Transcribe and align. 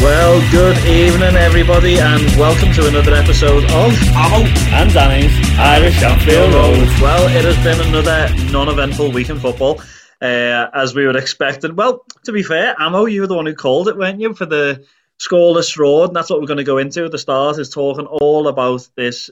Well, 0.00 0.40
good 0.52 0.78
evening, 0.86 1.34
everybody, 1.34 1.98
and 1.98 2.22
welcome 2.38 2.72
to 2.74 2.86
another 2.86 3.14
episode 3.14 3.64
of 3.64 3.92
Ammo 4.14 4.46
and 4.46 4.92
Danny's 4.92 5.32
Irish 5.58 6.00
Anfield 6.00 6.54
Road. 6.54 6.86
Well, 7.02 7.26
it 7.36 7.44
has 7.44 7.56
been 7.64 7.80
another 7.88 8.32
non-eventful 8.52 9.10
week 9.10 9.28
in 9.28 9.40
football, 9.40 9.80
uh, 10.22 10.68
as 10.72 10.94
we 10.94 11.04
would 11.04 11.16
expect. 11.16 11.64
And 11.64 11.76
well, 11.76 12.04
to 12.24 12.30
be 12.30 12.44
fair, 12.44 12.76
Ammo, 12.78 13.06
you 13.06 13.22
were 13.22 13.26
the 13.26 13.34
one 13.34 13.46
who 13.46 13.56
called 13.56 13.88
it, 13.88 13.96
weren't 13.96 14.20
you, 14.20 14.34
for 14.34 14.46
the 14.46 14.86
scoreless 15.18 15.76
road? 15.76 16.10
And 16.10 16.16
that's 16.16 16.30
what 16.30 16.40
we're 16.40 16.46
going 16.46 16.58
to 16.58 16.64
go 16.64 16.78
into 16.78 17.04
at 17.04 17.10
the 17.10 17.18
start, 17.18 17.58
is 17.58 17.68
talking 17.68 18.06
all 18.06 18.46
about 18.46 18.88
this 18.94 19.30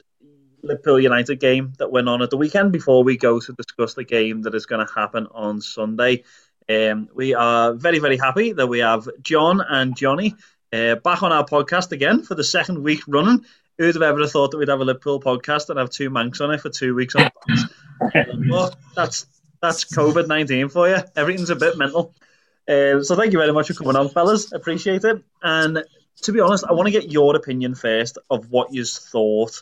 Liverpool 0.63 0.99
United 0.99 1.39
game 1.39 1.71
that 1.77 1.93
went 1.93 2.09
on 2.09 2.21
at 2.21 2.29
the 2.29 2.37
weekend 2.37 2.73
before 2.73 3.05
we 3.05 3.15
go 3.15 3.39
to 3.39 3.53
discuss 3.53 3.93
the 3.93 4.03
game 4.03 4.41
that 4.41 4.53
is 4.53 4.65
going 4.65 4.85
to 4.85 4.93
happen 4.93 5.27
on 5.31 5.61
Sunday. 5.61 6.25
Um, 6.69 7.07
we 7.15 7.33
are 7.33 7.73
very, 7.73 7.99
very 7.99 8.17
happy 8.17 8.51
that 8.51 8.67
we 8.67 8.79
have 8.79 9.07
John 9.21 9.61
and 9.61 9.95
Johnny 9.95 10.35
uh, 10.73 10.95
back 10.95 11.23
on 11.23 11.31
our 11.31 11.45
podcast 11.45 11.91
again 11.91 12.23
for 12.23 12.35
the 12.35 12.43
second 12.43 12.83
week 12.83 13.01
running. 13.07 13.45
Who'd 13.77 13.93
have 13.93 14.01
ever 14.01 14.25
thought 14.25 14.51
that 14.51 14.57
we'd 14.57 14.69
have 14.69 14.79
a 14.79 14.85
Liverpool 14.85 15.19
podcast 15.19 15.69
and 15.69 15.77
have 15.77 15.91
two 15.91 16.09
Mancs 16.09 16.41
on 16.41 16.51
it 16.51 16.61
for 16.61 16.69
two 16.69 16.95
weeks 16.95 17.13
on 17.15 17.29
well, 18.49 18.73
that's 18.95 19.27
that's 19.61 19.85
COVID 19.85 20.27
nineteen 20.27 20.69
for 20.69 20.89
you. 20.89 20.97
Everything's 21.15 21.51
a 21.51 21.55
bit 21.55 21.77
mental. 21.77 22.15
Uh, 22.67 23.01
so 23.01 23.15
thank 23.15 23.33
you 23.33 23.39
very 23.39 23.53
much 23.53 23.67
for 23.67 23.75
coming 23.75 23.95
on, 23.95 24.09
fellas. 24.09 24.51
Appreciate 24.51 25.03
it. 25.03 25.23
And 25.41 25.83
to 26.23 26.31
be 26.31 26.39
honest, 26.39 26.65
I 26.67 26.73
want 26.73 26.87
to 26.87 26.91
get 26.91 27.11
your 27.11 27.35
opinion 27.35 27.75
first 27.75 28.17
of 28.29 28.49
what 28.49 28.73
you 28.73 28.83
thought 28.83 29.61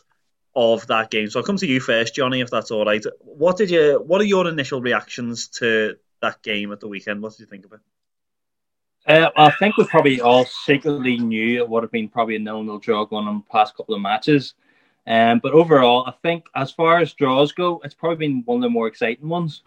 of 0.54 0.86
that 0.86 1.10
game. 1.10 1.28
So 1.28 1.40
I'll 1.40 1.46
come 1.46 1.58
to 1.58 1.66
you 1.66 1.80
first, 1.80 2.14
Johnny, 2.14 2.40
if 2.40 2.50
that's 2.50 2.70
all 2.70 2.84
right. 2.84 3.04
What 3.20 3.58
did 3.58 3.70
you? 3.70 4.02
What 4.04 4.20
are 4.20 4.24
your 4.24 4.48
initial 4.48 4.80
reactions 4.80 5.48
to 5.58 5.96
that 6.22 6.42
game 6.42 6.72
at 6.72 6.80
the 6.80 6.88
weekend? 6.88 7.22
What 7.22 7.32
did 7.32 7.40
you 7.40 7.46
think 7.46 7.66
of 7.66 7.74
it? 7.74 7.80
Uh, 9.06 9.30
I 9.36 9.50
think 9.52 9.76
we 9.76 9.84
probably 9.84 10.20
all 10.20 10.44
secretly 10.44 11.16
knew 11.16 11.58
it 11.58 11.68
would 11.68 11.84
have 11.84 11.92
been 11.92 12.08
probably 12.08 12.36
a 12.36 12.40
nil-nil 12.40 12.78
draw 12.78 13.04
going 13.04 13.28
on 13.28 13.36
the 13.36 13.52
past 13.52 13.76
couple 13.76 13.94
of 13.94 14.00
matches. 14.00 14.54
Um, 15.06 15.38
but 15.38 15.52
overall, 15.52 16.04
I 16.06 16.14
think 16.22 16.46
as 16.56 16.72
far 16.72 16.98
as 16.98 17.12
draws 17.12 17.52
go, 17.52 17.80
it's 17.84 17.94
probably 17.94 18.26
been 18.26 18.42
one 18.44 18.56
of 18.56 18.62
the 18.62 18.70
more 18.70 18.88
exciting 18.88 19.28
ones. 19.28 19.62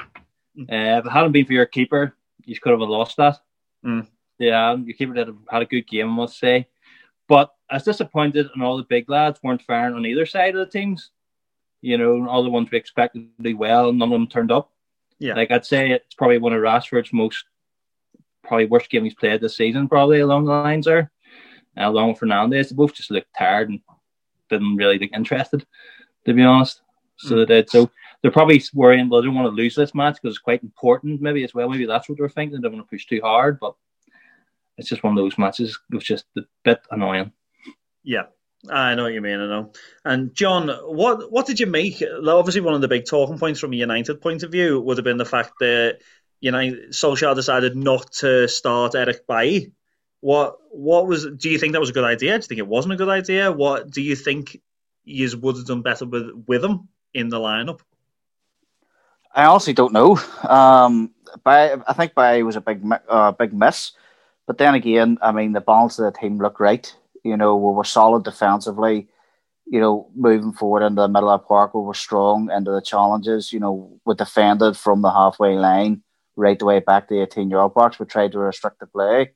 Uh, 0.59 0.66
if 1.00 1.05
it 1.05 1.11
hadn't 1.11 1.31
been 1.31 1.45
for 1.45 1.53
your 1.53 1.66
keeper, 1.66 2.16
you 2.44 2.59
could 2.59 2.72
have 2.72 2.81
lost 2.81 3.16
that. 3.16 3.38
Mm. 3.85 4.07
Yeah, 4.38 4.75
your 4.75 4.95
keeper 4.95 5.13
did, 5.13 5.29
had 5.50 5.61
a 5.61 5.66
good 5.66 5.88
game, 5.88 6.09
I 6.09 6.13
must 6.13 6.38
say. 6.38 6.67
But 7.29 7.53
I 7.69 7.75
was 7.75 7.83
disappointed, 7.83 8.50
and 8.53 8.61
all 8.61 8.75
the 8.75 8.83
big 8.83 9.09
lads 9.09 9.39
weren't 9.41 9.61
firing 9.61 9.94
on 9.94 10.06
either 10.06 10.25
side 10.25 10.56
of 10.56 10.59
the 10.59 10.71
teams. 10.71 11.11
You 11.81 11.97
know, 11.97 12.27
all 12.27 12.44
the 12.44 12.50
ones 12.50 12.69
we 12.71 12.77
expected 12.77 13.29
to 13.38 13.44
do 13.44 13.56
well, 13.56 13.94
none 13.94 14.09
of 14.09 14.11
them 14.11 14.27
turned 14.27 14.51
up. 14.51 14.71
Yeah. 15.19 15.35
Like 15.35 15.51
I'd 15.51 15.66
say 15.66 15.91
it's 15.91 16.16
probably 16.16 16.39
one 16.39 16.51
of 16.51 16.61
Rashford's 16.61 17.13
most 17.13 17.45
probably 18.44 18.66
worst 18.66 18.89
game 18.89 19.03
he's 19.03 19.13
played 19.13 19.41
this 19.41 19.57
season, 19.57 19.88
probably 19.88 20.19
along 20.19 20.45
the 20.45 20.51
lines 20.51 20.85
there. 20.85 21.11
Uh, 21.77 21.89
along 21.89 22.09
with 22.09 22.19
Fernandes, 22.19 22.69
they 22.69 22.75
both 22.75 22.94
just 22.94 23.11
looked 23.11 23.35
tired 23.38 23.69
and 23.69 23.79
didn't 24.50 24.75
really 24.75 25.00
look 25.00 25.11
interested, 25.13 25.66
to 26.25 26.33
be 26.33 26.44
honest. 26.44 26.81
So 27.17 27.35
mm. 27.35 27.47
they 27.47 27.55
did. 27.55 27.69
So 27.69 27.89
they're 28.22 28.31
probably 28.31 28.61
worrying 28.73 29.09
well, 29.09 29.22
they 29.22 29.27
don't 29.27 29.35
want 29.35 29.45
to 29.45 29.61
lose 29.61 29.75
this 29.75 29.95
match 29.95 30.16
because 30.16 30.35
it's 30.35 30.44
quite 30.44 30.63
important, 30.63 31.22
maybe 31.22 31.44
as 31.44 31.53
well. 31.53 31.69
Maybe 31.69 31.85
that's 31.85 32.09
what 32.09 32.17
they're 32.17 32.29
thinking. 32.29 32.59
They 32.59 32.61
don't 32.61 32.73
want 32.77 32.85
to 32.85 32.89
push 32.89 33.05
too 33.05 33.22
hard, 33.23 33.59
but 33.59 33.75
it's 34.77 34.89
just 34.89 35.03
one 35.03 35.17
of 35.17 35.23
those 35.23 35.38
matches. 35.38 35.77
It 35.91 35.95
was 35.95 36.03
just 36.03 36.25
a 36.38 36.41
bit 36.63 36.81
annoying. 36.91 37.31
Yeah, 38.03 38.23
I 38.69 38.95
know 38.95 39.03
what 39.03 39.13
you 39.13 39.21
mean. 39.21 39.39
I 39.39 39.47
know. 39.47 39.71
And 40.03 40.33
John, 40.33 40.69
what 40.69 41.31
what 41.31 41.45
did 41.45 41.59
you 41.59 41.67
make? 41.67 42.03
Obviously, 42.25 42.61
one 42.61 42.73
of 42.73 42.81
the 42.81 42.88
big 42.88 43.06
talking 43.06 43.38
points 43.38 43.59
from 43.59 43.73
a 43.73 43.77
United 43.77 44.21
point 44.21 44.44
of 44.44 44.51
view 44.51 44.79
would 44.81 44.97
have 44.97 45.06
been 45.06 45.17
the 45.17 45.25
fact 45.25 45.53
that 45.59 46.00
you 46.41 46.51
know, 46.51 46.59
Solskjaer 46.89 47.35
decided 47.35 47.75
not 47.75 48.11
to 48.13 48.47
start 48.47 48.95
Eric 48.95 49.27
Bailly. 49.27 49.72
What 50.22 50.57
what 50.72 51.07
was? 51.07 51.25
Do 51.25 51.50
you 51.50 51.57
think 51.57 51.73
that 51.73 51.79
was 51.79 51.89
a 51.89 51.94
good 51.94 52.03
idea? 52.03 52.31
Do 52.31 52.44
you 52.44 52.47
think 52.47 52.59
it 52.59 52.67
wasn't 52.67 52.94
a 52.94 52.97
good 52.97 53.09
idea? 53.09 53.51
What 53.51 53.89
do 53.89 54.01
you 54.01 54.16
think 54.16 54.61
you 55.03 55.38
would 55.38 55.55
have 55.55 55.66
done 55.66 55.81
better 55.81 56.05
with 56.05 56.29
with 56.47 56.63
him 56.63 56.89
in 57.13 57.29
the 57.29 57.39
lineup? 57.39 57.79
I 59.33 59.45
honestly 59.45 59.73
don't 59.73 59.94
know. 59.94 60.19
Um, 60.47 61.11
but 61.44 61.83
I 61.88 61.94
think 61.94 62.16
Bailly 62.16 62.44
was 62.44 62.56
a 62.56 62.61
big 62.61 62.83
uh, 63.07 63.31
big 63.31 63.53
miss. 63.53 63.91
But 64.45 64.57
then 64.57 64.73
again, 64.73 65.17
I 65.21 65.31
mean, 65.31 65.53
the 65.53 65.61
balance 65.61 66.00
of 66.00 66.11
the 66.11 66.19
team 66.19 66.38
looked 66.38 66.59
right. 66.59 66.94
You 67.23 67.38
know, 67.38 67.56
we 67.56 67.73
were 67.73 67.83
solid 67.83 68.23
defensively. 68.23 69.07
You 69.67 69.79
know, 69.79 70.09
moving 70.16 70.51
forward 70.51 70.83
into 70.83 71.03
the 71.03 71.07
middle 71.07 71.29
of 71.29 71.41
the 71.41 71.47
park, 71.47 71.75
we 71.75 71.81
were 71.81 71.94
strong 71.94 72.50
into 72.50 72.71
the 72.71 72.81
challenges. 72.81 73.53
You 73.53 73.59
know, 73.59 74.00
we 74.06 74.16
defended 74.16 74.75
from 74.75 75.01
the 75.01 75.11
halfway 75.11 75.56
line 75.56 76.01
right 76.39 76.57
the 76.57 76.66
way 76.66 76.79
back 76.79 77.07
to 77.07 77.16
the 77.16 77.22
18 77.22 77.50
yard 77.50 77.73
box. 77.73 78.00
We 78.00 78.05
tried 78.05 78.31
to 78.31 78.39
restrict 78.39 78.79
the 78.79 78.88
play. 78.88 79.31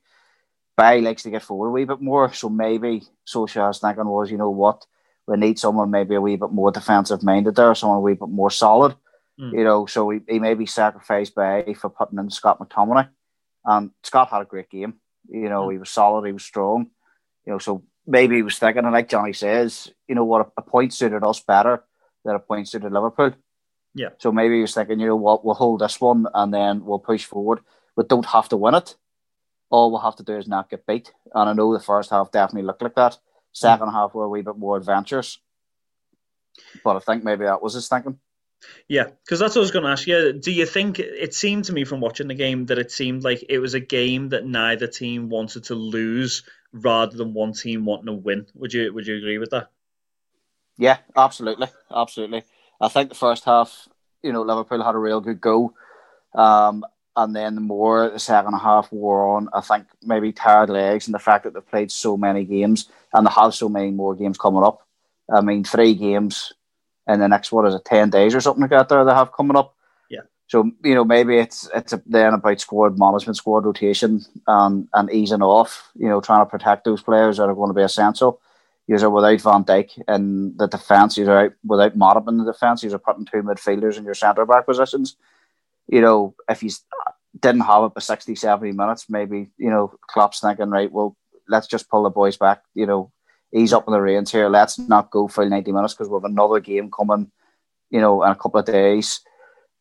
Bailly 0.76 1.02
likes 1.02 1.22
to 1.22 1.30
get 1.30 1.42
forward 1.42 1.68
a 1.68 1.70
wee 1.70 1.84
bit 1.84 2.00
more, 2.00 2.32
so 2.32 2.48
maybe 2.48 3.02
Solskjaer's 3.26 3.78
thinking 3.78 4.06
was, 4.06 4.30
you 4.30 4.38
know 4.38 4.50
what, 4.50 4.84
we 5.26 5.36
need 5.36 5.58
someone 5.58 5.90
maybe 5.90 6.16
a 6.16 6.20
wee 6.20 6.36
bit 6.36 6.50
more 6.50 6.72
defensive 6.72 7.22
minded 7.22 7.54
there, 7.54 7.74
someone 7.74 7.98
a 7.98 8.00
wee 8.00 8.14
bit 8.14 8.28
more 8.28 8.50
solid. 8.50 8.96
Mm. 9.40 9.52
You 9.52 9.64
know, 9.64 9.86
so 9.86 10.10
he, 10.10 10.20
he 10.28 10.38
maybe 10.38 10.66
sacrificed 10.66 11.34
Bailly 11.34 11.74
for 11.74 11.90
putting 11.90 12.18
in 12.18 12.30
Scott 12.30 12.58
McTominay. 12.58 13.08
And 13.64 13.90
Scott 14.02 14.30
had 14.30 14.42
a 14.42 14.46
great 14.46 14.70
game. 14.70 14.94
You 15.28 15.48
know, 15.48 15.68
mm. 15.68 15.72
he 15.72 15.78
was 15.78 15.90
solid, 15.90 16.26
he 16.26 16.32
was 16.32 16.44
strong. 16.44 16.90
You 17.46 17.52
know, 17.52 17.58
so 17.58 17.84
maybe 18.06 18.36
he 18.36 18.42
was 18.42 18.58
thinking, 18.58 18.84
and 18.84 18.92
like 18.92 19.08
Johnny 19.08 19.32
says, 19.32 19.92
you 20.08 20.14
know 20.14 20.24
what, 20.24 20.46
a, 20.46 20.60
a 20.60 20.62
point 20.62 20.92
suited 20.92 21.22
us 21.22 21.40
better 21.40 21.84
than 22.24 22.34
a 22.34 22.40
point 22.40 22.68
suited 22.68 22.92
Liverpool. 22.92 23.32
Yeah. 23.94 24.10
So 24.18 24.32
maybe 24.32 24.56
he 24.56 24.60
was 24.62 24.74
thinking, 24.74 25.00
you 25.00 25.06
know 25.06 25.16
what, 25.16 25.44
we'll 25.44 25.54
hold 25.54 25.80
this 25.80 26.00
one 26.00 26.26
and 26.34 26.52
then 26.52 26.84
we'll 26.84 26.98
push 26.98 27.24
forward. 27.24 27.60
We 27.96 28.04
don't 28.04 28.26
have 28.26 28.48
to 28.48 28.56
win 28.56 28.74
it. 28.74 28.96
All 29.70 29.90
we'll 29.90 30.00
have 30.00 30.16
to 30.16 30.24
do 30.24 30.36
is 30.36 30.48
not 30.48 30.68
get 30.70 30.86
beat. 30.86 31.12
And 31.32 31.48
I 31.48 31.52
know 31.52 31.72
the 31.72 31.82
first 31.82 32.10
half 32.10 32.32
definitely 32.32 32.66
looked 32.66 32.82
like 32.82 32.96
that. 32.96 33.18
Second 33.52 33.90
half 33.92 34.14
were 34.14 34.24
a 34.24 34.28
wee 34.28 34.42
bit 34.42 34.58
more 34.58 34.76
adventurous. 34.76 35.38
But 36.82 36.96
I 36.96 36.98
think 37.00 37.24
maybe 37.24 37.44
that 37.44 37.62
was 37.62 37.74
his 37.74 37.88
thinking. 37.88 38.18
Yeah, 38.88 39.04
because 39.24 39.38
that's 39.38 39.54
what 39.54 39.60
I 39.60 39.62
was 39.62 39.70
going 39.70 39.84
to 39.84 39.90
ask 39.90 40.06
you. 40.06 40.32
Do 40.32 40.50
you 40.50 40.66
think 40.66 40.98
it 40.98 41.34
seemed 41.34 41.66
to 41.66 41.72
me 41.72 41.84
from 41.84 42.00
watching 42.00 42.28
the 42.28 42.34
game 42.34 42.66
that 42.66 42.78
it 42.78 42.90
seemed 42.90 43.22
like 43.22 43.44
it 43.48 43.58
was 43.58 43.74
a 43.74 43.80
game 43.80 44.30
that 44.30 44.46
neither 44.46 44.86
team 44.86 45.28
wanted 45.28 45.64
to 45.64 45.74
lose 45.74 46.44
rather 46.72 47.16
than 47.16 47.34
one 47.34 47.52
team 47.52 47.84
wanting 47.84 48.06
to 48.06 48.12
win? 48.12 48.46
Would 48.54 48.72
you 48.72 48.92
Would 48.92 49.06
you 49.06 49.16
agree 49.16 49.38
with 49.38 49.50
that? 49.50 49.70
Yeah, 50.78 50.98
absolutely, 51.16 51.68
absolutely. 51.94 52.44
I 52.80 52.88
think 52.88 53.08
the 53.08 53.14
first 53.14 53.44
half, 53.44 53.88
you 54.24 54.32
know, 54.32 54.42
Liverpool 54.42 54.82
had 54.82 54.94
a 54.94 54.98
real 54.98 55.20
good 55.20 55.40
go. 55.40 55.74
Um, 56.34 56.84
and 57.16 57.36
then 57.36 57.54
the 57.54 57.60
more 57.60 58.10
the 58.10 58.18
second 58.18 58.54
half 58.54 58.90
wore 58.90 59.36
on, 59.36 59.48
I 59.52 59.60
think 59.60 59.86
maybe 60.02 60.32
tired 60.32 60.70
legs 60.70 61.06
and 61.06 61.14
the 61.14 61.20
fact 61.20 61.44
that 61.44 61.54
they've 61.54 61.70
played 61.70 61.92
so 61.92 62.16
many 62.16 62.44
games 62.44 62.88
and 63.12 63.26
they 63.26 63.30
have 63.30 63.54
so 63.54 63.68
many 63.68 63.92
more 63.92 64.16
games 64.16 64.36
coming 64.36 64.64
up. 64.64 64.84
I 65.32 65.40
mean, 65.40 65.62
three 65.62 65.94
games 65.94 66.52
in 67.06 67.20
the 67.20 67.28
next, 67.28 67.52
what 67.52 67.66
is 67.66 67.74
it, 67.74 67.84
10 67.84 68.10
days 68.10 68.34
or 68.34 68.40
something 68.40 68.62
like 68.62 68.70
that 68.70 68.88
there 68.88 69.04
they 69.04 69.14
have 69.14 69.32
coming 69.32 69.56
up. 69.56 69.76
Yeah. 70.10 70.22
So 70.48 70.70
you 70.82 70.94
know 70.94 71.04
maybe 71.04 71.38
it's 71.38 71.68
it's 71.74 71.92
a, 71.92 72.02
then 72.06 72.34
about 72.34 72.60
squad 72.60 72.98
management, 72.98 73.36
squad 73.36 73.64
rotation, 73.64 74.24
and 74.46 74.88
and 74.92 75.10
easing 75.10 75.42
off. 75.42 75.90
You 75.94 76.08
know, 76.08 76.20
trying 76.20 76.44
to 76.44 76.50
protect 76.50 76.84
those 76.84 77.02
players 77.02 77.36
that 77.36 77.44
are 77.44 77.54
going 77.54 77.70
to 77.70 77.74
be 77.74 77.82
essential. 77.82 78.40
You're 78.86 79.08
without 79.10 79.40
Van 79.40 79.64
Dijk 79.64 80.02
in 80.08 80.56
the 80.56 80.66
defence. 80.66 81.16
You're 81.16 81.46
out 81.46 81.52
without 81.64 81.96
Matip 81.96 82.28
in 82.28 82.38
the 82.38 82.44
defence. 82.44 82.82
You're 82.82 82.98
putting 82.98 83.24
two 83.24 83.42
midfielders 83.42 83.96
in 83.96 84.04
your 84.04 84.14
centre 84.14 84.44
back 84.44 84.66
positions. 84.66 85.16
You 85.86 86.02
know, 86.02 86.34
if 86.48 86.62
you 86.62 86.70
didn't 87.40 87.62
have 87.62 87.84
it 87.84 87.94
for 87.94 88.00
60, 88.00 88.34
70 88.34 88.72
minutes, 88.72 89.08
maybe 89.08 89.50
you 89.56 89.70
know 89.70 89.94
Klopp's 90.08 90.40
thinking, 90.40 90.70
right, 90.70 90.92
well, 90.92 91.16
let's 91.48 91.66
just 91.66 91.88
pull 91.88 92.02
the 92.02 92.10
boys 92.10 92.36
back. 92.36 92.62
You 92.74 92.86
know, 92.86 93.12
ease 93.54 93.72
up 93.72 93.86
in 93.86 93.92
the 93.92 94.00
reins 94.00 94.30
here. 94.30 94.48
Let's 94.48 94.78
not 94.78 95.10
go 95.10 95.28
full 95.28 95.48
ninety 95.48 95.72
minutes 95.72 95.94
because 95.94 96.08
we 96.08 96.16
have 96.16 96.24
another 96.24 96.60
game 96.60 96.90
coming. 96.90 97.30
You 97.90 98.00
know, 98.00 98.22
in 98.22 98.30
a 98.30 98.36
couple 98.36 98.60
of 98.60 98.66
days 98.66 99.20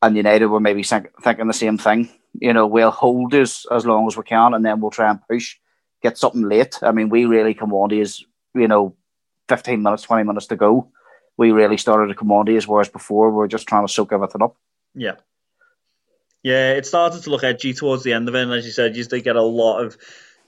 and 0.03 0.17
United 0.17 0.47
were 0.47 0.59
maybe 0.59 0.83
think, 0.83 1.07
thinking 1.21 1.47
the 1.47 1.53
same 1.53 1.77
thing. 1.77 2.09
You 2.39 2.53
know, 2.53 2.67
we'll 2.67 2.91
hold 2.91 3.33
us 3.33 3.65
as 3.71 3.85
long 3.85 4.05
as 4.07 4.17
we 4.17 4.23
can, 4.23 4.53
and 4.53 4.65
then 4.65 4.79
we'll 4.79 4.91
try 4.91 5.09
and 5.09 5.19
push, 5.27 5.57
get 6.01 6.17
something 6.17 6.43
late. 6.43 6.77
I 6.81 6.91
mean, 6.91 7.09
we 7.09 7.25
really 7.25 7.53
come 7.53 7.73
on 7.73 7.89
to 7.89 7.99
is 7.99 8.25
you 8.53 8.67
know, 8.67 8.95
fifteen 9.47 9.81
minutes, 9.81 10.03
twenty 10.03 10.23
minutes 10.23 10.47
to 10.47 10.55
go. 10.55 10.91
We 11.37 11.51
really 11.51 11.77
started 11.77 12.07
to 12.07 12.15
come 12.15 12.31
on 12.31 12.45
to 12.45 12.59
whereas 12.67 12.89
before 12.89 13.31
we 13.31 13.37
were 13.37 13.47
just 13.47 13.67
trying 13.67 13.85
to 13.87 13.91
soak 13.91 14.13
everything 14.13 14.43
up. 14.43 14.55
Yeah. 14.93 15.15
Yeah, 16.43 16.73
it 16.73 16.85
started 16.85 17.23
to 17.23 17.29
look 17.29 17.43
edgy 17.43 17.73
towards 17.73 18.03
the 18.03 18.13
end 18.13 18.27
of 18.27 18.35
it, 18.35 18.43
and 18.43 18.51
as 18.51 18.65
you 18.65 18.71
said, 18.71 18.97
you 18.97 19.03
did 19.05 19.23
get 19.23 19.37
a 19.37 19.41
lot 19.41 19.79
of 19.79 19.97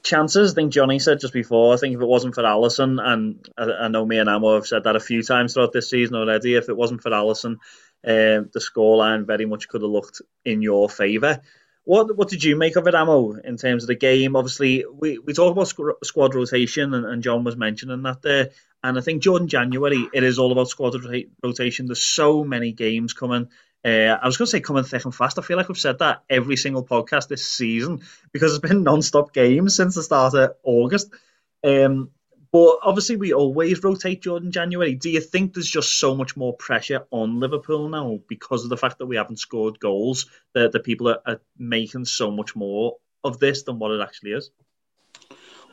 chances. 0.02 0.52
I 0.52 0.54
think 0.54 0.72
Johnny 0.72 0.98
said 0.98 1.20
just 1.20 1.32
before. 1.32 1.72
I 1.74 1.78
think 1.78 1.94
if 1.94 2.02
it 2.02 2.06
wasn't 2.06 2.34
for 2.34 2.42
Alisson, 2.42 3.00
and 3.02 3.48
I, 3.56 3.64
I 3.64 3.88
know 3.88 4.04
me 4.04 4.18
and 4.18 4.28
Amo 4.28 4.54
have 4.54 4.66
said 4.66 4.84
that 4.84 4.96
a 4.96 5.00
few 5.00 5.22
times 5.22 5.54
throughout 5.54 5.72
this 5.72 5.90
season 5.90 6.16
already. 6.16 6.54
If 6.54 6.68
it 6.68 6.76
wasn't 6.76 7.02
for 7.02 7.10
Alisson, 7.10 7.56
um, 8.04 8.50
the 8.52 8.60
scoreline 8.60 9.26
very 9.26 9.46
much 9.46 9.68
could 9.68 9.82
have 9.82 9.90
looked 9.90 10.20
in 10.44 10.60
your 10.60 10.88
favour. 10.90 11.40
What 11.86 12.16
what 12.16 12.28
did 12.28 12.42
you 12.42 12.56
make 12.56 12.74
of 12.74 12.88
it, 12.88 12.96
Amo, 12.96 13.34
in 13.34 13.56
terms 13.56 13.84
of 13.84 13.86
the 13.86 13.94
game? 13.94 14.34
Obviously, 14.34 14.84
we, 14.92 15.18
we 15.18 15.32
talk 15.32 15.52
about 15.52 15.68
squ- 15.68 16.04
squad 16.04 16.34
rotation, 16.34 16.92
and, 16.92 17.06
and 17.06 17.22
John 17.22 17.44
was 17.44 17.56
mentioning 17.56 18.02
that 18.02 18.22
there. 18.22 18.50
And 18.82 18.98
I 18.98 19.00
think 19.00 19.22
Jordan 19.22 19.46
January, 19.46 20.08
it 20.12 20.24
is 20.24 20.40
all 20.40 20.50
about 20.50 20.68
squad 20.68 20.96
rotation. 21.44 21.86
There's 21.86 22.02
so 22.02 22.42
many 22.42 22.72
games 22.72 23.12
coming. 23.12 23.48
Uh, 23.84 24.18
I 24.20 24.26
was 24.26 24.36
going 24.36 24.46
to 24.46 24.50
say 24.50 24.60
coming 24.60 24.82
thick 24.82 25.04
and 25.04 25.14
fast. 25.14 25.38
I 25.38 25.42
feel 25.42 25.56
like 25.56 25.68
we've 25.68 25.78
said 25.78 26.00
that 26.00 26.24
every 26.28 26.56
single 26.56 26.84
podcast 26.84 27.28
this 27.28 27.46
season 27.48 28.00
because 28.32 28.52
it's 28.52 28.68
been 28.68 28.82
non-stop 28.82 29.32
games 29.32 29.76
since 29.76 29.94
the 29.94 30.02
start 30.02 30.34
of 30.34 30.56
August. 30.64 31.14
Um, 31.62 32.10
but 32.56 32.78
obviously, 32.82 33.16
we 33.16 33.34
always 33.34 33.84
rotate 33.84 34.22
Jordan 34.22 34.50
January. 34.50 34.94
Do 34.94 35.10
you 35.10 35.20
think 35.20 35.52
there's 35.52 35.68
just 35.68 36.00
so 36.00 36.14
much 36.14 36.38
more 36.38 36.54
pressure 36.54 37.06
on 37.10 37.38
Liverpool 37.38 37.90
now 37.90 38.18
because 38.28 38.64
of 38.64 38.70
the 38.70 38.78
fact 38.78 38.96
that 38.96 39.04
we 39.04 39.16
haven't 39.16 39.40
scored 39.40 39.78
goals 39.78 40.24
that 40.54 40.72
the 40.72 40.80
people 40.80 41.08
are, 41.10 41.20
are 41.26 41.40
making 41.58 42.06
so 42.06 42.30
much 42.30 42.56
more 42.56 42.96
of 43.22 43.38
this 43.38 43.64
than 43.64 43.78
what 43.78 43.90
it 43.90 44.00
actually 44.00 44.32
is? 44.32 44.50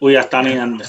Well, 0.01 0.11
yeah, 0.11 0.27
Danny, 0.27 0.57
and 0.57 0.83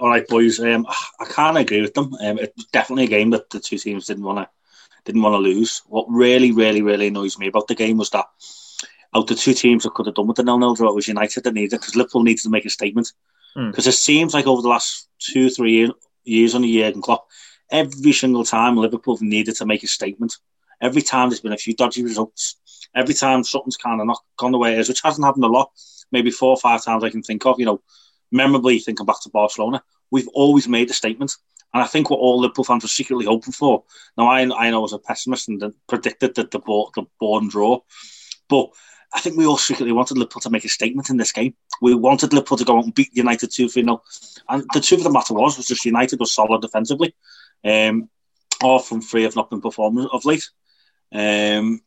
all 0.00 0.08
right, 0.08 0.26
boys. 0.26 0.60
Um, 0.60 0.86
I 1.20 1.26
can't 1.26 1.58
agree 1.58 1.82
with 1.82 1.92
them. 1.92 2.14
Um, 2.14 2.38
it's 2.38 2.64
definitely 2.72 3.04
a 3.04 3.08
game 3.08 3.28
that 3.30 3.50
the 3.50 3.60
two 3.60 3.76
teams 3.76 4.06
didn't 4.06 4.24
want 4.24 4.38
to 4.38 4.48
didn't 5.04 5.20
want 5.20 5.34
to 5.34 5.38
lose. 5.38 5.82
What 5.88 6.06
really, 6.08 6.52
really, 6.52 6.80
really 6.80 7.08
annoys 7.08 7.38
me 7.38 7.48
about 7.48 7.68
the 7.68 7.74
game 7.74 7.98
was 7.98 8.08
that 8.10 8.24
out 9.14 9.26
the 9.26 9.34
two 9.34 9.52
teams 9.52 9.82
that 9.82 9.92
could 9.92 10.06
have 10.06 10.14
done 10.14 10.26
with 10.26 10.38
the 10.38 10.42
nil-nil 10.42 10.74
draw 10.74 10.90
was 10.94 11.06
United 11.06 11.44
that 11.44 11.52
needed 11.52 11.78
because 11.78 11.96
Liverpool 11.96 12.22
needed 12.22 12.44
to 12.44 12.48
make 12.48 12.64
a 12.64 12.70
statement. 12.70 13.12
Hmm. 13.54 13.70
Because 13.70 13.84
mm. 13.84 13.88
it 13.88 13.92
seems 13.92 14.34
like 14.34 14.46
over 14.46 14.62
the 14.62 14.68
last 14.68 15.08
two, 15.18 15.50
three 15.50 15.72
year, 15.72 15.88
years 16.24 16.54
on 16.54 16.62
the 16.62 16.72
Jurgen 16.72 17.02
Klopp, 17.02 17.26
every 17.70 18.12
single 18.12 18.44
time 18.44 18.76
Liverpool 18.76 19.18
needed 19.20 19.56
to 19.56 19.66
make 19.66 19.82
a 19.82 19.86
statement. 19.86 20.36
Every 20.80 21.02
time 21.02 21.28
there's 21.28 21.40
been 21.40 21.52
a 21.52 21.58
few 21.58 21.74
dodgy 21.74 22.02
results. 22.02 22.56
Every 22.94 23.14
time 23.14 23.42
something's 23.42 23.76
kind 23.76 24.00
of 24.00 24.06
not 24.06 24.22
gone 24.36 24.52
the 24.52 24.58
way 24.58 24.74
it 24.74 24.78
is, 24.78 24.88
which 24.88 25.02
hasn't 25.02 25.24
happened 25.24 25.44
a 25.44 25.48
lot. 25.48 25.70
Maybe 26.12 26.30
four 26.30 26.50
or 26.50 26.56
five 26.56 26.84
times 26.84 27.02
I 27.02 27.10
can 27.10 27.22
think 27.22 27.44
of. 27.46 27.58
You 27.58 27.66
know, 27.66 27.82
memorably 28.30 28.78
thinking 28.78 29.06
back 29.06 29.20
to 29.22 29.30
Barcelona, 29.30 29.82
we've 30.10 30.28
always 30.34 30.68
made 30.68 30.90
a 30.90 30.92
statement. 30.92 31.36
And 31.72 31.82
I 31.82 31.86
think 31.86 32.08
what 32.08 32.20
all 32.20 32.40
Liverpool 32.40 32.64
fans 32.64 32.84
were 32.84 32.88
secretly 32.88 33.26
hoping 33.26 33.52
for. 33.52 33.82
Now, 34.16 34.28
I, 34.28 34.42
I 34.42 34.70
know 34.70 34.78
I 34.78 34.82
was 34.82 34.92
a 34.92 34.98
pessimist 34.98 35.48
and 35.48 35.74
predicted 35.88 36.36
that 36.36 36.52
the 36.52 36.60
board, 36.60 36.92
the 36.94 37.04
board 37.18 37.42
and 37.42 37.50
draw, 37.50 37.80
but 38.48 38.68
I 39.14 39.20
think 39.20 39.36
we 39.36 39.46
all 39.46 39.56
secretly 39.56 39.92
wanted 39.92 40.18
Liverpool 40.18 40.40
to 40.40 40.50
make 40.50 40.64
a 40.64 40.68
statement 40.68 41.08
in 41.08 41.16
this 41.16 41.30
game. 41.30 41.54
We 41.80 41.94
wanted 41.94 42.32
Liverpool 42.32 42.58
to 42.58 42.64
go 42.64 42.78
out 42.78 42.84
and 42.84 42.94
beat 42.94 43.16
United 43.16 43.52
2 43.52 43.68
3 43.68 43.84
0. 43.84 44.02
And 44.48 44.64
the 44.72 44.80
truth 44.80 45.00
of 45.00 45.04
the 45.04 45.10
matter 45.10 45.34
was, 45.34 45.56
was 45.56 45.68
just 45.68 45.84
United 45.84 46.18
was 46.18 46.34
solid 46.34 46.60
defensively, 46.60 47.14
um, 47.64 48.10
or 48.62 48.80
from 48.80 49.00
three 49.00 49.24
of 49.24 49.36
not 49.36 49.50
been 49.50 49.60
performing 49.60 50.08
of 50.12 50.24
late. 50.24 50.50
Um, 51.12 51.80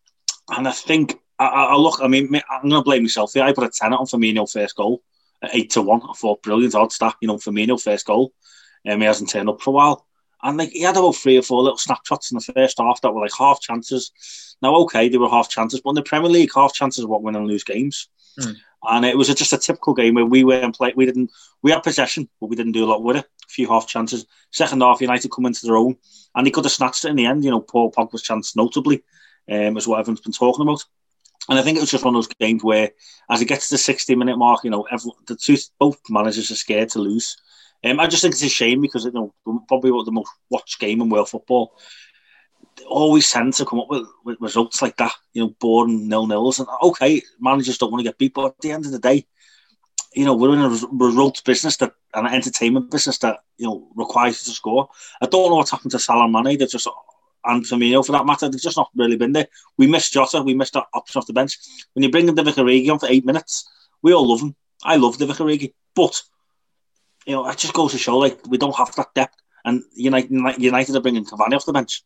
and 0.50 0.68
I 0.68 0.72
think, 0.72 1.20
I, 1.38 1.48
I, 1.48 1.76
look, 1.76 2.00
I 2.02 2.08
mean, 2.08 2.34
I'm 2.50 2.70
going 2.70 2.82
to 2.82 2.86
blame 2.86 3.04
myself 3.04 3.34
here. 3.34 3.44
I 3.44 3.52
put 3.52 3.66
a 3.66 3.70
10 3.70 3.94
on 3.94 4.06
Firmino 4.06 4.50
first 4.50 4.78
goal 4.78 5.04
at 5.42 5.54
8 5.54 5.70
to 5.72 5.82
1. 5.82 6.02
I 6.10 6.14
thought 6.14 6.42
brilliant 6.42 6.76
odds 6.76 6.98
that, 7.00 7.16
you 7.22 7.28
know, 7.28 7.36
Firmino 7.36 7.82
first 7.82 8.06
goal. 8.06 8.32
Um, 8.90 9.02
he 9.02 9.06
hasn't 9.06 9.30
turned 9.30 9.50
up 9.50 9.62
for 9.62 9.72
a 9.72 9.74
while. 9.74 10.07
And 10.44 10.58
like 10.58 10.70
he 10.70 10.82
had 10.82 10.98
about 10.98 11.16
three 11.16 11.38
or 11.38 11.42
four 11.42 11.62
little 11.64 11.78
snapshots 11.78 12.32
in 12.32 12.38
the 12.38 12.54
first 12.54 12.80
half 12.80 13.02
that 13.02 13.12
were 13.12 13.22
like 13.22 13.32
half 13.38 13.60
chances. 13.60 14.12
Now, 14.62 14.76
okay, 14.78 15.10
they 15.10 15.18
were 15.18 15.30
half 15.30 15.50
chances, 15.50 15.82
but 15.82 15.92
in 15.92 15.96
the 15.96 16.04
Premier 16.04 16.30
League, 16.30 16.52
half 16.54 16.74
chances 16.74 17.06
are 17.06 17.08
what 17.08 17.24
win 17.24 17.36
and 17.36 17.48
lose 17.48 17.64
games. 17.64 18.10
Mm. 18.40 18.56
And 18.84 19.06
it 19.06 19.18
was 19.18 19.34
just 19.34 19.54
a 19.54 19.58
typical 19.58 19.94
game 19.94 20.14
where 20.14 20.26
we 20.26 20.44
weren't 20.44 20.76
play. 20.76 20.94
We 20.96 21.06
didn't. 21.06 21.32
We 21.64 21.72
had 21.72 21.84
possession, 21.84 22.30
but 22.40 22.48
we 22.48 22.56
didn't 22.56 22.74
do 22.74 22.86
a 22.86 22.88
lot 22.88 23.04
with 23.04 23.18
it. 23.18 23.26
A 23.26 23.50
few 23.50 23.68
half 23.68 23.88
chances. 23.88 24.26
Second 24.52 24.82
half, 24.82 25.02
United 25.02 25.32
come 25.32 25.48
into 25.48 25.66
their 25.66 25.78
own, 25.78 25.98
and 26.36 26.46
they 26.46 26.52
could 26.52 26.66
have 26.66 26.72
snatched 26.72 27.06
it 27.06 27.10
in 27.10 27.16
the 27.16 27.26
end. 27.26 27.44
You 27.44 27.52
know, 27.52 27.62
Paul 27.62 27.92
Pogba's 27.92 28.22
chance, 28.22 28.56
notably, 28.56 29.04
um, 29.50 29.78
is 29.78 29.88
what 29.88 30.00
everyone's 30.00 30.22
been 30.22 30.32
talking 30.32 30.62
about. 30.62 30.84
And 31.50 31.58
I 31.58 31.62
think 31.62 31.78
it 31.78 31.82
was 31.82 31.92
just 31.92 32.04
one 32.04 32.16
of 32.16 32.24
those 32.24 32.36
games 32.36 32.64
where, 32.64 32.92
as 33.30 33.42
it 33.42 33.46
gets 33.46 33.70
to 33.70 33.76
the 33.76 33.80
60 33.80 34.16
minute 34.16 34.38
mark, 34.38 34.64
you 34.64 34.70
know, 34.70 34.88
everyone, 34.92 35.18
the 35.28 35.36
two 35.36 35.58
both 35.80 36.00
managers 36.10 36.52
are 36.52 36.56
scared 36.56 36.90
to 36.90 37.00
lose. 37.00 37.38
Um, 37.84 38.00
I 38.00 38.08
just 38.08 38.22
think 38.22 38.34
it's 38.34 38.44
a 38.44 38.50
shame 38.50 38.82
because 38.82 39.06
you 39.06 39.12
know 39.12 39.34
probably 39.68 39.92
what 39.92 40.06
the 40.06 40.12
most 40.12 40.32
watched 40.50 40.80
game 40.80 41.02
in 41.02 41.10
world 41.10 41.30
football. 41.30 41.74
Always 42.88 43.32
tend 43.32 43.54
to 43.56 43.66
come 43.66 43.80
up 43.80 43.90
with, 43.90 44.08
with 44.24 44.40
results 44.40 44.82
like 44.82 44.98
that, 44.98 45.14
you 45.34 45.42
know, 45.42 45.56
boring 45.60 46.08
nil 46.08 46.28
nils. 46.28 46.60
And 46.60 46.68
okay, 46.82 47.22
managers 47.40 47.78
don't 47.78 47.92
want 47.92 48.00
to 48.00 48.10
get 48.10 48.18
beat, 48.18 48.34
but 48.34 48.46
at 48.46 48.62
the 48.62 48.72
end 48.72 48.86
of 48.86 48.92
the 48.92 49.00
day, 49.00 49.26
you 50.14 50.26
know, 50.26 50.36
we're 50.36 50.54
in 50.54 50.60
a 50.60 50.70
results 50.92 51.42
business 51.42 51.78
that 51.78 51.94
an 52.14 52.28
entertainment 52.28 52.92
business 52.92 53.18
that 53.20 53.40
you 53.58 53.68
know 53.68 53.88
requires 53.96 54.42
you 54.42 54.52
to 54.52 54.56
score. 54.56 54.90
I 55.22 55.26
don't 55.26 55.50
know 55.50 55.56
what's 55.56 55.72
happened 55.72 55.92
to 55.92 56.00
Salah 56.00 56.30
Mane. 56.30 56.58
They're 56.58 56.68
just 56.68 56.88
and 57.48 57.64
Firmino 57.64 58.06
for 58.06 58.12
that 58.12 58.26
matter. 58.26 58.50
They've 58.50 58.62
just 58.62 58.78
not 58.78 58.90
really 58.96 59.16
been 59.16 59.32
there. 59.32 59.48
We 59.78 59.88
missed 59.88 60.14
Jota. 60.14 60.42
We 60.42 60.54
missed 60.54 60.74
that 60.74 60.88
option 60.94 61.20
off 61.20 61.28
the 61.28 61.34
bench. 61.34 61.58
When 61.94 62.04
you 62.04 62.12
bring 62.12 62.28
in 62.28 62.36
Divock 62.36 62.56
Origi 62.56 62.92
on 62.92 63.00
for 63.00 63.08
eight 63.08 63.26
minutes, 63.26 63.70
we 64.02 64.14
all 64.14 64.28
love 64.28 64.42
him. 64.42 64.56
I 64.84 64.98
love 64.98 65.18
Divock 65.18 65.38
Origi, 65.38 65.74
but 65.96 66.22
you 67.28 67.34
know, 67.34 67.48
it 67.50 67.58
just 67.58 67.74
goes 67.74 67.92
to 67.92 67.98
show 67.98 68.18
like 68.18 68.40
we 68.48 68.58
don't 68.58 68.76
have 68.76 68.96
that 68.96 69.14
depth. 69.14 69.36
And 69.66 69.84
United, 69.94 70.32
United 70.58 70.96
are 70.96 71.02
bringing 71.02 71.26
Cavani 71.26 71.54
off 71.54 71.66
the 71.66 71.74
bench. 71.74 72.04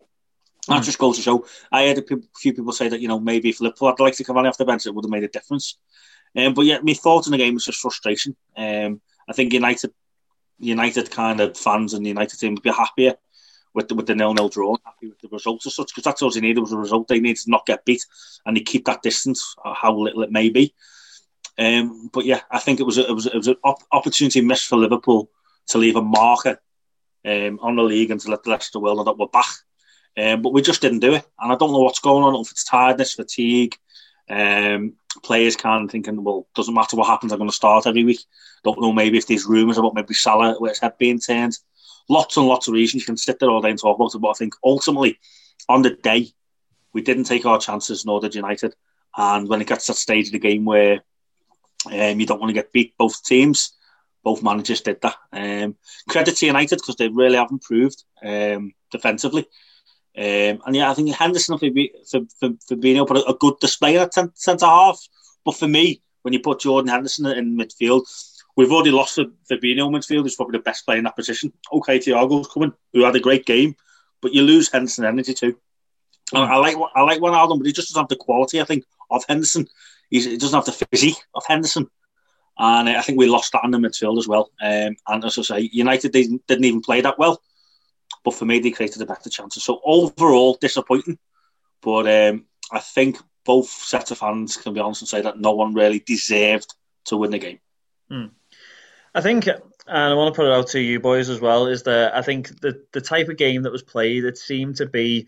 That 0.67 0.81
mm. 0.81 0.85
just 0.85 0.97
goes 0.97 1.17
to 1.17 1.21
show. 1.21 1.45
I 1.71 1.87
heard 1.87 1.99
a 1.99 2.17
few 2.39 2.53
people 2.53 2.71
say 2.71 2.89
that 2.89 2.99
you 2.99 3.07
know 3.07 3.19
maybe 3.19 3.49
if 3.49 3.61
Liverpool 3.61 3.89
had 3.89 3.99
liked 3.99 4.17
to 4.17 4.23
Cavani 4.23 4.49
off 4.49 4.57
the 4.57 4.65
bench, 4.65 4.85
it 4.85 4.95
would 4.95 5.05
have 5.05 5.11
made 5.11 5.23
a 5.23 5.27
difference. 5.27 5.77
Um, 6.35 6.55
but 6.55 6.65
yet, 6.65 6.83
my 6.83 6.93
thought 6.93 7.27
in 7.27 7.31
the 7.31 7.37
game 7.37 7.53
was 7.53 7.65
just 7.65 7.79
frustration. 7.79 8.35
Um, 8.57 8.99
I 9.29 9.33
think 9.33 9.53
United, 9.53 9.93
United 10.59 11.11
kind 11.11 11.39
of 11.39 11.55
fans 11.55 11.93
and 11.93 12.03
the 12.03 12.09
United 12.09 12.39
team 12.39 12.55
would 12.55 12.63
be 12.63 12.71
happier 12.71 13.15
with 13.73 13.89
the, 13.89 13.95
with 13.95 14.07
the 14.07 14.15
nil 14.15 14.33
nil 14.33 14.49
draw, 14.49 14.75
happy 14.83 15.09
with 15.09 15.19
the 15.19 15.29
results 15.29 15.67
as 15.67 15.75
such, 15.75 15.87
because 15.87 16.03
that's 16.03 16.21
all 16.21 16.31
they 16.31 16.41
needed 16.41 16.61
was 16.61 16.73
a 16.73 16.77
result. 16.77 17.07
They 17.07 17.19
needed 17.19 17.43
to 17.43 17.51
not 17.51 17.65
get 17.65 17.85
beat 17.85 18.05
and 18.45 18.57
they 18.57 18.61
keep 18.61 18.85
that 18.85 19.03
distance, 19.03 19.55
uh, 19.63 19.73
how 19.73 19.95
little 19.95 20.23
it 20.23 20.31
may 20.31 20.49
be. 20.49 20.73
Um, 21.57 22.09
but 22.13 22.25
yeah, 22.25 22.41
I 22.49 22.59
think 22.59 22.79
it 22.79 22.85
was 22.85 22.97
a, 22.97 23.07
it 23.07 23.13
was 23.13 23.25
it 23.25 23.35
was 23.35 23.47
an 23.47 23.57
op- 23.63 23.83
opportunity 23.91 24.41
missed 24.41 24.67
for 24.67 24.77
Liverpool 24.77 25.29
to 25.67 25.77
leave 25.77 25.95
a 25.95 26.01
marker 26.01 26.61
um, 27.25 27.59
on 27.61 27.75
the 27.75 27.83
league 27.83 28.11
and 28.11 28.19
to 28.21 28.31
let 28.31 28.43
the 28.43 28.51
rest 28.51 28.69
of 28.69 28.73
the 28.73 28.79
world 28.79 28.97
know 28.97 29.03
that 29.03 29.17
we're 29.17 29.27
back. 29.27 29.51
Um, 30.17 30.41
but 30.41 30.53
we 30.53 30.61
just 30.61 30.81
didn't 30.81 30.99
do 30.99 31.13
it, 31.13 31.25
and 31.39 31.51
I 31.51 31.55
don't 31.55 31.71
know 31.71 31.79
what's 31.79 31.99
going 31.99 32.23
on. 32.23 32.39
If 32.41 32.51
it's 32.51 32.63
tiredness, 32.63 33.13
fatigue, 33.13 33.77
um, 34.29 34.93
players 35.23 35.55
kind 35.55 35.85
of 35.85 35.91
thinking, 35.91 36.23
well, 36.23 36.47
doesn't 36.55 36.73
matter 36.73 36.95
what 36.95 37.07
happens, 37.07 37.31
I'm 37.31 37.39
going 37.39 37.49
to 37.49 37.55
start 37.55 37.87
every 37.87 38.03
week. 38.03 38.21
Don't 38.63 38.81
know 38.81 38.91
maybe 38.91 39.17
if 39.17 39.27
there's 39.27 39.45
rumours 39.45 39.77
about 39.77 39.95
maybe 39.95 40.13
Salah 40.13 40.57
with 40.59 40.71
his 40.71 40.79
head 40.79 40.97
being 40.97 41.19
turned. 41.19 41.57
Lots 42.09 42.37
and 42.37 42.47
lots 42.47 42.67
of 42.67 42.73
reasons 42.73 43.03
you 43.03 43.05
can 43.05 43.17
sit 43.17 43.39
there 43.39 43.49
all 43.49 43.61
day 43.61 43.69
and 43.69 43.79
talk 43.79 43.97
about 43.97 44.15
it, 44.15 44.19
but 44.19 44.29
I 44.29 44.33
think 44.33 44.53
ultimately 44.63 45.19
on 45.69 45.81
the 45.81 45.91
day 45.91 46.27
we 46.93 47.01
didn't 47.01 47.25
take 47.25 47.45
our 47.45 47.59
chances, 47.59 48.05
nor 48.05 48.19
did 48.19 48.35
United. 48.35 48.75
And 49.15 49.47
when 49.47 49.61
it 49.61 49.67
gets 49.67 49.85
to 49.85 49.93
that 49.93 49.97
stage 49.97 50.27
of 50.27 50.33
the 50.33 50.39
game 50.39 50.65
where 50.65 51.01
um, 51.85 52.19
you 52.19 52.25
don't 52.25 52.39
want 52.39 52.49
to 52.49 52.53
get 52.53 52.71
beat. 52.71 52.97
Both 52.97 53.23
teams, 53.23 53.73
both 54.23 54.43
managers 54.43 54.81
did 54.81 55.01
that. 55.01 55.15
Um, 55.31 55.75
credit 56.09 56.37
to 56.37 56.45
United 56.45 56.77
because 56.77 56.95
they 56.95 57.07
really 57.07 57.37
have 57.37 57.51
improved 57.51 58.03
um, 58.23 58.73
defensively. 58.91 59.47
Um, 60.17 60.61
and 60.65 60.75
yeah, 60.75 60.91
I 60.91 60.93
think 60.93 61.13
Henderson 61.15 61.57
for, 61.57 61.69
for, 62.09 62.21
for, 62.39 62.49
for 62.67 62.75
being 62.75 62.97
able 62.97 63.07
to 63.07 63.13
put 63.13 63.29
a, 63.29 63.33
good 63.33 63.59
display 63.61 63.97
at 63.97 64.13
centre 64.13 64.65
half. 64.65 64.99
But 65.45 65.55
for 65.55 65.67
me, 65.67 66.01
when 66.21 66.33
you 66.33 66.39
put 66.39 66.59
Jordan 66.59 66.89
Henderson 66.89 67.25
in 67.27 67.57
midfield, 67.57 68.03
we've 68.55 68.71
already 68.71 68.91
lost 68.91 69.15
for 69.15 69.25
Fabinho 69.49 69.89
midfield. 69.89 70.23
He's 70.23 70.35
probably 70.35 70.57
the 70.57 70.63
best 70.63 70.85
player 70.85 70.97
in 70.97 71.05
that 71.05 71.15
position. 71.15 71.53
Okay, 71.71 71.99
Thiago's 71.99 72.47
coming, 72.47 72.73
who 72.93 73.03
had 73.03 73.15
a 73.15 73.21
great 73.21 73.45
game, 73.45 73.75
but 74.21 74.33
you 74.33 74.43
lose 74.43 74.71
Henderson 74.71 75.05
energy 75.05 75.33
too. 75.33 75.57
I, 76.33 76.43
I 76.43 76.55
like 76.57 76.75
I 76.95 77.01
like 77.01 77.19
Wijnaldum, 77.19 77.57
but 77.59 77.67
he 77.67 77.73
just 77.73 77.89
doesn't 77.89 78.01
have 78.01 78.09
the 78.09 78.15
quality, 78.15 78.61
I 78.61 78.65
think, 78.65 78.85
of 79.09 79.23
Henderson. 79.27 79.67
He's, 80.11 80.25
he 80.25 80.37
doesn't 80.37 80.55
have 80.55 80.65
the 80.65 80.85
physique 80.85 81.23
of 81.33 81.43
Henderson. 81.47 81.89
And 82.59 82.89
uh, 82.89 82.91
I 82.91 83.01
think 83.01 83.17
we 83.17 83.27
lost 83.27 83.53
that 83.53 83.63
in 83.63 83.71
the 83.71 83.79
midfield 83.79 84.19
as 84.19 84.27
well. 84.27 84.51
Um, 84.61 84.95
and 85.07 85.25
as 85.25 85.39
I 85.39 85.41
say, 85.41 85.69
United 85.73 86.11
didn't, 86.11 86.45
didn't 86.45 86.65
even 86.65 86.81
play 86.81 87.01
that 87.01 87.17
well. 87.17 87.41
But 88.23 88.35
for 88.35 88.45
me, 88.45 88.59
they 88.59 88.69
created 88.69 88.99
the 88.99 89.07
better 89.07 89.29
chances. 89.29 89.63
So 89.63 89.81
overall, 89.83 90.57
disappointing. 90.61 91.17
But 91.81 92.07
um, 92.07 92.45
I 92.71 92.79
think 92.79 93.17
both 93.45 93.69
sets 93.69 94.11
of 94.11 94.19
fans 94.19 94.57
can 94.57 94.73
be 94.73 94.79
honest 94.79 95.01
and 95.01 95.09
say 95.09 95.21
that 95.21 95.39
no 95.39 95.53
one 95.53 95.73
really 95.73 95.99
deserved 95.99 96.75
to 97.05 97.17
win 97.17 97.31
the 97.31 97.39
game. 97.39 97.59
Hmm. 98.09 98.25
I 99.15 99.21
think, 99.21 99.47
and 99.47 99.59
I 99.87 100.13
want 100.13 100.33
to 100.33 100.37
put 100.37 100.47
it 100.47 100.53
out 100.53 100.67
to 100.67 100.79
you 100.79 100.99
boys 100.99 101.29
as 101.29 101.41
well, 101.41 101.67
is 101.67 101.83
that 101.83 102.15
I 102.15 102.21
think 102.21 102.59
the 102.61 102.85
the 102.91 103.01
type 103.01 103.27
of 103.29 103.37
game 103.37 103.63
that 103.63 103.71
was 103.71 103.83
played, 103.83 104.23
it 104.23 104.37
seemed 104.37 104.77
to 104.77 104.85
be 104.85 105.27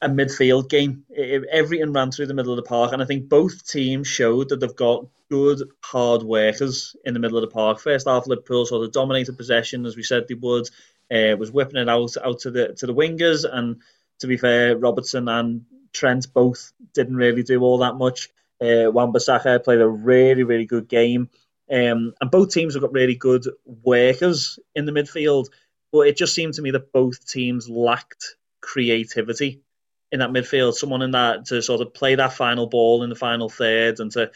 a 0.00 0.08
midfield 0.08 0.68
game. 0.68 1.04
Everything 1.50 1.92
ran 1.92 2.10
through 2.10 2.26
the 2.26 2.34
middle 2.34 2.52
of 2.52 2.56
the 2.56 2.68
park, 2.68 2.92
and 2.92 3.02
I 3.02 3.04
think 3.04 3.28
both 3.28 3.66
teams 3.66 4.06
showed 4.06 4.48
that 4.48 4.60
they've 4.60 4.76
got 4.76 5.06
good 5.30 5.62
hard 5.82 6.22
workers 6.22 6.96
in 7.04 7.14
the 7.14 7.20
middle 7.20 7.38
of 7.38 7.42
the 7.42 7.52
park. 7.52 7.80
First 7.80 8.06
half, 8.06 8.26
Liverpool 8.26 8.66
sort 8.66 8.84
of 8.84 8.92
dominated 8.92 9.36
possession 9.36 9.86
as 9.86 9.96
we 9.96 10.02
said 10.02 10.26
they 10.28 10.34
would. 10.34 10.68
Uh, 11.10 11.34
was 11.38 11.50
whipping 11.50 11.80
it 11.80 11.88
out 11.88 12.16
out 12.22 12.40
to 12.40 12.50
the 12.50 12.74
to 12.74 12.86
the 12.86 12.94
wingers, 12.94 13.46
and 13.50 13.80
to 14.20 14.26
be 14.26 14.36
fair, 14.36 14.76
Robertson 14.76 15.26
and 15.26 15.64
Trent 15.92 16.32
both 16.32 16.72
didn't 16.92 17.16
really 17.16 17.42
do 17.42 17.62
all 17.62 17.78
that 17.78 17.96
much. 17.96 18.28
Uh, 18.60 18.90
Wan-Bissaka 18.90 19.64
played 19.64 19.80
a 19.80 19.88
really 19.88 20.42
really 20.42 20.66
good 20.66 20.86
game, 20.86 21.30
um, 21.70 22.12
and 22.20 22.30
both 22.30 22.52
teams 22.52 22.74
have 22.74 22.82
got 22.82 22.92
really 22.92 23.14
good 23.14 23.44
workers 23.64 24.58
in 24.74 24.84
the 24.84 24.92
midfield. 24.92 25.46
But 25.90 26.08
it 26.08 26.18
just 26.18 26.34
seemed 26.34 26.54
to 26.54 26.62
me 26.62 26.72
that 26.72 26.92
both 26.92 27.26
teams 27.26 27.70
lacked 27.70 28.36
creativity 28.60 29.62
in 30.10 30.20
that 30.20 30.30
midfield, 30.30 30.74
someone 30.74 31.02
in 31.02 31.10
that 31.12 31.46
to 31.46 31.62
sort 31.62 31.80
of 31.80 31.92
play 31.92 32.14
that 32.14 32.32
final 32.32 32.66
ball 32.66 33.02
in 33.02 33.10
the 33.10 33.16
final 33.16 33.48
third 33.48 34.00
and 34.00 34.10
to 34.12 34.30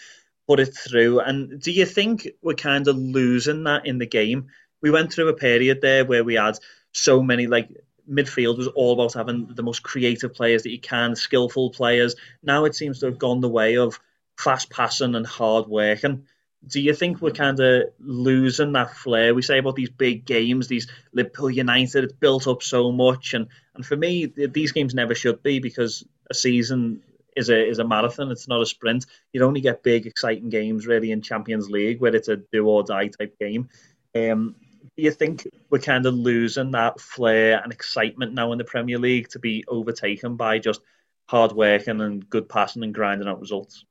put 0.46 0.60
it 0.60 0.76
through. 0.76 1.20
And 1.20 1.60
do 1.60 1.72
you 1.72 1.86
think 1.86 2.28
we're 2.42 2.54
kind 2.54 2.88
of 2.88 2.96
losing 2.96 3.64
that 3.64 3.86
in 3.86 3.98
the 3.98 4.06
game? 4.06 4.48
We 4.80 4.90
went 4.90 5.12
through 5.12 5.28
a 5.28 5.34
period 5.34 5.80
there 5.80 6.04
where 6.04 6.24
we 6.24 6.34
had 6.34 6.58
so 6.92 7.22
many 7.22 7.46
like 7.46 7.70
midfield 8.10 8.58
was 8.58 8.66
all 8.68 8.92
about 8.92 9.14
having 9.14 9.46
the 9.54 9.62
most 9.62 9.82
creative 9.82 10.34
players 10.34 10.64
that 10.64 10.72
you 10.72 10.80
can, 10.80 11.16
skillful 11.16 11.70
players. 11.70 12.16
Now 12.42 12.64
it 12.64 12.74
seems 12.74 13.00
to 13.00 13.06
have 13.06 13.18
gone 13.18 13.40
the 13.40 13.48
way 13.48 13.76
of 13.76 13.98
fast 14.36 14.70
passing 14.70 15.14
and 15.14 15.26
hard 15.26 15.68
working 15.68 16.26
do 16.66 16.80
you 16.80 16.94
think 16.94 17.20
we're 17.20 17.32
kind 17.32 17.58
of 17.60 17.90
losing 17.98 18.72
that 18.72 18.94
flair? 18.94 19.34
We 19.34 19.42
say 19.42 19.58
about 19.58 19.74
these 19.74 19.90
big 19.90 20.24
games, 20.24 20.68
these 20.68 20.86
Liverpool 21.12 21.50
United, 21.50 22.04
it's 22.04 22.12
built 22.12 22.46
up 22.46 22.62
so 22.62 22.92
much, 22.92 23.34
and 23.34 23.48
and 23.74 23.84
for 23.84 23.96
me, 23.96 24.26
these 24.26 24.72
games 24.72 24.94
never 24.94 25.14
should 25.14 25.42
be 25.42 25.58
because 25.58 26.04
a 26.30 26.34
season 26.34 27.02
is 27.36 27.48
a 27.48 27.68
is 27.68 27.78
a 27.78 27.86
marathon. 27.86 28.30
It's 28.30 28.48
not 28.48 28.62
a 28.62 28.66
sprint. 28.66 29.06
You 29.32 29.44
only 29.44 29.60
get 29.60 29.82
big, 29.82 30.06
exciting 30.06 30.50
games 30.50 30.86
really 30.86 31.10
in 31.10 31.22
Champions 31.22 31.68
League 31.70 32.00
where 32.00 32.14
it's 32.14 32.28
a 32.28 32.36
do 32.36 32.66
or 32.66 32.84
die 32.84 33.08
type 33.08 33.38
game. 33.38 33.68
Um, 34.14 34.54
do 34.96 35.02
you 35.02 35.10
think 35.10 35.46
we're 35.70 35.78
kind 35.78 36.04
of 36.06 36.14
losing 36.14 36.72
that 36.72 37.00
flair 37.00 37.60
and 37.62 37.72
excitement 37.72 38.34
now 38.34 38.52
in 38.52 38.58
the 38.58 38.64
Premier 38.64 38.98
League 38.98 39.28
to 39.30 39.38
be 39.38 39.64
overtaken 39.66 40.36
by 40.36 40.58
just 40.58 40.82
hard 41.26 41.52
working 41.52 42.00
and 42.00 42.28
good 42.28 42.48
passing 42.48 42.84
and 42.84 42.94
grinding 42.94 43.28
out 43.28 43.40
results? 43.40 43.84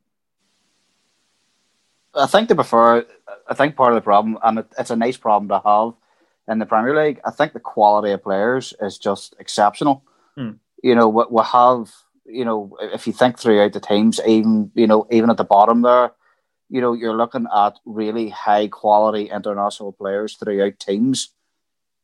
I 2.16 2.26
think 2.26 2.50
they 2.50 2.56
prefer. 2.56 3.06
I 3.48 3.54
think 3.54 3.76
part 3.76 3.94
of 3.94 3.96
the 3.96 4.02
problem, 4.02 4.38
and 4.44 4.60
it, 4.60 4.68
it's 4.78 4.92
a 4.92 4.96
nice 4.96 5.18
problem 5.18 5.50
to 5.50 5.62
have 5.68 5.94
in 6.48 6.60
the 6.60 6.66
Premier 6.66 6.96
League. 6.96 7.20
I 7.26 7.32
think 7.32 7.54
the 7.54 7.60
quality 7.60 8.12
of 8.12 8.24
players 8.24 8.74
is 8.82 8.98
just 8.98 9.36
exceptional. 9.40 10.04
Hmm. 10.36 10.52
You 10.84 10.96
know, 10.96 11.10
we, 11.10 11.24
we 11.30 11.44
have. 11.44 11.92
You 12.26 12.46
know, 12.46 12.78
if 12.80 13.08
you 13.08 13.14
think 13.14 13.38
throughout 13.38 13.74
the 13.74 13.80
teams, 13.80 14.20
even 14.26 14.72
you 14.76 14.88
know, 14.88 15.08
even 15.12 15.30
at 15.30 15.38
the 15.38 15.44
bottom 15.44 15.82
there, 15.82 16.12
you 16.70 16.80
know, 16.80 16.94
you're 16.94 17.16
looking 17.16 17.46
at 17.54 17.80
really 17.86 18.30
high 18.30 18.68
quality 18.68 19.30
international 19.30 19.92
players 19.92 20.36
throughout 20.36 20.80
teams. 20.80 21.30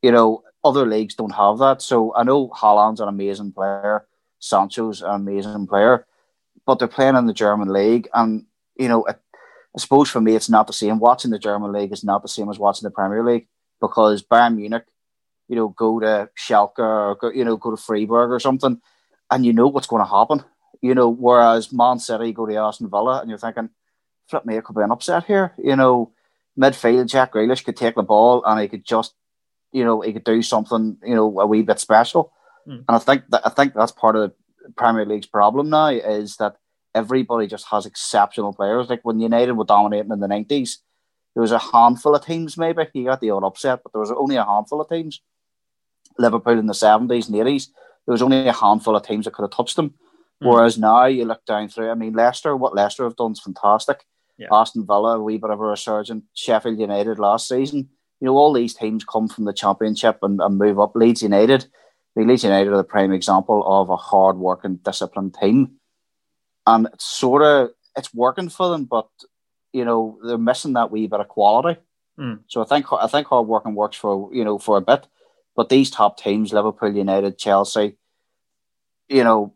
You 0.01 0.11
know, 0.11 0.43
other 0.63 0.85
leagues 0.85 1.15
don't 1.15 1.35
have 1.35 1.59
that. 1.59 1.81
So 1.81 2.13
I 2.15 2.23
know 2.23 2.49
Haaland's 2.49 2.99
an 2.99 3.07
amazing 3.07 3.53
player, 3.53 4.05
Sancho's 4.39 5.01
an 5.01 5.11
amazing 5.11 5.67
player, 5.67 6.05
but 6.65 6.79
they're 6.79 6.87
playing 6.87 7.15
in 7.15 7.25
the 7.25 7.33
German 7.33 7.71
league, 7.71 8.09
and 8.13 8.45
you 8.77 8.87
know, 8.87 9.05
it, 9.05 9.19
I 9.77 9.79
suppose 9.79 10.09
for 10.09 10.19
me, 10.19 10.35
it's 10.35 10.49
not 10.49 10.65
the 10.65 10.73
same. 10.73 10.97
Watching 10.97 11.29
the 11.29 11.37
German 11.37 11.71
league 11.71 11.93
is 11.93 12.03
not 12.03 12.23
the 12.23 12.27
same 12.27 12.49
as 12.49 12.57
watching 12.57 12.87
the 12.87 12.91
Premier 12.91 13.23
League 13.23 13.47
because 13.79 14.23
Bayern 14.23 14.55
Munich, 14.55 14.85
you 15.47 15.55
know, 15.55 15.67
go 15.67 15.99
to 15.99 16.29
Schalke 16.35 16.79
or 16.79 17.15
go, 17.15 17.29
you 17.29 17.45
know 17.45 17.57
go 17.57 17.69
to 17.69 17.77
Freiburg 17.77 18.31
or 18.31 18.39
something, 18.39 18.81
and 19.29 19.45
you 19.45 19.53
know 19.53 19.67
what's 19.67 19.85
going 19.85 20.03
to 20.03 20.09
happen. 20.09 20.43
You 20.81 20.95
know, 20.95 21.09
whereas 21.09 21.71
Man 21.71 21.99
City 21.99 22.33
go 22.33 22.47
to 22.47 22.55
Aston 22.55 22.89
Villa, 22.89 23.21
and 23.21 23.29
you're 23.29 23.37
thinking, 23.37 23.69
flip 24.27 24.47
me, 24.47 24.57
it 24.57 24.63
could 24.63 24.75
be 24.75 24.81
an 24.81 24.91
upset 24.91 25.25
here. 25.25 25.53
You 25.59 25.75
know, 25.75 26.11
midfield 26.59 27.07
Jack 27.07 27.33
Grealish 27.33 27.63
could 27.63 27.77
take 27.77 27.95
the 27.95 28.01
ball 28.01 28.43
and 28.45 28.59
he 28.59 28.67
could 28.67 28.83
just, 28.83 29.13
you 29.71 29.85
know, 29.85 30.01
he 30.01 30.11
could 30.11 30.23
do 30.23 30.41
something, 30.41 30.97
you 31.05 31.13
know, 31.13 31.39
a 31.39 31.45
wee 31.45 31.61
bit 31.61 31.79
special. 31.79 32.33
Mm. 32.67 32.83
And 32.87 32.95
I 32.95 32.97
think 32.97 33.23
that 33.29 33.45
I 33.45 33.49
think 33.49 33.75
that's 33.75 33.91
part 33.91 34.15
of 34.15 34.31
the 34.63 34.71
Premier 34.75 35.05
League's 35.05 35.27
problem 35.27 35.69
now 35.69 35.89
is 35.89 36.37
that 36.37 36.55
everybody 36.97 37.47
just 37.47 37.67
has 37.71 37.85
exceptional 37.85 38.53
players. 38.53 38.89
Like 38.89 39.03
when 39.03 39.19
United 39.19 39.53
were 39.53 39.73
dominating 39.75 40.11
in 40.11 40.19
the 40.19 40.27
nineties, 40.27 40.79
there 41.33 41.41
was 41.41 41.51
a 41.51 41.59
handful 41.71 42.15
of 42.15 42.25
teams. 42.25 42.57
Maybe 42.57 42.87
you 42.93 43.05
got 43.05 43.21
the 43.21 43.31
odd 43.31 43.43
upset, 43.43 43.81
but 43.83 43.91
there 43.93 44.05
was 44.05 44.11
only 44.11 44.37
a 44.37 44.45
handful 44.45 44.81
of 44.81 44.89
teams. 44.89 45.21
Liverpool 46.17 46.59
in 46.59 46.65
the 46.65 46.73
seventies 46.73 47.27
and 47.27 47.37
eighties, 47.37 47.67
there 48.05 48.13
was 48.17 48.21
only 48.21 48.47
a 48.47 48.53
handful 48.53 48.95
of 48.95 49.03
teams 49.03 49.25
that 49.25 49.33
could 49.33 49.43
have 49.43 49.57
touched 49.57 49.75
them. 49.75 49.89
Mm. 50.43 50.51
Whereas 50.51 50.77
now 50.77 51.05
you 51.05 51.25
look 51.25 51.45
down 51.45 51.69
through. 51.69 51.91
I 51.91 51.95
mean, 51.95 52.13
Leicester, 52.13 52.55
what 52.55 52.75
Leicester 52.75 53.03
have 53.03 53.15
done 53.15 53.33
is 53.33 53.39
fantastic. 53.39 54.05
Yeah. 54.37 54.47
Aston 54.51 54.85
Villa, 54.85 55.17
a 55.17 55.23
wee 55.23 55.37
bit 55.37 55.49
of 55.49 55.59
a 55.59 55.63
resurgence. 55.63 56.23
Sheffield 56.33 56.79
United 56.79 57.19
last 57.19 57.47
season. 57.47 57.89
You 58.19 58.25
know, 58.25 58.35
all 58.35 58.53
these 58.53 58.73
teams 58.73 59.03
come 59.03 59.27
from 59.27 59.45
the 59.45 59.53
Championship 59.53 60.19
and, 60.21 60.41
and 60.41 60.57
move 60.57 60.79
up. 60.79 60.95
Leeds 60.95 61.21
United, 61.23 61.65
I 61.65 62.19
mean, 62.19 62.29
Leeds 62.29 62.43
United 62.43 62.71
are 62.71 62.77
the 62.77 62.83
prime 62.83 63.13
example 63.13 63.63
of 63.65 63.89
a 63.89 63.95
hard 63.95 64.37
working, 64.37 64.77
disciplined 64.77 65.35
team 65.39 65.79
and 66.67 66.87
it's 66.93 67.05
sort 67.05 67.41
of 67.41 67.71
it's 67.95 68.13
working 68.13 68.49
for 68.49 68.69
them, 68.69 68.85
but 68.85 69.07
you 69.73 69.83
know 69.83 70.19
they're 70.23 70.37
missing 70.37 70.73
that 70.73 70.91
wee 70.91 71.07
bit 71.07 71.19
of 71.19 71.27
quality. 71.27 71.79
Mm. 72.19 72.41
So 72.47 72.61
I 72.61 72.65
think 72.65 72.85
I 72.91 73.07
think 73.07 73.27
hard 73.27 73.47
working 73.47 73.73
works 73.73 73.97
for 73.97 74.29
you 74.31 74.43
know 74.43 74.59
for 74.59 74.77
a 74.77 74.81
bit, 74.81 75.07
but 75.55 75.69
these 75.69 75.89
top 75.89 76.19
teams, 76.19 76.53
Liverpool, 76.53 76.95
United, 76.95 77.39
Chelsea, 77.39 77.97
you 79.07 79.23
know, 79.23 79.53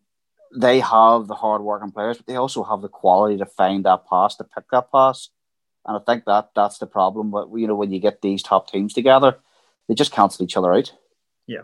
they 0.56 0.80
have 0.80 1.28
the 1.28 1.36
hard 1.36 1.62
working 1.62 1.92
players, 1.92 2.18
but 2.18 2.26
they 2.26 2.36
also 2.36 2.64
have 2.64 2.82
the 2.82 2.90
quality 2.90 3.38
to 3.38 3.46
find 3.46 3.86
that 3.86 4.08
pass, 4.08 4.36
to 4.38 4.44
pick 4.44 4.66
that 4.72 4.92
pass, 4.92 5.30
and 5.86 5.98
I 5.98 6.00
think 6.00 6.26
that 6.26 6.52
that's 6.56 6.80
the 6.80 6.88
problem. 6.88 7.30
But 7.30 7.50
you 7.54 7.68
know, 7.68 7.76
when 7.76 7.92
you 7.92 8.00
get 8.00 8.22
these 8.22 8.42
top 8.42 8.72
teams 8.72 8.94
together, 8.94 9.38
they 9.88 9.96
just 9.96 10.14
cancel 10.14 10.46
each 10.46 10.58
other 10.58 10.74
out. 10.74 10.94
Yeah. 11.46 11.64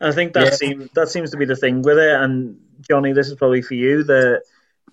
I 0.00 0.12
think 0.12 0.32
that 0.34 0.44
Yeah. 0.44 0.50
seems 0.50 0.90
that 0.94 1.08
seems 1.08 1.30
to 1.32 1.36
be 1.36 1.44
the 1.44 1.56
thing 1.56 1.82
with 1.82 1.98
it. 1.98 2.14
And 2.14 2.60
Johnny, 2.88 3.12
this 3.12 3.28
is 3.28 3.34
probably 3.34 3.62
for 3.62 3.74
you. 3.74 4.04
The 4.04 4.42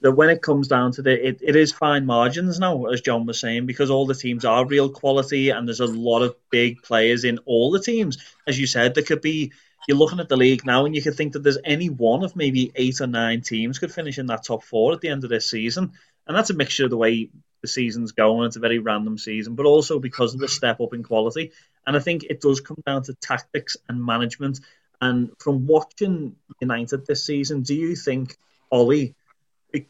that 0.02 0.12
when 0.12 0.30
it 0.30 0.42
comes 0.42 0.68
down 0.68 0.92
to 0.94 1.02
the 1.02 1.28
it, 1.28 1.40
it 1.42 1.56
is 1.56 1.72
fine 1.72 2.06
margins 2.06 2.60
now, 2.60 2.86
as 2.86 3.02
John 3.02 3.26
was 3.26 3.40
saying, 3.40 3.66
because 3.66 3.90
all 3.90 4.06
the 4.06 4.16
teams 4.16 4.46
are 4.46 4.66
real 4.66 4.90
quality 4.90 5.50
and 5.50 5.68
there's 5.68 5.80
a 5.80 5.86
lot 5.86 6.22
of 6.22 6.36
big 6.50 6.82
players 6.82 7.24
in 7.24 7.40
all 7.46 7.72
the 7.72 7.80
teams. 7.80 8.18
As 8.48 8.60
you 8.60 8.68
said, 8.68 8.94
there 8.96 9.04
could 9.04 9.22
be 9.22 9.52
you're 9.88 9.98
looking 9.98 10.20
at 10.20 10.30
the 10.30 10.38
league 10.38 10.66
now 10.66 10.86
and 10.86 10.96
you 10.96 11.02
could 11.02 11.16
think 11.16 11.34
that 11.34 11.44
there's 11.44 11.60
any 11.64 11.90
one 11.90 12.24
of 12.24 12.36
maybe 12.36 12.72
eight 12.76 13.02
or 13.02 13.08
nine 13.08 13.42
teams 13.42 13.78
could 13.80 13.94
finish 13.94 14.18
in 14.18 14.26
that 14.28 14.44
top 14.44 14.64
four 14.64 14.94
at 14.94 15.02
the 15.02 15.10
end 15.10 15.24
of 15.24 15.30
this 15.30 15.50
season. 15.50 15.92
And 16.28 16.36
that's 16.36 16.50
a 16.50 16.56
mixture 16.56 16.86
of 16.86 16.90
the 16.90 16.98
way 16.98 17.30
the 17.62 17.68
season's 17.68 18.12
going. 18.12 18.48
It's 18.48 18.56
a 18.56 18.60
very 18.60 18.80
random 18.80 19.20
season, 19.20 19.54
but 19.54 19.68
also 19.68 20.00
because 20.00 20.34
of 20.34 20.40
the 20.40 20.48
step 20.48 20.82
up 20.82 20.96
in 20.96 21.04
quality. 21.04 21.52
And 21.86 21.96
I 21.96 22.00
think 22.00 22.24
it 22.24 22.42
does 22.42 22.62
come 22.62 22.82
down 22.84 23.04
to 23.04 23.14
tactics 23.14 23.78
and 23.88 24.04
management. 24.04 24.60
And 25.02 25.32
from 25.40 25.68
watching 25.68 26.36
United 26.62 27.06
this 27.06 27.24
season, 27.24 27.62
do 27.62 27.76
you 27.76 27.96
think 27.96 28.38
Ollie 28.72 29.16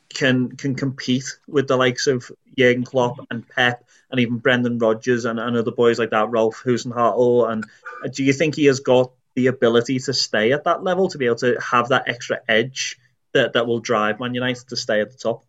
can 0.10 0.56
can 0.56 0.76
compete 0.76 1.38
with 1.48 1.68
the 1.68 1.78
likes 1.78 2.08
of 2.08 2.32
Jurgen 2.58 2.84
Klopp 2.84 3.20
and 3.30 3.48
Pep 3.48 3.84
and 4.10 4.20
even 4.20 4.38
Brendan 4.38 4.80
Rodgers 4.80 5.26
and, 5.26 5.40
and 5.40 5.56
other 5.56 5.72
boys 5.72 6.00
like 6.00 6.12
that, 6.12 6.30
Ralph 6.30 6.64
Hasenhüttl? 6.64 7.52
And 7.52 7.66
do 8.14 8.24
you 8.24 8.34
think 8.34 8.56
he 8.56 8.66
has 8.66 8.80
got 8.80 9.12
the 9.36 9.48
ability 9.48 10.00
to 10.00 10.14
stay 10.14 10.54
at 10.54 10.64
that 10.64 10.84
level 10.84 11.10
to 11.10 11.18
be 11.18 11.26
able 11.26 11.36
to 11.36 11.58
have 11.60 11.90
that 11.90 12.08
extra 12.08 12.40
edge 12.48 12.98
that, 13.34 13.54
that 13.54 13.68
will 13.68 13.80
drive 13.80 14.20
Man 14.20 14.34
United 14.34 14.68
to 14.70 14.76
stay 14.76 15.02
at 15.02 15.12
the 15.12 15.18
top? 15.18 15.46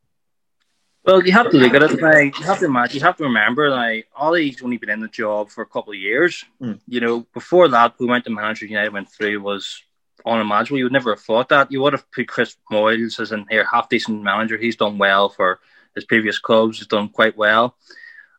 Well, 1.07 1.25
you 1.25 1.31
have 1.33 1.51
to 1.51 1.57
look 1.57 1.73
at 1.73 1.83
it. 1.85 2.03
Like, 2.03 2.37
you 2.39 2.45
have 2.47 2.59
to 2.59 2.65
imagine, 2.65 2.97
you 2.99 3.05
have 3.05 3.17
to 3.19 3.23
remember, 3.23 3.71
like, 3.71 4.09
Ollie's 4.17 4.61
only 4.61 4.77
been 4.77 4.91
in 4.91 5.01
the 5.01 5.09
job 5.09 5.51
for 5.51 5.63
a 5.63 5.67
couple 5.67 5.93
of 5.93 6.01
years. 6.01 6.45
Mm. 6.61 6.81
You 6.89 7.01
know, 7.01 7.27
before 7.33 7.69
that, 7.69 7.95
we 8.01 8.07
went 8.07 8.25
to 8.25 8.31
Manchester 8.31 8.67
United 8.67 8.93
went 8.93 9.09
through 9.09 9.41
was 9.41 9.83
unimaginable. 10.27 10.79
You 10.79 10.85
would 10.87 10.93
never 10.93 11.15
have 11.15 11.21
thought 11.21 11.49
that. 11.51 11.71
You 11.71 11.81
would 11.83 11.93
have 11.93 12.11
put 12.11 12.27
Chris 12.27 12.57
Moyles 12.73 13.21
as 13.21 13.31
an 13.31 13.47
here 13.49 13.65
half 13.71 13.89
decent 13.89 14.21
manager. 14.21 14.57
He's 14.57 14.75
done 14.75 14.99
well 14.99 15.29
for 15.29 15.61
his 15.95 16.05
previous 16.05 16.41
clubs. 16.41 16.79
He's 16.79 16.89
done 16.89 17.09
quite 17.09 17.37
well. 17.37 17.77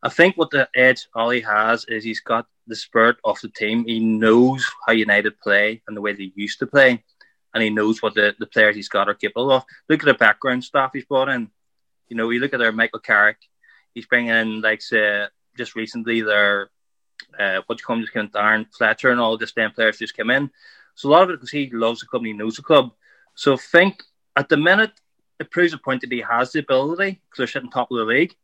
I 0.03 0.09
think 0.09 0.35
what 0.35 0.51
the 0.51 0.67
edge 0.75 1.07
Ollie 1.15 1.41
has 1.41 1.85
is 1.85 2.03
he's 2.03 2.19
got 2.19 2.47
the 2.67 2.75
spirit 2.75 3.15
of 3.23 3.39
the 3.39 3.47
team. 3.47 3.85
He 3.85 3.99
knows 3.99 4.69
how 4.85 4.91
United 4.91 5.39
play 5.39 5.81
and 5.87 5.95
the 5.95 6.01
way 6.01 6.13
they 6.13 6.33
used 6.35 6.59
to 6.59 6.67
play, 6.67 7.03
and 7.53 7.63
he 7.63 7.69
knows 7.69 8.01
what 8.01 8.13
the, 8.13 8.35
the 8.37 8.45
players 8.45 8.75
he's 8.75 8.89
got 8.89 9.07
are 9.07 9.13
capable 9.13 9.51
of. 9.51 9.63
Look 9.87 10.01
at 10.01 10.05
the 10.05 10.13
background 10.13 10.65
staff 10.65 10.91
he's 10.93 11.05
brought 11.05 11.29
in. 11.29 11.49
You 12.09 12.15
know, 12.15 12.29
you 12.29 12.39
look 12.39 12.53
at 12.53 12.59
their 12.59 12.71
Michael 12.71 12.99
Carrick. 12.99 13.37
He's 13.93 14.05
bringing 14.05 14.31
in 14.31 14.61
like 14.61 14.81
say 14.81 15.27
just 15.57 15.75
recently 15.75 16.21
their 16.21 16.69
uh, 17.39 17.61
what 17.65 17.79
you 17.79 17.85
call 17.85 17.95
him, 17.95 18.03
just 18.03 18.13
came 18.13 18.29
Darren 18.29 18.65
Fletcher 18.73 19.09
and 19.09 19.19
all 19.19 19.37
the 19.37 19.47
same 19.47 19.71
players 19.71 19.97
just 19.97 20.15
came 20.15 20.29
in. 20.29 20.49
So 20.95 21.09
a 21.09 21.11
lot 21.11 21.23
of 21.23 21.29
it 21.29 21.33
because 21.33 21.51
he 21.51 21.69
loves 21.71 21.99
the 21.99 22.05
club 22.07 22.21
and 22.21 22.27
he 22.27 22.33
knows 22.33 22.55
the 22.55 22.61
club. 22.61 22.91
So 23.35 23.53
I 23.53 23.57
think 23.57 24.03
at 24.35 24.49
the 24.49 24.57
minute 24.57 24.91
it 25.39 25.51
proves 25.51 25.73
a 25.73 25.77
point 25.77 26.01
that 26.01 26.11
he 26.11 26.21
has 26.21 26.51
the 26.51 26.59
ability 26.59 27.11
because 27.11 27.37
they're 27.37 27.47
sitting 27.47 27.69
top 27.69 27.91
of 27.91 27.97
the 27.97 28.05
league, 28.05 28.35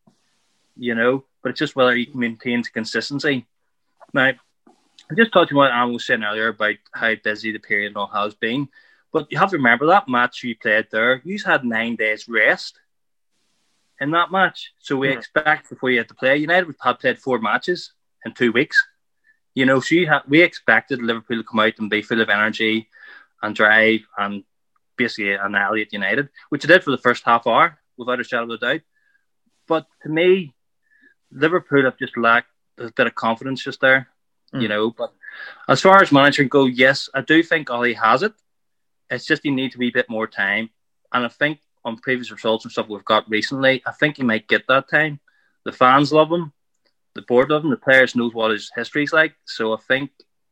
you 0.75 0.96
know. 0.96 1.24
But 1.41 1.50
it's 1.50 1.60
just 1.60 1.75
whether 1.75 1.96
he 1.96 2.10
maintains 2.13 2.70
consistency. 2.70 3.46
Now, 4.13 4.32
I 5.12 5.15
just 5.15 5.34
talked 5.34 5.51
what 5.53 5.72
Alan 5.72 5.93
was 5.93 6.05
saying 6.05 6.24
earlier 6.24 6.50
about 6.50 6.75
how 6.93 7.15
busy 7.15 7.51
the 7.51 7.60
period 7.60 7.96
all 7.96 8.08
has 8.08 8.34
been. 8.36 8.70
But 9.12 9.32
you 9.32 9.38
have 9.38 9.50
to 9.50 9.58
remember 9.58 9.88
that 9.88 10.08
match 10.08 10.43
you 10.43 10.55
played 10.55 10.88
there, 10.91 11.22
you 11.24 11.38
had 11.43 11.65
nine 11.65 11.96
days 11.96 12.27
rest 12.27 12.79
in 14.00 14.12
that 14.12 14.31
match. 14.31 14.73
So 14.79 14.97
we 14.97 15.09
expect 15.09 15.69
before 15.69 15.89
you 15.89 16.00
had 16.00 16.09
to 16.09 16.15
play, 16.15 16.38
United 16.38 16.67
we've 16.67 16.75
had 16.81 17.00
played 17.00 17.19
four 17.19 17.39
matches 17.39 17.93
in 18.25 18.33
two 18.33 18.51
weeks. 18.51 18.83
You 19.55 19.65
know, 19.65 19.79
so 19.79 19.95
you 19.95 20.09
ha- 20.09 20.23
we 20.27 20.41
expected 20.41 21.01
Liverpool 21.01 21.38
to 21.38 21.43
come 21.43 21.59
out 21.59 21.77
and 21.77 21.89
be 21.89 22.01
full 22.01 22.21
of 22.21 22.29
energy 22.29 22.89
and 23.41 23.55
drive 23.55 24.01
and 24.17 24.43
basically 24.97 25.33
annihilate 25.33 25.93
United, 25.93 26.29
which 26.50 26.63
it 26.63 26.67
did 26.67 26.83
for 26.83 26.91
the 26.91 26.97
first 26.97 27.23
half 27.23 27.45
hour, 27.45 27.77
without 27.97 28.19
a 28.19 28.23
shadow 28.23 28.43
of 28.43 28.50
a 28.50 28.57
doubt. 28.57 28.81
But 29.67 29.85
to 30.03 30.09
me, 30.09 30.53
Liverpool 31.31 31.83
have 31.83 31.97
just 31.97 32.17
lacked 32.17 32.50
a 32.77 32.91
bit 32.91 33.07
of 33.07 33.15
confidence 33.15 33.63
just 33.63 33.81
there, 33.81 34.07
mm. 34.53 34.62
you 34.62 34.67
know. 34.67 34.91
But 34.91 35.13
as 35.67 35.81
far 35.81 36.01
as 36.01 36.12
management 36.12 36.51
go, 36.51 36.65
yes, 36.65 37.09
I 37.13 37.21
do 37.21 37.43
think 37.43 37.69
Ollie 37.69 37.93
has 37.93 38.23
it. 38.23 38.33
It's 39.09 39.25
just 39.25 39.43
he 39.43 39.51
needs 39.51 39.73
to 39.73 39.79
be 39.79 39.89
a 39.89 39.93
bit 39.93 40.09
more 40.09 40.27
time. 40.27 40.69
And 41.12 41.25
I 41.25 41.29
think 41.29 41.59
on 41.86 41.98
previous 41.98 42.32
results 42.32 42.66
and 42.66 42.72
stuff 42.72 42.88
we've 42.88 43.06
got 43.06 43.30
recently, 43.30 43.82
I 43.86 43.92
think 43.92 44.18
he 44.18 44.24
might 44.24 44.48
get 44.48 44.68
that 44.68 44.90
time. 44.90 45.20
The 45.66 45.72
fans 45.72 46.12
love 46.13 46.32
him 46.32 46.54
the 47.16 47.22
board 47.22 47.50
love 47.50 47.63
him. 47.63 47.70
The 47.70 47.78
players 47.78 48.16
knows 48.16 48.34
what 48.34 48.52
his 48.52 48.72
history's 48.75 49.13
like. 49.13 49.36
So 49.46 49.74
I 49.74 49.78
think 49.78 50.12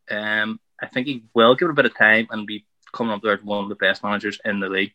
um, 0.09 0.59
I 0.81 0.87
think 0.87 1.07
he 1.07 1.23
will 1.33 1.55
give 1.55 1.69
it 1.69 1.71
a 1.71 1.75
bit 1.75 1.85
of 1.85 1.97
time 1.97 2.27
and 2.29 2.47
be 2.47 2.65
coming 2.93 3.13
up 3.13 3.21
there 3.21 3.33
as 3.33 3.43
one 3.43 3.63
of 3.63 3.69
the 3.69 3.75
best 3.75 4.03
managers 4.03 4.39
in 4.45 4.59
the 4.59 4.69
league. 4.69 4.93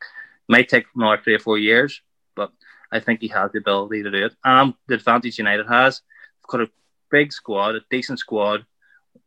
Might 0.49 0.69
take 0.69 0.87
another 0.95 1.21
three 1.23 1.35
or 1.35 1.39
four 1.39 1.59
years, 1.59 2.01
but 2.35 2.53
I 2.93 3.01
think 3.01 3.21
he 3.21 3.29
has 3.29 3.51
the 3.53 3.59
ability 3.59 4.03
to 4.05 4.11
do 4.11 4.27
it. 4.27 4.37
And 4.45 4.75
the 4.87 4.95
advantage 4.95 5.39
United 5.39 5.67
has, 5.67 6.03
got 6.47 6.61
a 6.61 6.71
big 7.11 7.33
squad, 7.33 7.75
a 7.75 7.81
decent 7.91 8.21
squad. 8.21 8.65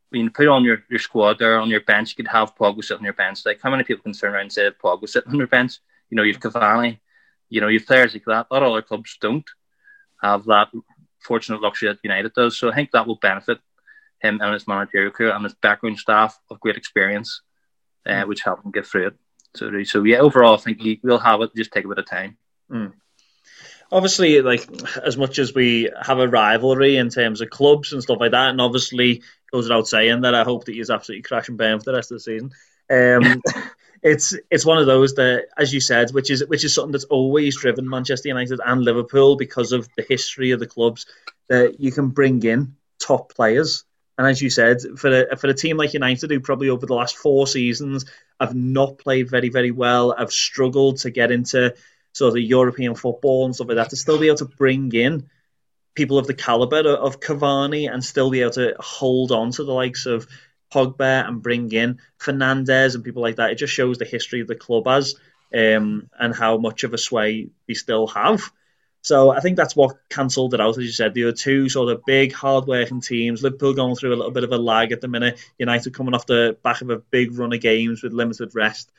When 0.09 0.23
you 0.23 0.29
put 0.29 0.47
on 0.47 0.63
your, 0.63 0.83
your 0.89 0.99
squad 0.99 1.39
there 1.39 1.59
on 1.59 1.69
your 1.69 1.81
bench, 1.81 2.11
you 2.11 2.23
could 2.23 2.31
have 2.31 2.55
Pogba 2.55 2.83
sitting 2.83 2.99
on 2.99 3.03
your 3.03 3.13
bench. 3.13 3.45
Like 3.45 3.59
how 3.61 3.69
many 3.69 3.83
people 3.83 4.03
can 4.03 4.13
turn 4.13 4.33
around 4.33 4.43
and 4.43 4.53
say 4.53 4.69
Pogba 4.71 5.09
sitting 5.09 5.31
on 5.31 5.37
your 5.37 5.47
bench? 5.47 5.79
You 6.09 6.15
know, 6.15 6.23
you've 6.23 6.39
Cavani, 6.39 6.99
you 7.49 7.61
know, 7.61 7.67
you've 7.67 7.85
players 7.85 8.13
like 8.13 8.25
that. 8.25 8.47
A 8.49 8.53
lot 8.53 8.63
of 8.63 8.71
other 8.71 8.81
clubs 8.81 9.17
don't 9.19 9.49
have 10.21 10.45
that 10.45 10.69
fortunate 11.19 11.61
luxury 11.61 11.89
that 11.89 11.99
United 12.03 12.33
does. 12.33 12.57
So 12.57 12.71
I 12.71 12.75
think 12.75 12.91
that 12.91 13.07
will 13.07 13.15
benefit 13.15 13.59
him 14.21 14.39
and 14.41 14.53
his 14.53 14.67
managerial 14.67 15.11
crew 15.11 15.31
and 15.31 15.43
his 15.43 15.55
background 15.55 15.97
staff 15.97 16.37
of 16.49 16.59
great 16.59 16.77
experience, 16.77 17.41
uh, 18.05 18.11
mm. 18.11 18.27
which 18.27 18.41
help 18.41 18.63
him 18.63 18.71
get 18.71 18.85
through 18.85 19.07
it. 19.07 19.15
So, 19.55 19.83
so 19.83 20.03
yeah, 20.03 20.17
overall, 20.17 20.55
I 20.55 20.57
think 20.57 20.81
he 20.81 20.99
will 21.03 21.19
have 21.19 21.41
it. 21.41 21.55
Just 21.55 21.71
take 21.71 21.85
a 21.85 21.87
bit 21.87 21.97
of 21.97 22.05
time. 22.05 22.37
Mm. 22.71 22.93
Obviously, 23.91 24.41
like 24.41 24.69
as 25.03 25.17
much 25.17 25.39
as 25.39 25.55
we 25.55 25.89
have 25.99 26.19
a 26.19 26.27
rivalry 26.27 26.97
in 26.97 27.09
terms 27.09 27.41
of 27.41 27.49
clubs 27.49 27.91
and 27.91 28.03
stuff 28.03 28.19
like 28.19 28.31
that, 28.31 28.51
and 28.51 28.61
obviously 28.61 29.23
goes 29.51 29.65
without 29.65 29.87
saying 29.87 30.21
that 30.21 30.35
I 30.35 30.43
hope 30.43 30.65
that 30.65 30.75
he's 30.75 30.91
absolutely 30.91 31.23
crashing 31.23 31.57
burn 31.57 31.79
for 31.79 31.85
the 31.85 31.93
rest 31.95 32.11
of 32.11 32.17
the 32.17 32.19
season. 32.19 32.51
Um, 32.91 33.41
it's 34.01 34.35
it's 34.49 34.65
one 34.65 34.77
of 34.77 34.85
those 34.85 35.15
that, 35.15 35.47
as 35.57 35.73
you 35.73 35.81
said, 35.81 36.11
which 36.11 36.29
is 36.31 36.45
which 36.47 36.63
is 36.63 36.73
something 36.73 36.91
that's 36.91 37.05
always 37.05 37.57
driven 37.57 37.89
Manchester 37.89 38.29
United 38.29 38.59
and 38.65 38.81
Liverpool 38.81 39.35
because 39.35 39.71
of 39.71 39.89
the 39.95 40.03
history 40.07 40.51
of 40.51 40.59
the 40.59 40.67
clubs 40.67 41.05
that 41.47 41.79
you 41.79 41.91
can 41.91 42.09
bring 42.09 42.43
in 42.43 42.75
top 42.99 43.33
players. 43.33 43.83
And 44.17 44.27
as 44.27 44.41
you 44.41 44.49
said, 44.49 44.81
for 44.97 45.23
a, 45.31 45.37
for 45.37 45.47
a 45.47 45.53
team 45.53 45.77
like 45.77 45.93
United, 45.93 46.29
who 46.29 46.39
probably 46.41 46.69
over 46.69 46.85
the 46.85 46.93
last 46.93 47.17
four 47.17 47.47
seasons 47.47 48.05
have 48.39 48.55
not 48.55 48.97
played 48.97 49.29
very 49.29 49.49
very 49.49 49.71
well, 49.71 50.15
have 50.17 50.31
struggled 50.31 50.97
to 50.99 51.09
get 51.09 51.31
into 51.31 51.75
sort 52.13 52.37
of 52.37 52.43
European 52.43 52.95
football 52.95 53.45
and 53.45 53.55
stuff 53.55 53.67
like 53.67 53.77
that, 53.77 53.89
to 53.91 53.95
still 53.95 54.19
be 54.19 54.27
able 54.27 54.37
to 54.37 54.45
bring 54.45 54.91
in 54.93 55.29
people 55.95 56.17
of 56.17 56.27
the 56.27 56.33
caliber 56.33 56.87
of 56.89 57.19
Cavani 57.19 57.91
and 57.91 58.03
still 58.03 58.29
be 58.29 58.41
able 58.41 58.51
to 58.51 58.75
hold 58.79 59.31
on 59.31 59.51
to 59.51 59.63
the 59.63 59.73
likes 59.73 60.05
of 60.05 60.27
Pogba 60.71 61.27
and 61.27 61.41
bring 61.41 61.71
in 61.71 61.99
Fernandes 62.19 62.95
and 62.95 63.03
people 63.03 63.21
like 63.21 63.37
that. 63.37 63.51
It 63.51 63.55
just 63.55 63.73
shows 63.73 63.97
the 63.97 64.05
history 64.05 64.41
of 64.41 64.47
the 64.47 64.55
club 64.55 64.87
as 64.87 65.15
um, 65.53 66.09
and 66.19 66.35
how 66.35 66.57
much 66.57 66.83
of 66.83 66.93
a 66.93 66.97
sway 66.97 67.49
they 67.67 67.73
still 67.73 68.07
have. 68.07 68.51
So 69.01 69.31
I 69.31 69.39
think 69.39 69.55
that's 69.55 69.75
what 69.75 69.97
cancelled 70.09 70.53
it 70.53 70.61
out, 70.61 70.77
as 70.77 70.83
you 70.83 70.91
said. 70.91 71.13
There 71.13 71.27
are 71.27 71.31
two 71.31 71.69
sort 71.69 71.89
of 71.89 72.05
big, 72.05 72.33
hard-working 72.33 73.01
teams. 73.01 73.41
Liverpool 73.41 73.73
going 73.73 73.95
through 73.95 74.13
a 74.13 74.17
little 74.17 74.31
bit 74.31 74.43
of 74.43 74.51
a 74.51 74.57
lag 74.57 74.91
at 74.91 74.99
the 74.99 75.07
minute. 75.07 75.39
United 75.57 75.93
coming 75.93 76.13
off 76.13 76.25
the 76.25 76.57
back 76.63 76.81
of 76.81 76.89
a 76.89 76.97
big 76.97 77.37
run 77.37 77.53
of 77.53 77.61
games 77.61 78.03
with 78.03 78.11
limited 78.11 78.53
rest, 78.55 78.91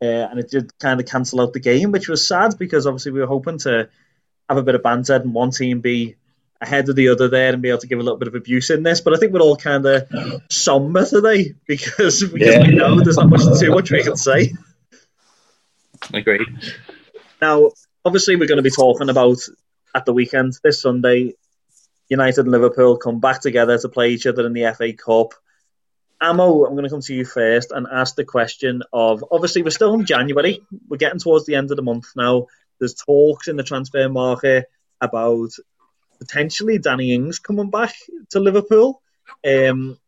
uh, 0.00 0.04
and 0.04 0.38
it 0.38 0.50
did 0.50 0.78
kind 0.78 1.00
of 1.00 1.06
cancel 1.06 1.40
out 1.40 1.52
the 1.52 1.60
game, 1.60 1.90
which 1.90 2.08
was 2.08 2.26
sad 2.26 2.56
because 2.56 2.86
obviously 2.86 3.12
we 3.12 3.20
were 3.20 3.26
hoping 3.26 3.58
to 3.58 3.88
have 4.48 4.58
a 4.58 4.62
bit 4.62 4.76
of 4.76 4.82
banter 4.82 5.16
and 5.16 5.34
one 5.34 5.50
team 5.50 5.80
be 5.80 6.14
ahead 6.60 6.88
of 6.88 6.96
the 6.96 7.08
other 7.08 7.28
there 7.28 7.52
and 7.52 7.62
be 7.62 7.68
able 7.68 7.78
to 7.78 7.86
give 7.86 7.98
a 7.98 8.02
little 8.02 8.18
bit 8.18 8.28
of 8.28 8.34
abuse 8.34 8.70
in 8.70 8.82
this. 8.82 9.00
But 9.00 9.14
I 9.14 9.18
think 9.18 9.32
we're 9.32 9.40
all 9.40 9.56
kind 9.56 9.86
of 9.86 10.08
somber 10.50 11.04
today 11.04 11.54
because, 11.66 12.22
because 12.22 12.32
yeah. 12.34 12.66
we 12.66 12.74
know 12.74 13.00
there's 13.00 13.16
not 13.16 13.30
much 13.30 13.60
too 13.60 13.70
much 13.70 13.90
we 13.90 14.02
can 14.02 14.16
say. 14.16 14.52
Agreed. 16.12 16.46
Now, 17.40 17.70
obviously, 18.04 18.36
we're 18.36 18.48
going 18.48 18.56
to 18.56 18.62
be 18.62 18.70
talking 18.70 19.08
about 19.08 19.38
at 19.94 20.04
the 20.04 20.12
weekend 20.12 20.54
this 20.62 20.82
Sunday. 20.82 21.34
United 22.08 22.40
and 22.40 22.50
Liverpool 22.50 22.96
come 22.96 23.20
back 23.20 23.40
together 23.40 23.78
to 23.78 23.88
play 23.88 24.10
each 24.10 24.26
other 24.26 24.46
in 24.46 24.54
the 24.54 24.72
FA 24.76 24.92
Cup. 24.92 25.34
Amo, 26.20 26.64
I'm 26.64 26.72
going 26.72 26.84
to 26.84 26.90
come 26.90 27.02
to 27.02 27.14
you 27.14 27.24
first 27.24 27.70
and 27.70 27.86
ask 27.90 28.16
the 28.16 28.24
question 28.24 28.82
of 28.92 29.24
obviously 29.30 29.62
we're 29.62 29.70
still 29.70 29.94
in 29.94 30.04
January. 30.04 30.60
We're 30.88 30.96
getting 30.96 31.20
towards 31.20 31.46
the 31.46 31.54
end 31.54 31.70
of 31.70 31.76
the 31.76 31.82
month 31.82 32.08
now. 32.16 32.46
There's 32.78 32.94
talks 32.94 33.46
in 33.46 33.56
the 33.56 33.62
transfer 33.62 34.08
market 34.08 34.66
about 35.00 35.50
potentially 36.18 36.78
Danny 36.78 37.12
Ings 37.12 37.38
coming 37.38 37.70
back 37.70 37.94
to 38.30 38.40
Liverpool 38.40 39.00
um, 39.46 39.98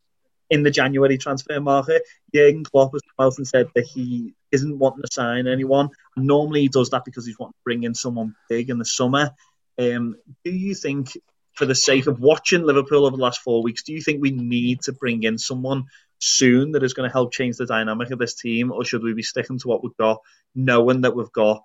in 0.49 0.63
the 0.63 0.71
January 0.71 1.19
transfer 1.19 1.61
market. 1.61 2.03
Jurgen 2.35 2.65
Klopp 2.65 2.93
has 2.93 3.03
come 3.03 3.27
out 3.27 3.39
and 3.39 3.47
said 3.47 3.69
that 3.75 3.85
he 3.85 4.35
isn't 4.51 4.79
wanting 4.79 5.03
to 5.03 5.13
sign 5.13 5.47
anyone. 5.47 5.91
Normally 6.17 6.63
he 6.63 6.69
does 6.69 6.91
that 6.91 7.05
because 7.05 7.27
he's 7.27 7.39
wanting 7.39 7.53
to 7.53 7.65
bring 7.65 7.85
in 7.85 7.95
someone 7.95 8.35
big 8.49 8.71
in 8.71 8.79
the 8.79 8.85
summer. 8.85 9.31
Um, 9.79 10.17
do 10.45 10.51
you 10.51 10.75
think, 10.75 11.17
for 11.55 11.67
the 11.67 11.75
sake 11.75 12.07
of 12.07 12.21
watching 12.21 12.65
Liverpool 12.65 13.07
over 13.07 13.17
the 13.17 13.23
last 13.23 13.41
four 13.41 13.63
weeks, 13.63 13.83
do 13.83 13.93
you 13.93 14.03
think 14.03 14.21
we 14.21 14.31
need 14.31 14.83
to 14.83 14.93
bring 14.93 15.23
in 15.23 15.39
someone 15.39 15.85
soon 16.19 16.73
that 16.73 16.83
is 16.83 16.93
going 16.93 17.09
to 17.09 17.13
help 17.13 17.33
change 17.33 17.57
the 17.57 17.67
dynamic 17.67 18.11
of 18.11 18.19
this 18.19 18.35
team, 18.35 18.71
or 18.73 18.85
should 18.85 19.03
we 19.03 19.15
be 19.15 19.23
sticking 19.23 19.59
to 19.59 19.69
what 19.69 19.83
we've 19.83 19.97
got, 19.97 20.21
knowing 20.55 21.03
that 21.03 21.17
we've 21.17 21.33
got 21.33 21.63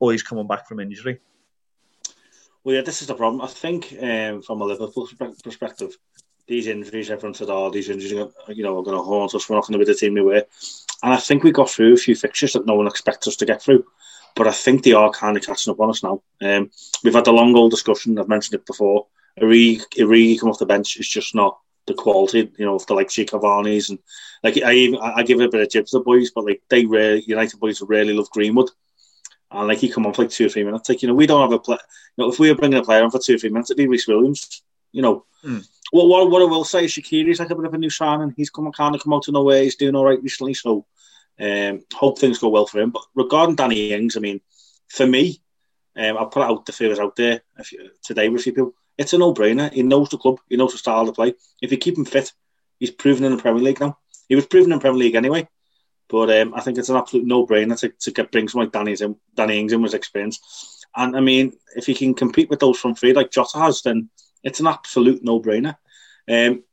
boys 0.00 0.22
coming 0.22 0.46
back 0.46 0.66
from 0.66 0.80
injury? 0.80 1.20
Well, 2.64 2.74
yeah, 2.74 2.82
this 2.82 3.00
is 3.00 3.08
the 3.08 3.14
problem. 3.14 3.40
I 3.40 3.46
think 3.46 3.94
um, 4.00 4.42
from 4.42 4.60
a 4.60 4.64
Liverpool 4.64 5.08
perspective, 5.42 5.96
these 6.46 6.66
injuries, 6.66 7.10
everyone 7.10 7.34
said, 7.34 7.48
"Oh, 7.50 7.70
these 7.70 7.88
injuries, 7.88 8.12
are, 8.12 8.52
you 8.52 8.62
know, 8.62 8.78
are 8.78 8.82
going 8.82 8.96
to 8.96 9.02
haunt 9.02 9.34
us. 9.34 9.48
We're 9.48 9.56
not 9.56 9.66
going 9.66 9.78
to 9.78 9.84
be 9.84 9.90
the 9.90 9.98
team 9.98 10.14
we 10.14 10.22
were." 10.22 10.44
And 11.02 11.14
I 11.14 11.18
think 11.18 11.44
we 11.44 11.52
got 11.52 11.70
through 11.70 11.94
a 11.94 11.96
few 11.96 12.16
fixtures 12.16 12.54
that 12.54 12.66
no 12.66 12.74
one 12.74 12.86
expects 12.86 13.28
us 13.28 13.36
to 13.36 13.46
get 13.46 13.62
through. 13.62 13.84
But 14.34 14.48
I 14.48 14.52
think 14.52 14.82
they 14.82 14.92
are 14.92 15.10
kind 15.10 15.36
of 15.36 15.44
catching 15.44 15.72
up 15.72 15.80
on 15.80 15.90
us 15.90 16.02
now. 16.02 16.22
Um, 16.40 16.70
we've 17.04 17.14
had 17.14 17.26
a 17.26 17.32
long 17.32 17.54
old 17.56 17.70
discussion. 17.70 18.18
I've 18.18 18.28
mentioned 18.28 18.60
it 18.60 18.66
before. 18.66 19.06
Origi, 19.40 19.82
Origi 19.98 20.38
come 20.38 20.50
off 20.50 20.58
the 20.58 20.66
bench 20.66 20.96
is 20.98 21.08
just 21.08 21.34
not 21.34 21.58
the 21.86 21.94
quality, 21.94 22.50
you 22.58 22.66
know, 22.66 22.74
of 22.74 22.86
the 22.86 22.94
like 22.94 23.08
Cavani's 23.08 23.90
and 23.90 23.98
like 24.42 24.60
I 24.62 24.72
even 24.74 24.98
I 25.00 25.22
give 25.22 25.40
a 25.40 25.48
bit 25.48 25.62
of 25.62 25.70
chips 25.70 25.92
to 25.92 25.98
the 25.98 26.04
boys, 26.04 26.30
but 26.30 26.44
like 26.44 26.62
they 26.68 26.84
really 26.84 27.22
United 27.26 27.60
boys 27.60 27.80
really 27.82 28.12
love 28.14 28.30
Greenwood 28.30 28.70
and 29.50 29.68
like 29.68 29.78
he 29.78 29.88
come 29.88 30.06
on 30.06 30.12
for 30.12 30.22
like 30.22 30.30
two 30.30 30.46
or 30.46 30.48
three 30.48 30.64
minutes. 30.64 30.88
Like 30.88 31.02
you 31.02 31.08
know, 31.08 31.14
we 31.14 31.26
don't 31.26 31.40
have 31.40 31.52
a 31.52 31.58
play. 31.58 31.78
You 32.16 32.24
know, 32.24 32.30
if 32.30 32.38
we 32.38 32.48
were 32.48 32.56
bringing 32.56 32.78
a 32.78 32.82
player 32.82 33.02
on 33.02 33.10
for 33.10 33.18
two 33.18 33.34
or 33.34 33.38
three 33.38 33.50
minutes, 33.50 33.70
it'd 33.70 33.78
be 33.78 33.88
Rhys 33.88 34.06
Williams. 34.06 34.62
You 34.92 35.02
know, 35.02 35.24
mm. 35.44 35.66
well, 35.92 36.08
what, 36.08 36.30
what 36.30 36.42
I 36.42 36.46
will 36.46 36.64
say, 36.64 36.84
Shaqiri's 36.84 37.40
like 37.40 37.50
a 37.50 37.54
bit 37.54 37.64
of 37.64 37.74
a 37.74 37.78
new 37.78 37.90
signing. 37.90 38.34
He's 38.36 38.50
come 38.50 38.70
kind 38.72 38.94
of 38.94 39.02
come 39.02 39.12
out 39.12 39.28
of 39.28 39.34
nowhere. 39.34 39.62
He's 39.62 39.76
doing 39.76 39.94
all 39.94 40.04
right 40.04 40.22
recently, 40.22 40.54
so 40.54 40.86
um, 41.40 41.84
hope 41.94 42.18
things 42.18 42.38
go 42.38 42.48
well 42.48 42.66
for 42.66 42.80
him. 42.80 42.90
But 42.90 43.02
regarding 43.14 43.56
Danny 43.56 43.92
Ings, 43.92 44.16
I 44.16 44.20
mean, 44.20 44.40
for 44.88 45.06
me, 45.06 45.40
um, 45.96 46.16
I'll 46.16 46.26
put 46.26 46.42
out 46.42 46.64
the 46.66 46.72
feelers 46.72 46.98
out 46.98 47.16
there 47.16 47.42
you, 47.70 47.90
today 48.02 48.28
with 48.28 48.40
a 48.40 48.44
few 48.44 48.52
people. 48.52 48.74
It's 48.96 49.12
a 49.12 49.18
no-brainer. 49.18 49.72
He 49.72 49.82
knows 49.82 50.08
the 50.08 50.18
club. 50.18 50.40
He 50.48 50.56
knows 50.56 50.72
the 50.72 50.78
style 50.78 51.06
to 51.06 51.12
play. 51.12 51.34
If 51.62 51.70
you 51.70 51.78
keep 51.78 51.96
him 51.96 52.04
fit, 52.04 52.32
he's 52.80 52.90
proven 52.90 53.24
in 53.24 53.36
the 53.36 53.42
Premier 53.42 53.62
League 53.62 53.80
now. 53.80 53.98
He 54.28 54.34
was 54.34 54.46
proven 54.46 54.72
in 54.72 54.80
Premier 54.80 54.98
League 54.98 55.14
anyway. 55.14 55.48
But 56.08 56.30
um, 56.40 56.54
I 56.54 56.60
think 56.60 56.78
it's 56.78 56.88
an 56.88 56.96
absolute 56.96 57.26
no-brainer 57.26 57.78
to, 57.80 57.88
to 57.90 58.10
get 58.10 58.32
bring 58.32 58.48
someone 58.48 58.66
like 58.66 58.72
Danny, 58.72 58.96
in, 59.00 59.16
Danny 59.34 59.60
Ings 59.60 59.72
in 59.72 59.82
with 59.82 59.94
experience. 59.94 60.84
And 60.96 61.16
I 61.16 61.20
mean, 61.20 61.52
if 61.76 61.86
he 61.86 61.94
can 61.94 62.14
compete 62.14 62.48
with 62.48 62.60
those 62.60 62.78
from 62.78 62.94
three 62.94 63.12
like 63.12 63.30
Jota 63.30 63.58
has, 63.58 63.82
then 63.82 64.08
it's 64.42 64.60
an 64.60 64.66
absolute 64.66 65.22
no-brainer. 65.22 65.76
Um, 66.28 66.64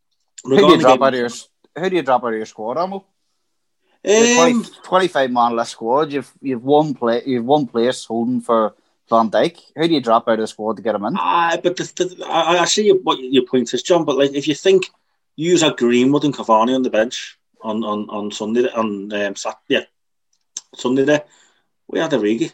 who 0.44 0.58
do 0.58 0.68
you 0.68 0.80
drop 0.80 1.00
game, 1.00 1.04
out 1.04 1.14
of 1.14 1.20
your 1.20 1.30
Who 1.78 1.90
do 1.90 1.96
you 1.96 2.02
drop 2.02 2.24
out 2.24 2.30
of 2.30 2.36
your 2.36 2.46
squad, 2.46 2.78
Amo? 2.78 3.06
Um, 4.08 4.64
20, 4.64 4.70
25 4.84 5.32
man 5.32 5.56
less 5.56 5.72
squad. 5.72 6.12
You've 6.12 6.32
you've 6.42 6.64
one 6.64 6.94
play. 6.94 7.24
You've 7.26 7.46
one 7.46 7.66
place 7.66 8.06
holding 8.06 8.42
for 8.42 8.76
Van 9.10 9.32
Dijk. 9.32 9.60
Who 9.76 9.88
do 9.88 9.94
you 9.96 10.02
drop 10.02 10.28
out 10.28 10.36
of 10.36 10.40
the 10.40 10.48
squad 10.48 10.78
to 10.78 10.84
get 10.84 10.96
him 10.96 11.06
in? 11.06 11.18
Uh, 11.18 11.58
but 11.64 11.76
the, 11.76 11.84
the, 11.84 12.26
I, 12.28 12.60
I 12.60 12.66
see 12.66 12.92
what 12.92 13.20
your 13.20 13.46
point 13.46 13.74
is, 13.74 13.82
John. 13.82 14.06
But 14.06 14.18
like, 14.18 14.34
if 14.34 14.48
you 14.48 14.54
think 14.54 14.92
use 15.36 15.64
a 15.64 15.72
Greenwood 15.72 16.24
and 16.24 16.34
Cavani 16.34 16.76
on 16.76 16.84
the 16.84 16.90
bench 16.90 17.38
on 17.62 17.84
on 17.84 18.10
on 18.10 18.32
Sunday 18.32 18.70
on 18.70 19.12
um, 19.12 19.36
Saturday, 19.36 19.60
yeah, 19.70 19.84
Sunday 20.76 21.04
there, 21.04 21.26
we 21.88 22.00
had 22.00 22.14
a 22.14 22.18
Origi. 22.18 22.52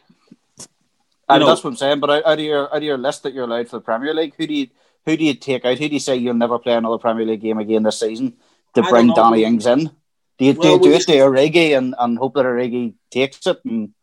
And 1.30 1.48
that's 1.48 1.64
what 1.64 1.72
I'm 1.72 1.76
saying. 1.78 2.00
But 2.00 2.26
out, 2.26 2.40
of 2.40 2.40
your 2.40 2.66
out 2.68 2.78
of 2.78 2.84
your 2.84 2.98
list 2.98 3.24
that 3.24 3.34
you're 3.34 3.46
allowed 3.46 3.70
for 3.70 3.78
the 3.78 3.84
Premier 3.84 4.14
League, 4.14 4.36
who 4.38 4.48
do 4.48 4.54
you 4.54 4.68
who 5.06 5.16
do 5.18 5.24
you 5.24 5.34
take 5.34 5.66
out? 5.66 5.78
Who 5.78 5.88
do 5.88 5.94
you 5.94 6.00
say 6.00 6.18
you'll 6.18 6.34
never 6.34 6.60
play 6.60 6.74
another 6.74 6.98
Premier 6.98 7.26
League 7.26 7.42
game 7.42 7.58
again 7.58 7.84
this 7.84 8.00
season 8.00 8.36
to 8.76 8.84
bring 8.84 9.14
Danny 9.14 9.44
Ings 9.44 9.66
in? 9.66 9.92
Do 10.38 10.46
you, 10.46 10.54
well, 10.54 10.80
do, 10.80 10.90
you 10.90 10.96
do 10.96 10.98
it 10.98 11.06
to 11.08 11.14
Origi 11.14 11.78
and, 11.78 11.96
and 12.00 12.18
hope 12.18 12.34
that 12.34 12.46
Origi 12.46 12.96
takes 13.12 13.46
it? 13.46 13.60
And... 13.64 13.94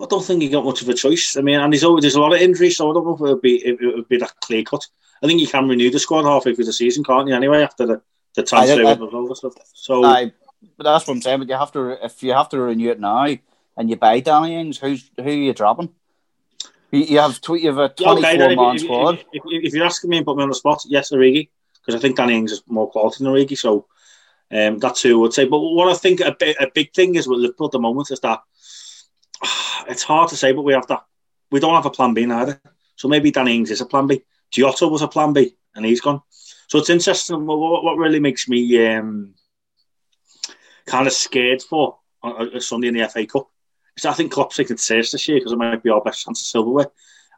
I 0.00 0.06
don't 0.06 0.24
think 0.24 0.42
he 0.42 0.48
got 0.48 0.64
much 0.64 0.80
of 0.80 0.88
a 0.88 0.94
choice. 0.94 1.36
I 1.36 1.40
mean, 1.42 1.58
and 1.58 1.72
there's 1.72 1.84
always 1.84 2.02
there's 2.02 2.14
a 2.14 2.20
lot 2.20 2.32
of 2.32 2.40
injuries, 2.40 2.76
so 2.76 2.90
I 2.90 2.94
don't 2.94 3.04
know 3.04 3.14
if 3.14 3.20
it 3.20 3.24
would 3.24 3.42
be 3.42 3.56
it 3.56 3.78
would 3.80 4.08
be 4.08 4.18
that 4.18 4.32
clear 4.40 4.62
cut. 4.62 4.86
I 5.22 5.26
think 5.26 5.40
you 5.40 5.48
can 5.48 5.68
renew 5.68 5.90
the 5.90 5.98
squad 5.98 6.24
halfway 6.24 6.54
through 6.54 6.64
the 6.64 6.72
season, 6.72 7.04
can't 7.04 7.28
you? 7.28 7.34
Anyway, 7.34 7.62
after 7.62 7.86
the 7.86 8.02
the 8.34 8.42
transfer 8.42 8.84
I, 8.84 8.94
all 8.94 9.28
the 9.28 9.34
stuff. 9.34 9.54
So, 9.74 10.04
I, 10.04 10.32
but 10.76 10.84
that's 10.84 11.06
what 11.06 11.14
I'm 11.14 11.22
saying. 11.22 11.40
But 11.40 11.48
you 11.48 11.56
have 11.56 11.72
to 11.72 12.04
if 12.04 12.22
you 12.22 12.32
have 12.32 12.48
to 12.50 12.60
renew 12.60 12.90
it 12.90 13.00
now 13.00 13.26
and 13.76 13.90
you 13.90 13.96
buy 13.96 14.20
Danny 14.20 14.56
Ings, 14.56 14.78
who's 14.78 15.10
who 15.16 15.22
are 15.22 15.30
you 15.30 15.54
dropping? 15.54 15.90
You 16.92 17.20
have 17.20 17.40
tw- 17.40 17.60
you 17.60 17.68
have 17.68 17.78
a 17.78 17.88
twenty-four 17.88 18.30
okay, 18.30 18.56
man 18.56 18.74
if, 18.74 18.82
squad. 18.82 19.14
If, 19.14 19.42
if, 19.44 19.64
if, 19.64 19.74
you're 19.74 19.86
asking 19.86 20.10
me 20.10 20.16
and 20.16 20.26
put 20.26 20.36
me 20.36 20.42
on 20.42 20.48
the 20.48 20.56
spot, 20.56 20.82
yes, 20.86 21.12
Origi, 21.12 21.48
because 21.74 21.94
I 21.94 21.98
think 22.00 22.16
Danny 22.16 22.36
Ings 22.36 22.52
is 22.52 22.62
more 22.66 22.90
quality 22.90 23.22
than 23.22 23.32
Origi. 23.32 23.56
So 23.56 23.86
um, 24.50 24.78
that's 24.78 25.02
who 25.02 25.18
I 25.18 25.20
would 25.20 25.32
say. 25.32 25.44
But 25.44 25.60
what 25.60 25.88
I 25.88 25.94
think 25.94 26.20
a, 26.20 26.34
big, 26.36 26.56
a 26.60 26.66
big 26.74 26.92
thing 26.92 27.14
is 27.14 27.28
with 27.28 27.38
Liverpool 27.38 27.66
at 27.66 27.72
the 27.72 27.78
moment 27.78 28.10
is 28.10 28.18
that 28.20 28.42
it's 29.88 30.02
hard 30.02 30.30
to 30.30 30.36
say, 30.36 30.52
but 30.52 30.62
we 30.62 30.72
have 30.72 30.88
that. 30.88 31.04
We 31.52 31.60
don't 31.60 31.74
have 31.74 31.86
a 31.86 31.90
plan 31.90 32.12
B 32.12 32.24
either. 32.24 32.60
So 32.96 33.08
maybe 33.08 33.30
Danny 33.30 33.56
Ings 33.56 33.70
is 33.70 33.80
a 33.80 33.86
plan 33.86 34.08
B. 34.08 34.22
Jota 34.50 34.88
was 34.88 35.02
a 35.02 35.08
plan 35.08 35.32
B, 35.32 35.56
and 35.74 35.86
he's 35.86 36.00
gone. 36.00 36.22
So 36.70 36.78
it's 36.78 36.88
interesting. 36.88 37.46
What, 37.46 37.82
what 37.82 37.96
really 37.96 38.20
makes 38.20 38.48
me 38.48 38.86
um, 38.86 39.34
kind 40.86 41.08
of 41.08 41.12
scared 41.12 41.62
for 41.62 41.98
a, 42.22 42.46
a 42.54 42.60
Sunday 42.60 42.88
in 42.88 42.94
the 42.94 43.08
FA 43.08 43.26
Cup 43.26 43.48
is 43.96 44.06
I 44.06 44.12
think 44.12 44.30
Klopp's 44.30 44.56
taking 44.56 44.76
serious 44.76 45.10
this 45.10 45.26
year 45.26 45.38
because 45.38 45.50
it 45.50 45.58
might 45.58 45.82
be 45.82 45.90
our 45.90 46.00
best 46.00 46.24
chance 46.24 46.40
of 46.40 46.46
silverware. 46.46 46.86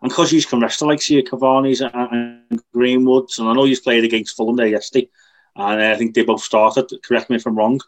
And 0.02 0.10
because 0.10 0.30
he's 0.30 0.44
can 0.44 0.60
rest 0.60 0.82
like 0.82 1.00
see 1.00 1.22
Cavani's 1.22 1.80
and, 1.80 2.62
Greenwoods, 2.74 3.38
and 3.38 3.48
I 3.48 3.54
know 3.54 3.64
he's 3.64 3.80
played 3.80 4.04
against 4.04 4.36
Fulham 4.36 4.56
there 4.56 4.66
yesterday, 4.66 5.08
and 5.56 5.80
I 5.80 5.96
think 5.96 6.14
they 6.14 6.24
both 6.24 6.42
started. 6.42 6.92
Correct 7.02 7.30
me 7.30 7.36
if 7.36 7.46
I'm 7.46 7.56
wrong. 7.56 7.80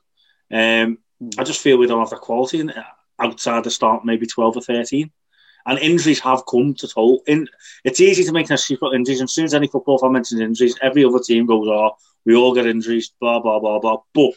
Um, 0.51 0.99
I 1.37 1.45
just 1.45 1.61
feel 1.61 1.77
we 1.77 1.87
don't 1.87 1.99
have 1.99 2.11
the 2.11 2.17
quality 2.17 2.61
in, 2.61 2.73
outside 3.19 3.65
the 3.65 3.71
start, 3.71 4.05
maybe 4.05 4.27
12 4.27 4.57
or 4.57 4.63
13. 4.63 5.11
And 5.67 5.79
injuries 5.79 6.21
have 6.21 6.45
come 6.47 6.75
to 6.75 6.89
toll. 6.89 7.23
In 7.27 7.49
it's 7.85 8.01
easy 8.01 8.25
to 8.25 8.33
make 8.33 8.49
an 8.49 8.55
excuse 8.55 8.79
for 8.79 8.95
injuries. 8.95 9.21
And 9.21 9.29
as 9.29 9.33
soon 9.33 9.47
as 9.47 9.55
any 9.55 9.67
football 9.67 9.99
fan 9.99 10.13
mentions 10.13 10.41
injuries, 10.41 10.79
every 10.83 11.05
other 11.05 11.21
team 11.21 11.47
goes, 11.47 11.67
"Oh, 11.69 11.93
we 12.27 12.35
all 12.35 12.55
get 12.55 12.67
injuries." 12.67 13.13
Blah 13.21 13.41
blah 13.41 13.61
blah 13.61 13.79
blah. 13.79 13.99
But 14.13 14.33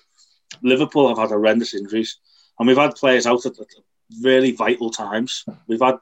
Liverpool 0.61 1.09
have 1.09 1.17
had 1.17 1.29
horrendous 1.29 1.73
injuries, 1.73 2.17
and 2.57 2.67
we've 2.67 2.77
had 2.77 2.95
players 2.95 3.27
out 3.27 3.45
at 3.45 3.53
really 4.21 4.51
vital 4.51 4.89
times. 4.89 5.43
We've 5.67 5.81
had 5.81 5.97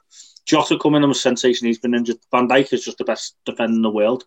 Jota 0.46 0.78
come 0.78 0.94
in 0.96 1.04
and 1.04 1.10
was 1.10 1.22
sensation. 1.22 1.68
He's 1.68 1.80
been 1.80 1.96
injured. 1.96 2.18
Van 2.32 2.48
Dijk 2.48 2.72
is 2.72 2.86
just 2.86 3.00
the 3.00 3.04
best 3.04 3.36
defender 3.46 3.76
in 3.76 3.82
the 3.82 3.90
world. 3.90 4.26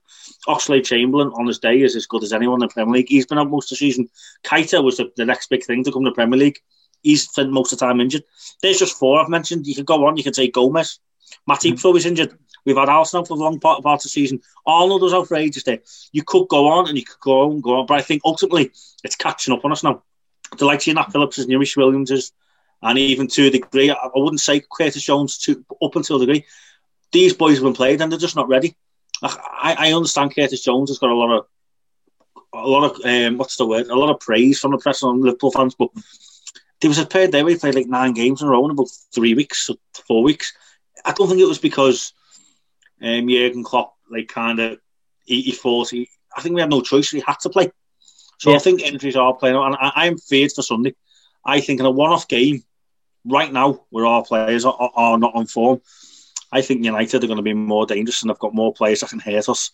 Oxlade 0.48 0.84
Chamberlain 0.84 1.30
on 1.34 1.46
his 1.46 1.60
day 1.60 1.80
is 1.80 1.94
as 1.94 2.06
good 2.06 2.24
as 2.24 2.32
anyone 2.32 2.60
in 2.60 2.68
the 2.68 2.74
Premier 2.74 2.94
League. 2.94 3.08
He's 3.08 3.26
been 3.26 3.38
out 3.38 3.50
most 3.50 3.70
of 3.70 3.78
the 3.78 3.86
season. 3.86 4.08
Keita 4.44 4.82
was 4.82 4.96
the, 4.96 5.12
the 5.16 5.24
next 5.24 5.48
big 5.48 5.64
thing 5.64 5.84
to 5.84 5.92
come 5.92 6.02
to 6.04 6.10
the 6.10 6.14
Premier 6.14 6.38
League 6.38 6.58
he's 7.02 7.28
spent 7.28 7.50
most 7.50 7.72
of 7.72 7.78
the 7.78 7.86
time 7.86 8.00
injured. 8.00 8.24
There's 8.62 8.78
just 8.78 8.98
four 8.98 9.20
I've 9.20 9.28
mentioned. 9.28 9.66
You 9.66 9.74
could 9.74 9.86
go 9.86 10.06
on. 10.06 10.16
You 10.16 10.24
can 10.24 10.34
say 10.34 10.48
Gomez. 10.48 11.00
Matip 11.48 11.74
mm-hmm. 11.74 11.96
is 11.96 12.06
injured. 12.06 12.38
We've 12.64 12.76
had 12.76 12.88
Arsenal 12.88 13.24
for 13.24 13.34
a 13.34 13.36
long 13.36 13.60
part, 13.60 13.82
part 13.82 14.00
of 14.00 14.02
the 14.02 14.08
season. 14.08 14.40
Arnold 14.66 15.02
was 15.02 15.14
outrageous 15.14 15.62
there. 15.62 15.80
You 16.12 16.22
could 16.22 16.48
go 16.48 16.68
on 16.68 16.88
and 16.88 16.98
you 16.98 17.04
could 17.04 17.20
go 17.20 17.42
on, 17.42 17.60
go 17.60 17.78
on, 17.80 17.86
but 17.86 17.98
I 17.98 18.02
think 18.02 18.22
ultimately 18.24 18.72
it's 19.04 19.16
catching 19.16 19.54
up 19.54 19.64
on 19.64 19.72
us 19.72 19.82
now. 19.82 20.02
The 20.56 20.64
likes 20.64 20.86
of 20.88 20.94
Nat 20.94 21.12
Phillips, 21.12 21.38
Neco 21.38 21.64
Williams, 21.76 22.10
is, 22.10 22.32
and 22.82 22.98
even 22.98 23.26
to 23.28 23.46
a 23.46 23.50
degree, 23.50 23.90
I 23.90 24.10
wouldn't 24.14 24.40
say 24.40 24.62
Curtis 24.70 25.02
Jones 25.02 25.38
to 25.38 25.64
up 25.82 25.96
until 25.96 26.16
a 26.16 26.20
degree. 26.20 26.44
These 27.12 27.34
boys 27.34 27.56
have 27.56 27.64
been 27.64 27.72
played 27.72 28.00
and 28.00 28.12
they're 28.12 28.18
just 28.18 28.36
not 28.36 28.48
ready. 28.48 28.76
I, 29.22 29.76
I 29.78 29.92
understand 29.92 30.34
Curtis 30.34 30.62
Jones 30.62 30.90
has 30.90 30.98
got 30.98 31.10
a 31.10 31.14
lot 31.14 31.36
of 31.36 31.46
a 32.52 32.66
lot 32.66 32.84
of 32.84 33.04
um, 33.04 33.36
what's 33.36 33.56
the 33.56 33.66
word? 33.66 33.88
A 33.88 33.94
lot 33.94 34.10
of 34.10 34.20
praise 34.20 34.58
from 34.58 34.72
the 34.72 34.78
press 34.78 35.02
on 35.02 35.20
Liverpool 35.20 35.50
fans, 35.50 35.74
but 35.74 35.90
there 36.80 36.90
was 36.90 36.98
a 36.98 37.06
period 37.06 37.32
there 37.32 37.44
where 37.44 37.54
he 37.54 37.58
played 37.58 37.74
like 37.74 37.88
nine 37.88 38.12
games 38.12 38.40
in 38.40 38.48
a 38.48 38.50
row 38.50 38.64
in 38.64 38.70
about 38.70 38.88
three 39.14 39.34
weeks, 39.34 39.68
or 39.68 39.76
four 40.06 40.22
weeks. 40.22 40.52
I 41.04 41.12
don't 41.12 41.28
think 41.28 41.40
it 41.40 41.48
was 41.48 41.58
because 41.58 42.12
um, 43.02 43.28
Jurgen 43.28 43.64
Klopp 43.64 43.94
like 44.10 44.28
kind 44.28 44.60
of 44.60 44.78
he, 45.24 45.42
he 45.42 45.52
thought 45.52 45.90
he. 45.90 46.08
I 46.36 46.40
think 46.40 46.54
we 46.54 46.60
had 46.60 46.70
no 46.70 46.80
choice; 46.80 47.12
we 47.12 47.20
had 47.20 47.40
to 47.40 47.50
play. 47.50 47.70
So 48.38 48.50
yeah. 48.50 48.56
I 48.56 48.58
think 48.60 48.82
injuries 48.82 49.16
are 49.16 49.34
playing, 49.34 49.56
out. 49.56 49.66
and 49.66 49.76
I, 49.80 50.06
am 50.06 50.16
feared 50.16 50.52
for 50.52 50.62
Sunday. 50.62 50.94
I 51.44 51.60
think 51.60 51.80
in 51.80 51.86
a 51.86 51.90
one-off 51.90 52.28
game, 52.28 52.62
right 53.24 53.52
now, 53.52 53.84
where 53.90 54.06
our 54.06 54.24
players 54.24 54.64
are, 54.64 54.74
are, 54.78 54.92
are 54.94 55.18
not 55.18 55.34
on 55.34 55.46
form, 55.46 55.80
I 56.52 56.62
think 56.62 56.84
United 56.84 57.24
are 57.24 57.26
going 57.26 57.38
to 57.38 57.42
be 57.42 57.54
more 57.54 57.86
dangerous, 57.86 58.22
and 58.22 58.30
they've 58.30 58.38
got 58.38 58.54
more 58.54 58.72
players 58.72 59.00
that 59.00 59.10
can 59.10 59.18
hurt 59.18 59.48
us 59.48 59.72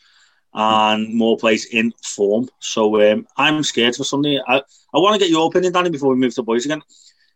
and 0.55 1.13
more 1.13 1.37
players 1.37 1.65
in 1.67 1.93
form. 2.03 2.49
So 2.61 3.13
um, 3.13 3.27
I'm 3.37 3.63
scared 3.63 3.97
for 3.97 4.05
Sunday. 4.05 4.41
I, 4.47 4.59
I 4.59 4.99
want 4.99 5.15
to 5.15 5.19
get 5.19 5.31
your 5.31 5.49
opinion, 5.49 5.73
Danny, 5.73 5.91
before 5.91 6.11
we 6.11 6.17
move 6.17 6.35
to 6.37 6.43
boys 6.43 6.65
again. 6.65 6.83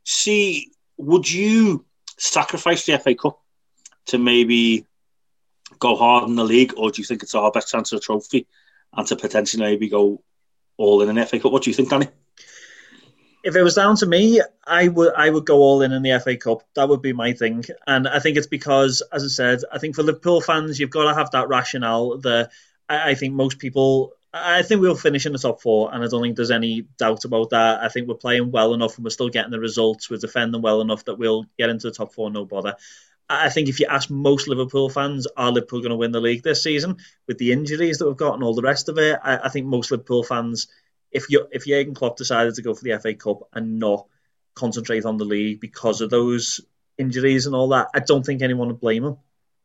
See, 0.05 0.71
would 0.97 1.31
you 1.31 1.85
sacrifice 2.17 2.87
the 2.87 2.99
FA 2.99 3.15
Cup 3.15 3.41
to 4.07 4.19
maybe 4.19 4.87
go 5.79 5.97
hard 5.97 6.29
in 6.29 6.37
the 6.37 6.45
league, 6.45 6.75
or 6.77 6.91
do 6.91 7.01
you 7.03 7.07
think 7.07 7.23
it's 7.23 7.35
our 7.35 7.51
best 7.51 7.71
chance 7.71 7.93
of 7.93 7.99
a 7.99 8.01
trophy 8.01 8.47
and 8.95 9.07
to 9.07 9.17
potentially 9.17 9.63
maybe 9.63 9.89
go 9.89 10.23
all 10.77 11.03
in 11.03 11.17
an 11.17 11.27
FA 11.27 11.41
Cup? 11.41 11.53
What 11.53 11.65
do 11.65 11.71
you 11.71 11.75
think, 11.75 11.91
Danny? 11.91 12.09
If 13.45 13.55
it 13.55 13.63
was 13.63 13.77
down 13.77 13.97
to 13.97 14.07
me, 14.07 14.41
I 14.67 14.89
would 14.89 15.15
I 15.15 15.31
would 15.31 15.47
go 15.47 15.59
all 15.59 15.83
in 15.83 15.93
in 15.93 16.03
the 16.03 16.21
FA 16.21 16.37
Cup. 16.37 16.63
That 16.75 16.89
would 16.89 17.03
be 17.03 17.13
my 17.13 17.33
thing, 17.33 17.65
and 17.87 18.07
I 18.07 18.19
think 18.19 18.37
it's 18.37 18.47
because, 18.47 19.03
as 19.13 19.25
I 19.25 19.29
said, 19.29 19.61
I 19.73 19.79
think 19.79 19.95
for 19.95 20.03
Liverpool 20.03 20.41
fans, 20.41 20.79
you've 20.79 20.91
got 20.91 21.09
to 21.11 21.15
have 21.15 21.31
that 21.33 21.49
rationale. 21.49 22.19
The 22.19 22.51
I, 22.89 23.11
I 23.11 23.15
think 23.15 23.35
most 23.35 23.59
people 23.59 24.15
I 24.33 24.63
think 24.63 24.81
we'll 24.81 24.95
finish 24.95 25.25
in 25.25 25.33
the 25.33 25.39
top 25.39 25.63
four, 25.63 25.93
and 25.93 26.05
I 26.05 26.07
don't 26.07 26.21
think 26.23 26.37
there's 26.37 26.51
any 26.51 26.83
doubt 26.99 27.25
about 27.25 27.51
that. 27.51 27.81
I 27.83 27.89
think 27.89 28.09
we're 28.09 28.15
playing 28.15 28.51
well 28.51 28.75
enough, 28.75 28.97
and 28.97 29.05
we're 29.05 29.11
still 29.11 29.31
getting 29.31 29.51
the 29.51 29.59
results. 29.61 30.11
We're 30.11 30.19
defending 30.19 30.61
well 30.61 30.81
enough 30.83 31.05
that 31.07 31.19
we'll 31.19 31.47
get 31.59 31.71
into 31.71 31.89
the 31.89 31.95
top 31.95 32.13
four, 32.13 32.31
no 32.31 32.45
bother. 32.45 32.77
I 33.31 33.51
think 33.51 33.69
if 33.69 33.79
you 33.81 33.87
ask 33.87 34.09
most 34.11 34.49
Liverpool 34.49 34.89
fans, 34.89 35.27
are 35.37 35.53
Liverpool 35.53 35.81
going 35.81 35.91
to 35.91 35.97
win 35.97 36.13
the 36.13 36.21
league 36.21 36.43
this 36.43 36.63
season 36.63 36.97
with 37.27 37.39
the 37.39 37.53
injuries 37.53 37.99
that 37.99 38.07
we've 38.07 38.17
got 38.17 38.35
and 38.35 38.43
all 38.43 38.55
the 38.55 38.63
rest 38.63 38.89
of 38.89 38.99
it? 38.99 39.19
I, 39.23 39.39
I 39.39 39.49
think 39.49 39.67
most 39.67 39.91
Liverpool 39.91 40.23
fans, 40.23 40.69
if 41.11 41.31
you 41.31 41.47
if 41.51 41.67
Jurgen 41.67 41.95
Klopp 41.95 42.17
decided 42.17 42.55
to 42.55 42.63
go 42.63 42.75
for 42.75 42.85
the 42.85 42.99
FA 42.99 43.15
Cup 43.15 43.49
and 43.53 43.79
not 43.79 44.07
concentrate 44.55 45.05
on 45.05 45.17
the 45.17 45.25
league 45.25 45.61
because 45.61 46.01
of 46.01 46.11
those 46.11 46.61
injuries 46.97 47.47
and 47.47 47.55
all 47.55 47.69
that, 47.69 47.89
I 47.95 48.01
don't 48.01 48.25
think 48.25 48.43
anyone 48.43 48.69
would 48.69 48.81
blame 48.81 49.05
him. 49.05 49.17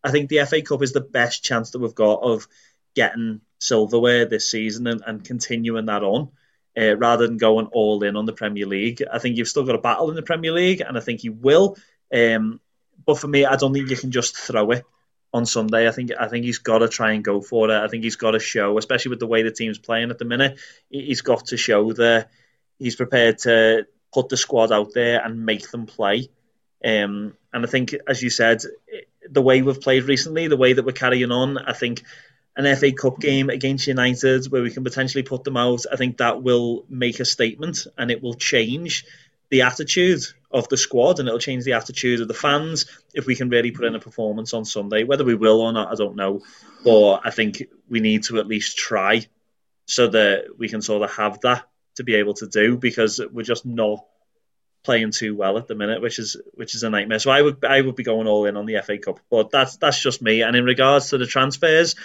I 0.03 0.11
think 0.11 0.29
the 0.29 0.45
FA 0.45 0.61
Cup 0.61 0.81
is 0.83 0.91
the 0.91 1.01
best 1.01 1.43
chance 1.43 1.71
that 1.71 1.79
we've 1.79 1.95
got 1.95 2.21
of 2.21 2.47
getting 2.95 3.41
silverware 3.59 4.25
this 4.25 4.49
season 4.49 4.87
and, 4.87 5.01
and 5.05 5.23
continuing 5.23 5.85
that 5.87 6.03
on. 6.03 6.29
Uh, 6.75 6.97
rather 6.97 7.27
than 7.27 7.37
going 7.37 7.67
all 7.67 8.03
in 8.03 8.15
on 8.15 8.25
the 8.25 8.33
Premier 8.33 8.65
League, 8.65 9.03
I 9.11 9.19
think 9.19 9.37
you've 9.37 9.47
still 9.47 9.63
got 9.63 9.75
a 9.75 9.81
battle 9.81 10.09
in 10.09 10.15
the 10.15 10.23
Premier 10.23 10.51
League, 10.51 10.81
and 10.81 10.97
I 10.97 11.01
think 11.01 11.23
you 11.23 11.31
will. 11.31 11.77
Um, 12.11 12.59
but 13.05 13.19
for 13.19 13.27
me, 13.27 13.45
I 13.45 13.57
don't 13.57 13.73
think 13.73 13.91
you 13.91 13.95
can 13.95 14.09
just 14.09 14.35
throw 14.35 14.71
it 14.71 14.83
on 15.33 15.45
Sunday. 15.45 15.87
I 15.87 15.91
think 15.91 16.11
I 16.19 16.27
think 16.27 16.45
he's 16.45 16.59
got 16.59 16.79
to 16.79 16.87
try 16.87 17.11
and 17.11 17.23
go 17.23 17.41
for 17.41 17.69
it. 17.69 17.83
I 17.83 17.87
think 17.87 18.03
he's 18.03 18.15
got 18.15 18.31
to 18.31 18.39
show, 18.39 18.77
especially 18.77 19.09
with 19.09 19.19
the 19.19 19.27
way 19.27 19.43
the 19.43 19.51
team's 19.51 19.77
playing 19.77 20.11
at 20.11 20.17
the 20.17 20.25
minute, 20.25 20.59
he's 20.89 21.21
got 21.21 21.47
to 21.47 21.57
show 21.57 21.93
that 21.93 22.29
he's 22.79 22.95
prepared 22.95 23.39
to 23.39 23.85
put 24.13 24.29
the 24.29 24.37
squad 24.37 24.71
out 24.71 24.93
there 24.93 25.23
and 25.23 25.45
make 25.45 25.69
them 25.69 25.85
play. 25.85 26.29
Um, 26.83 27.35
and 27.51 27.65
I 27.65 27.67
think, 27.67 27.95
as 28.07 28.21
you 28.21 28.29
said, 28.29 28.61
the 29.29 29.41
way 29.41 29.61
we've 29.61 29.81
played 29.81 30.03
recently, 30.03 30.47
the 30.47 30.57
way 30.57 30.73
that 30.73 30.85
we're 30.85 30.91
carrying 30.91 31.31
on, 31.31 31.57
I 31.57 31.73
think 31.73 32.03
an 32.55 32.75
FA 32.75 32.91
Cup 32.91 33.19
game 33.19 33.49
against 33.49 33.87
United 33.87 34.45
where 34.51 34.61
we 34.61 34.71
can 34.71 34.83
potentially 34.83 35.23
put 35.23 35.43
them 35.43 35.57
out, 35.57 35.85
I 35.91 35.95
think 35.95 36.17
that 36.17 36.43
will 36.43 36.85
make 36.89 37.19
a 37.19 37.25
statement 37.25 37.87
and 37.97 38.11
it 38.11 38.21
will 38.21 38.35
change 38.35 39.05
the 39.49 39.63
attitude 39.63 40.23
of 40.51 40.69
the 40.69 40.77
squad 40.77 41.19
and 41.19 41.27
it'll 41.27 41.39
change 41.39 41.63
the 41.63 41.73
attitude 41.73 42.21
of 42.21 42.27
the 42.27 42.33
fans 42.33 42.85
if 43.13 43.25
we 43.25 43.35
can 43.35 43.49
really 43.49 43.71
put 43.71 43.85
in 43.85 43.95
a 43.95 43.99
performance 43.99 44.53
on 44.53 44.65
Sunday. 44.65 45.03
Whether 45.03 45.25
we 45.25 45.35
will 45.35 45.61
or 45.61 45.73
not, 45.73 45.91
I 45.91 45.95
don't 45.95 46.15
know. 46.15 46.41
But 46.83 47.21
I 47.25 47.31
think 47.31 47.63
we 47.89 47.99
need 47.99 48.23
to 48.23 48.39
at 48.39 48.47
least 48.47 48.77
try 48.77 49.25
so 49.85 50.07
that 50.07 50.57
we 50.57 50.69
can 50.69 50.81
sort 50.81 51.03
of 51.03 51.15
have 51.15 51.41
that 51.41 51.67
to 51.95 52.03
be 52.03 52.15
able 52.15 52.33
to 52.35 52.47
do 52.47 52.77
because 52.77 53.19
we're 53.31 53.43
just 53.43 53.65
not 53.65 54.05
playing 54.83 55.11
too 55.11 55.35
well 55.35 55.57
at 55.57 55.67
the 55.67 55.75
minute, 55.75 56.01
which 56.01 56.19
is 56.19 56.37
which 56.53 56.75
is 56.75 56.83
a 56.83 56.89
nightmare. 56.89 57.19
So 57.19 57.31
I 57.31 57.41
would 57.41 57.63
I 57.63 57.81
would 57.81 57.95
be 57.95 58.03
going 58.03 58.27
all 58.27 58.45
in 58.45 58.57
on 58.57 58.65
the 58.65 58.81
FA 58.81 58.97
Cup, 58.97 59.19
but 59.29 59.49
that's 59.49 59.77
that's 59.77 60.01
just 60.01 60.21
me. 60.21 60.41
And 60.41 60.55
in 60.55 60.65
regards 60.65 61.09
to 61.09 61.17
the 61.17 61.25
transfers, 61.25 61.95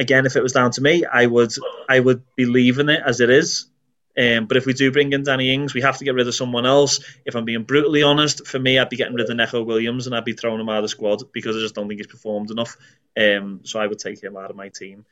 again, 0.00 0.26
if 0.26 0.36
it 0.36 0.42
was 0.42 0.52
down 0.52 0.72
to 0.72 0.80
me, 0.80 1.04
I 1.04 1.26
would 1.26 1.52
I 1.88 2.00
would 2.00 2.22
be 2.36 2.46
leaving 2.46 2.88
it 2.88 3.02
as 3.06 3.20
it 3.20 3.30
is 3.30 3.70
Um, 4.18 4.46
but 4.46 4.56
if 4.56 4.66
we 4.66 4.72
do 4.74 4.90
bring 4.90 5.12
in 5.12 5.22
Danny 5.22 5.54
Ings, 5.54 5.72
we 5.72 5.82
have 5.82 5.98
to 5.98 6.04
get 6.04 6.14
rid 6.14 6.26
of 6.26 6.34
someone 6.34 6.66
else. 6.66 7.00
If 7.24 7.36
I'm 7.36 7.44
being 7.44 7.62
brutally 7.62 8.02
honest, 8.02 8.46
for 8.46 8.58
me, 8.58 8.78
I'd 8.78 8.90
be 8.90 8.96
getting 8.96 9.14
rid 9.14 9.30
of 9.30 9.36
Neco 9.36 9.62
Williams 9.62 10.06
and 10.06 10.14
I'd 10.16 10.24
be 10.24 10.32
throwing 10.32 10.60
him 10.60 10.68
out 10.68 10.78
of 10.78 10.82
the 10.82 10.88
squad 10.88 11.32
because 11.32 11.56
I 11.56 11.60
just 11.60 11.74
don't 11.76 11.88
think 11.88 12.00
he's 12.00 12.08
performed 12.08 12.50
enough. 12.50 12.76
Um, 13.16 13.60
so 13.64 13.78
I 13.80 13.86
would 13.86 14.00
take 14.00 14.22
him 14.22 14.36
out 14.36 14.50
of 14.50 14.56
my 14.56 14.68
team. 14.68 15.06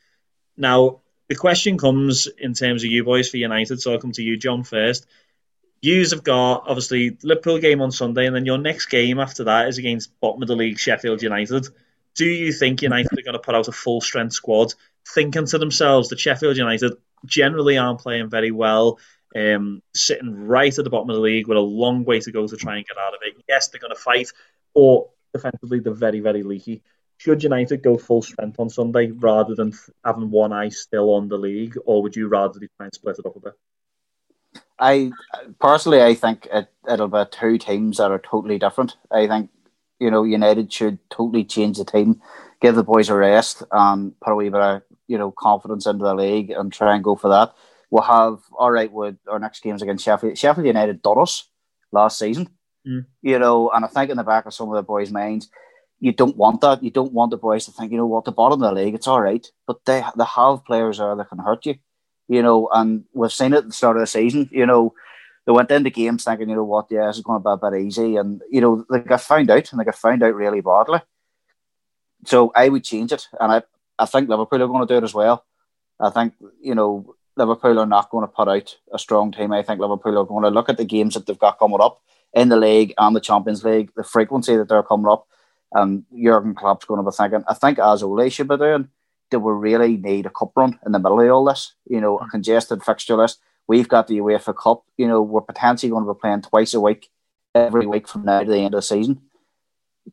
Now, 0.56 1.00
the 1.28 1.36
question 1.36 1.78
comes 1.78 2.26
in 2.26 2.54
terms 2.54 2.82
of 2.82 2.90
you 2.90 3.04
boys 3.04 3.30
for 3.30 3.36
United. 3.36 3.80
So 3.80 3.92
I'll 3.92 4.00
come 4.00 4.12
to 4.12 4.22
you, 4.22 4.36
John, 4.36 4.64
first. 4.64 5.06
Yous 5.80 6.10
have 6.10 6.24
got 6.24 6.64
obviously 6.66 7.16
Liverpool 7.22 7.58
game 7.58 7.80
on 7.80 7.92
Sunday, 7.92 8.26
and 8.26 8.34
then 8.34 8.46
your 8.46 8.58
next 8.58 8.86
game 8.86 9.20
after 9.20 9.44
that 9.44 9.68
is 9.68 9.78
against 9.78 10.18
bottom 10.20 10.42
of 10.42 10.48
the 10.48 10.56
league 10.56 10.78
Sheffield 10.78 11.22
United. 11.22 11.68
Do 12.18 12.26
you 12.26 12.52
think 12.52 12.82
United 12.82 13.16
are 13.16 13.22
going 13.22 13.34
to 13.34 13.38
put 13.38 13.54
out 13.54 13.68
a 13.68 13.72
full 13.72 14.00
strength 14.00 14.32
squad, 14.32 14.74
thinking 15.06 15.46
to 15.46 15.56
themselves 15.56 16.08
that 16.08 16.18
Sheffield 16.18 16.56
United 16.56 16.94
generally 17.24 17.78
aren't 17.78 18.00
playing 18.00 18.28
very 18.28 18.50
well, 18.50 18.98
um, 19.36 19.82
sitting 19.94 20.34
right 20.34 20.76
at 20.76 20.82
the 20.82 20.90
bottom 20.90 21.10
of 21.10 21.14
the 21.14 21.22
league 21.22 21.46
with 21.46 21.56
a 21.56 21.60
long 21.60 22.02
way 22.02 22.18
to 22.18 22.32
go 22.32 22.48
to 22.48 22.56
try 22.56 22.76
and 22.76 22.84
get 22.84 22.98
out 22.98 23.14
of 23.14 23.20
it? 23.22 23.40
Yes, 23.48 23.68
they're 23.68 23.80
going 23.80 23.94
to 23.94 24.00
fight, 24.00 24.32
or 24.74 25.10
defensively 25.32 25.78
they're 25.78 25.92
very, 25.92 26.18
very 26.18 26.42
leaky. 26.42 26.82
Should 27.18 27.44
United 27.44 27.84
go 27.84 27.96
full 27.96 28.22
strength 28.22 28.58
on 28.58 28.68
Sunday 28.68 29.12
rather 29.12 29.54
than 29.54 29.72
having 30.04 30.32
one 30.32 30.52
eye 30.52 30.70
still 30.70 31.14
on 31.14 31.28
the 31.28 31.38
league, 31.38 31.76
or 31.84 32.02
would 32.02 32.16
you 32.16 32.26
rather 32.26 32.58
try 32.58 32.86
and 32.86 32.94
split 32.94 33.20
it 33.20 33.26
up 33.26 33.36
a 33.36 33.40
bit? 33.40 33.52
I 34.76 35.12
personally, 35.60 36.02
I 36.02 36.14
think 36.14 36.48
it, 36.52 36.68
it'll 36.90 37.06
be 37.06 37.22
two 37.30 37.58
teams 37.58 37.98
that 37.98 38.10
are 38.10 38.18
totally 38.18 38.58
different. 38.58 38.96
I 39.08 39.28
think 39.28 39.50
you 39.98 40.10
know 40.10 40.22
United 40.22 40.72
should 40.72 40.98
totally 41.10 41.44
change 41.44 41.78
the 41.78 41.84
team, 41.84 42.20
give 42.60 42.74
the 42.74 42.82
boys 42.82 43.08
a 43.08 43.14
rest, 43.14 43.62
and 43.70 44.18
put 44.20 44.32
a 44.32 44.36
wee 44.36 44.48
bit 44.48 44.60
of 44.60 44.82
you 45.06 45.18
know 45.18 45.30
confidence 45.30 45.86
into 45.86 46.04
the 46.04 46.14
league 46.14 46.50
and 46.50 46.72
try 46.72 46.94
and 46.94 47.04
go 47.04 47.14
for 47.16 47.28
that. 47.28 47.54
We'll 47.90 48.02
have 48.02 48.40
all 48.58 48.70
right 48.70 48.92
with 48.92 49.16
our 49.28 49.38
next 49.38 49.62
games 49.62 49.82
against 49.82 50.04
Sheffield. 50.04 50.36
Sheffield 50.36 50.66
United 50.66 51.02
done 51.02 51.20
us 51.20 51.48
last 51.90 52.18
season, 52.18 52.50
mm. 52.86 53.06
you 53.22 53.38
know, 53.38 53.70
and 53.70 53.84
I 53.84 53.88
think 53.88 54.10
in 54.10 54.16
the 54.16 54.24
back 54.24 54.46
of 54.46 54.54
some 54.54 54.68
of 54.68 54.76
the 54.76 54.82
boys' 54.82 55.10
minds, 55.10 55.48
you 55.98 56.12
don't 56.12 56.36
want 56.36 56.60
that. 56.60 56.82
You 56.82 56.90
don't 56.90 57.14
want 57.14 57.30
the 57.30 57.38
boys 57.38 57.64
to 57.64 57.72
think, 57.72 57.92
you 57.92 57.96
know 57.96 58.06
what, 58.06 58.24
the 58.24 58.32
bottom 58.32 58.62
of 58.62 58.74
the 58.74 58.80
league, 58.82 58.94
it's 58.94 59.06
all 59.06 59.22
right, 59.22 59.46
but 59.66 59.84
they 59.86 60.02
they 60.16 60.24
have 60.24 60.64
players 60.64 60.98
there 60.98 61.16
that 61.16 61.28
can 61.28 61.38
hurt 61.38 61.64
you 61.66 61.76
you 62.28 62.42
know, 62.42 62.68
and 62.72 63.04
we've 63.14 63.32
seen 63.32 63.54
it 63.54 63.58
at 63.58 63.66
the 63.66 63.72
start 63.72 63.96
of 63.96 64.02
the 64.02 64.06
season, 64.06 64.48
you 64.52 64.66
know, 64.66 64.94
they 65.48 65.52
went 65.52 65.70
into 65.70 65.88
games 65.88 66.24
thinking, 66.24 66.50
you 66.50 66.56
know 66.56 66.64
what, 66.64 66.88
yeah, 66.90 67.06
this 67.06 67.16
is 67.16 67.22
going 67.22 67.42
to 67.42 67.42
be 67.42 67.50
a 67.50 67.70
bit 67.70 67.80
easy. 67.80 68.16
And, 68.16 68.42
you 68.50 68.60
know, 68.60 68.84
they 68.90 68.98
got 68.98 69.22
found 69.22 69.50
out 69.50 69.72
and 69.72 69.80
they 69.80 69.84
got 69.84 69.94
found 69.94 70.22
out 70.22 70.34
really 70.34 70.60
badly. 70.60 71.00
So 72.26 72.52
I 72.54 72.68
would 72.68 72.84
change 72.84 73.12
it. 73.12 73.26
And 73.40 73.52
I, 73.52 73.62
I 73.98 74.04
think 74.04 74.28
Liverpool 74.28 74.62
are 74.62 74.66
going 74.66 74.86
to 74.86 74.92
do 74.92 74.98
it 74.98 75.04
as 75.04 75.14
well. 75.14 75.46
I 75.98 76.10
think, 76.10 76.34
you 76.60 76.74
know, 76.74 77.14
Liverpool 77.34 77.78
are 77.78 77.86
not 77.86 78.10
going 78.10 78.28
to 78.28 78.30
put 78.30 78.46
out 78.46 78.76
a 78.92 78.98
strong 78.98 79.32
team. 79.32 79.50
I 79.50 79.62
think 79.62 79.80
Liverpool 79.80 80.18
are 80.18 80.26
going 80.26 80.44
to 80.44 80.50
look 80.50 80.68
at 80.68 80.76
the 80.76 80.84
games 80.84 81.14
that 81.14 81.24
they've 81.24 81.38
got 81.38 81.58
coming 81.58 81.80
up 81.80 82.02
in 82.34 82.50
the 82.50 82.58
league 82.58 82.92
and 82.98 83.16
the 83.16 83.20
Champions 83.20 83.64
League, 83.64 83.90
the 83.96 84.04
frequency 84.04 84.54
that 84.54 84.68
they're 84.68 84.82
coming 84.82 85.10
up. 85.10 85.28
And 85.72 86.04
Jurgen 86.14 86.56
Klopp's 86.56 86.84
going 86.84 87.02
to 87.02 87.10
be 87.10 87.16
thinking, 87.16 87.44
I 87.48 87.54
think 87.54 87.78
as 87.78 88.02
Ole 88.02 88.28
should 88.28 88.48
be 88.48 88.58
doing, 88.58 88.90
do 89.30 89.38
we 89.38 89.52
really 89.52 89.96
need 89.96 90.26
a 90.26 90.30
cup 90.30 90.52
run 90.54 90.78
in 90.84 90.92
the 90.92 90.98
middle 90.98 91.22
of 91.22 91.30
all 91.30 91.46
this? 91.46 91.72
You 91.88 92.02
know, 92.02 92.18
a 92.18 92.26
mm. 92.26 92.30
congested 92.30 92.82
fixture 92.82 93.16
list. 93.16 93.40
We've 93.68 93.88
got 93.88 94.06
the 94.06 94.18
UEFA 94.18 94.56
Cup. 94.56 94.84
You 94.96 95.06
know, 95.06 95.22
we're 95.22 95.42
potentially 95.42 95.90
going 95.90 96.04
to 96.04 96.14
be 96.14 96.18
playing 96.18 96.42
twice 96.42 96.74
a 96.74 96.80
week, 96.80 97.10
every 97.54 97.86
week 97.86 98.08
from 98.08 98.24
now 98.24 98.40
to 98.40 98.50
the 98.50 98.58
end 98.58 98.74
of 98.74 98.78
the 98.78 98.82
season. 98.82 99.20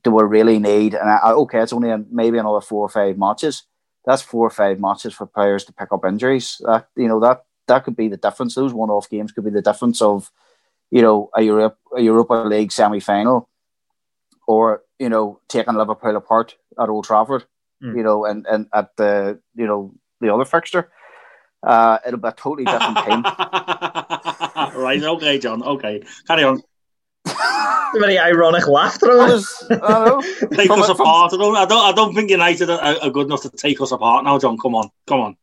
Do 0.04 0.12
we 0.12 0.24
really 0.24 0.60
need? 0.60 0.94
And 0.94 1.10
I, 1.10 1.32
okay, 1.32 1.62
it's 1.62 1.74
only 1.74 1.92
maybe 2.12 2.38
another 2.38 2.62
four 2.62 2.86
or 2.86 2.90
five 2.90 3.18
matches. 3.18 3.64
That's 4.06 4.22
four 4.22 4.46
or 4.46 4.52
five 4.52 4.80
matches 4.80 5.14
for 5.14 5.26
players 5.26 5.64
to 5.66 5.74
pick 5.74 5.92
up 5.92 6.06
injuries. 6.06 6.62
That 6.66 6.90
you 6.96 7.08
know 7.08 7.20
that 7.22 7.46
that 7.68 7.86
could 7.86 7.96
be 7.96 8.10
the 8.10 8.18
difference. 8.18 8.56
Those 8.56 8.74
one-off 8.74 9.10
games 9.10 9.32
could 9.32 9.46
be 9.46 9.52
the 9.52 9.62
difference 9.62 10.02
of, 10.02 10.32
you 10.92 11.02
know, 11.02 11.30
a 11.36 11.42
Europe 11.42 11.80
a 11.96 12.02
Europa 12.02 12.34
League 12.34 12.72
semi-final, 12.72 13.50
or 14.48 14.84
you 15.00 15.10
know, 15.10 15.40
taking 15.48 15.76
Liverpool 15.76 16.18
apart 16.18 16.56
at 16.78 16.90
Old 16.90 17.06
Trafford 17.06 17.46
mm. 17.86 17.96
you 17.96 18.04
know, 18.04 18.26
and, 18.26 18.46
and 18.48 18.68
at 18.74 18.96
the 18.98 19.40
you 19.56 19.68
know 19.68 19.94
the 20.22 20.34
other 20.34 20.46
fixture. 20.46 20.90
Uh, 21.66 21.98
it'll 22.06 22.20
be 22.20 22.28
a 22.28 22.32
totally 22.32 22.66
different 22.66 22.98
team. 22.98 23.24
right, 24.82 25.02
okay, 25.04 25.40
John. 25.40 25.64
Okay, 25.64 26.04
carry 26.28 26.44
on. 26.44 26.62
Very 27.96 28.20
ironic 28.20 28.68
laughter. 28.68 29.08
Was, 29.08 29.66
I 29.72 30.48
take 30.54 30.68
from 30.68 30.82
us 30.82 30.90
apart. 30.90 31.34
I 31.34 31.38
don't. 31.38 31.56
I 31.56 31.66
don't. 31.66 31.86
I 31.86 31.92
don't 31.92 32.14
think 32.14 32.30
United 32.30 32.70
are, 32.70 32.80
are, 33.02 33.10
good 33.10 33.26
enough 33.28 33.42
to 33.44 33.50
take 33.50 33.82
us 33.82 33.92
apart 33.92 34.26
now, 34.26 34.38
John. 34.38 34.58
Come 34.58 34.76
on, 34.76 34.90
come 35.08 35.22
on. 35.22 35.38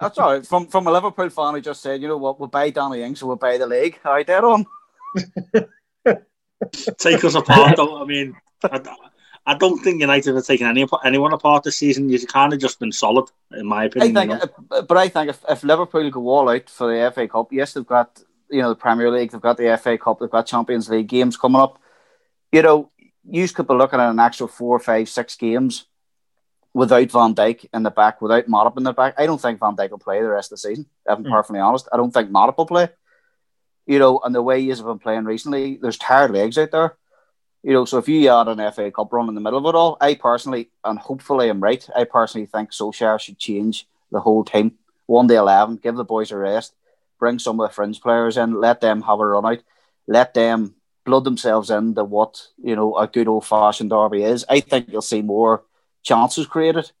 That's 0.00 0.18
all 0.18 0.32
right. 0.32 0.46
From 0.46 0.66
from 0.66 0.86
a 0.88 0.92
Liverpool 0.92 1.30
fan 1.30 1.54
who 1.54 1.60
just 1.60 1.82
said, 1.82 2.02
you 2.02 2.08
know 2.08 2.16
what, 2.16 2.40
we'll 2.40 2.48
buy 2.48 2.70
Danny 2.70 3.02
Ings, 3.02 3.20
so 3.20 3.26
we'll 3.28 3.36
buy 3.36 3.58
the 3.58 3.66
league. 3.66 3.98
All 4.04 4.14
right, 4.14 4.26
dead 4.26 4.42
on. 4.42 4.66
take 6.98 7.22
us 7.24 7.34
apart, 7.34 7.76
though. 7.76 8.02
I 8.02 8.04
mean, 8.06 8.34
I, 8.64 8.80
I 9.48 9.54
don't 9.54 9.78
think 9.78 9.98
United 9.98 10.34
have 10.34 10.44
taken 10.44 10.66
any 10.66 10.86
anyone 11.06 11.32
apart 11.32 11.62
this 11.64 11.78
season. 11.78 12.10
You've 12.10 12.26
kind 12.26 12.52
of 12.52 12.58
just 12.58 12.78
been 12.78 12.92
solid, 12.92 13.30
in 13.50 13.66
my 13.66 13.84
opinion. 13.84 14.14
I 14.14 14.20
think, 14.20 14.42
you 14.42 14.50
know? 14.70 14.82
but 14.82 14.98
I 14.98 15.08
think 15.08 15.30
if, 15.30 15.42
if 15.48 15.64
Liverpool 15.64 16.10
go 16.10 16.28
all 16.28 16.50
out 16.50 16.68
for 16.68 16.92
the 16.92 17.10
FA 17.10 17.26
Cup, 17.26 17.50
yes, 17.50 17.72
they've 17.72 17.86
got 17.86 18.22
you 18.50 18.60
know 18.60 18.68
the 18.68 18.74
Premier 18.74 19.10
League, 19.10 19.30
they've 19.30 19.40
got 19.40 19.56
the 19.56 19.80
FA 19.82 19.96
Cup, 19.96 20.20
they've 20.20 20.28
got 20.28 20.44
Champions 20.44 20.90
League 20.90 21.08
games 21.08 21.38
coming 21.38 21.62
up. 21.62 21.80
You 22.52 22.60
know, 22.60 22.90
you 23.24 23.48
could 23.48 23.66
be 23.66 23.72
looking 23.72 23.98
at 23.98 24.10
an 24.10 24.18
actual 24.18 24.48
four, 24.48 24.78
five, 24.80 25.08
six 25.08 25.34
games 25.34 25.86
without 26.74 27.10
Van 27.10 27.34
Dijk 27.34 27.64
in 27.72 27.84
the 27.84 27.90
back, 27.90 28.20
without 28.20 28.48
Matip 28.48 28.76
in 28.76 28.82
the 28.82 28.92
back. 28.92 29.14
I 29.16 29.24
don't 29.24 29.40
think 29.40 29.60
Van 29.60 29.76
Dijk 29.76 29.92
will 29.92 29.98
play 29.98 30.20
the 30.20 30.28
rest 30.28 30.52
of 30.52 30.60
the 30.60 30.68
season. 30.68 30.84
If 31.06 31.16
I'm 31.16 31.24
mm. 31.24 31.30
perfectly 31.30 31.60
honest, 31.60 31.88
I 31.90 31.96
don't 31.96 32.12
think 32.12 32.30
Matip 32.30 32.58
will 32.58 32.66
play. 32.66 32.90
You 33.86 33.98
know, 33.98 34.20
and 34.22 34.34
the 34.34 34.42
way 34.42 34.60
he's 34.60 34.82
been 34.82 34.98
playing 34.98 35.24
recently, 35.24 35.78
there's 35.80 35.96
tired 35.96 36.32
legs 36.32 36.58
out 36.58 36.70
there. 36.70 36.97
You 37.62 37.72
know, 37.72 37.84
so 37.84 37.98
if 37.98 38.08
you 38.08 38.28
add 38.30 38.48
an 38.48 38.72
FA 38.72 38.90
Cup 38.90 39.12
run 39.12 39.28
in 39.28 39.34
the 39.34 39.40
middle 39.40 39.58
of 39.58 39.74
it 39.74 39.76
all, 39.76 39.96
I 40.00 40.14
personally, 40.14 40.70
and 40.84 40.98
hopefully 40.98 41.48
I'm 41.48 41.60
right, 41.60 41.86
I 41.94 42.04
personally 42.04 42.46
think 42.46 42.70
Solskjaer 42.70 43.20
should 43.20 43.38
change 43.38 43.86
the 44.12 44.20
whole 44.20 44.44
team. 44.44 44.78
One 45.06 45.26
day 45.26 45.36
11, 45.36 45.76
give 45.76 45.96
the 45.96 46.04
boys 46.04 46.30
a 46.30 46.36
rest, 46.36 46.74
bring 47.18 47.38
some 47.38 47.58
of 47.58 47.68
the 47.68 47.74
fringe 47.74 48.00
players 48.00 48.36
in, 48.36 48.60
let 48.60 48.80
them 48.80 49.02
have 49.02 49.18
a 49.18 49.26
run 49.26 49.44
out, 49.44 49.62
let 50.06 50.34
them 50.34 50.76
blood 51.04 51.24
themselves 51.24 51.70
into 51.70 52.04
what, 52.04 52.46
you 52.62 52.76
know, 52.76 52.96
a 52.96 53.06
good 53.06 53.28
old 53.28 53.46
fashioned 53.46 53.90
derby 53.90 54.22
is. 54.22 54.44
I 54.48 54.60
think 54.60 54.88
you'll 54.90 55.02
see 55.02 55.22
more 55.22 55.64
chances 56.02 56.46
created. 56.46 56.92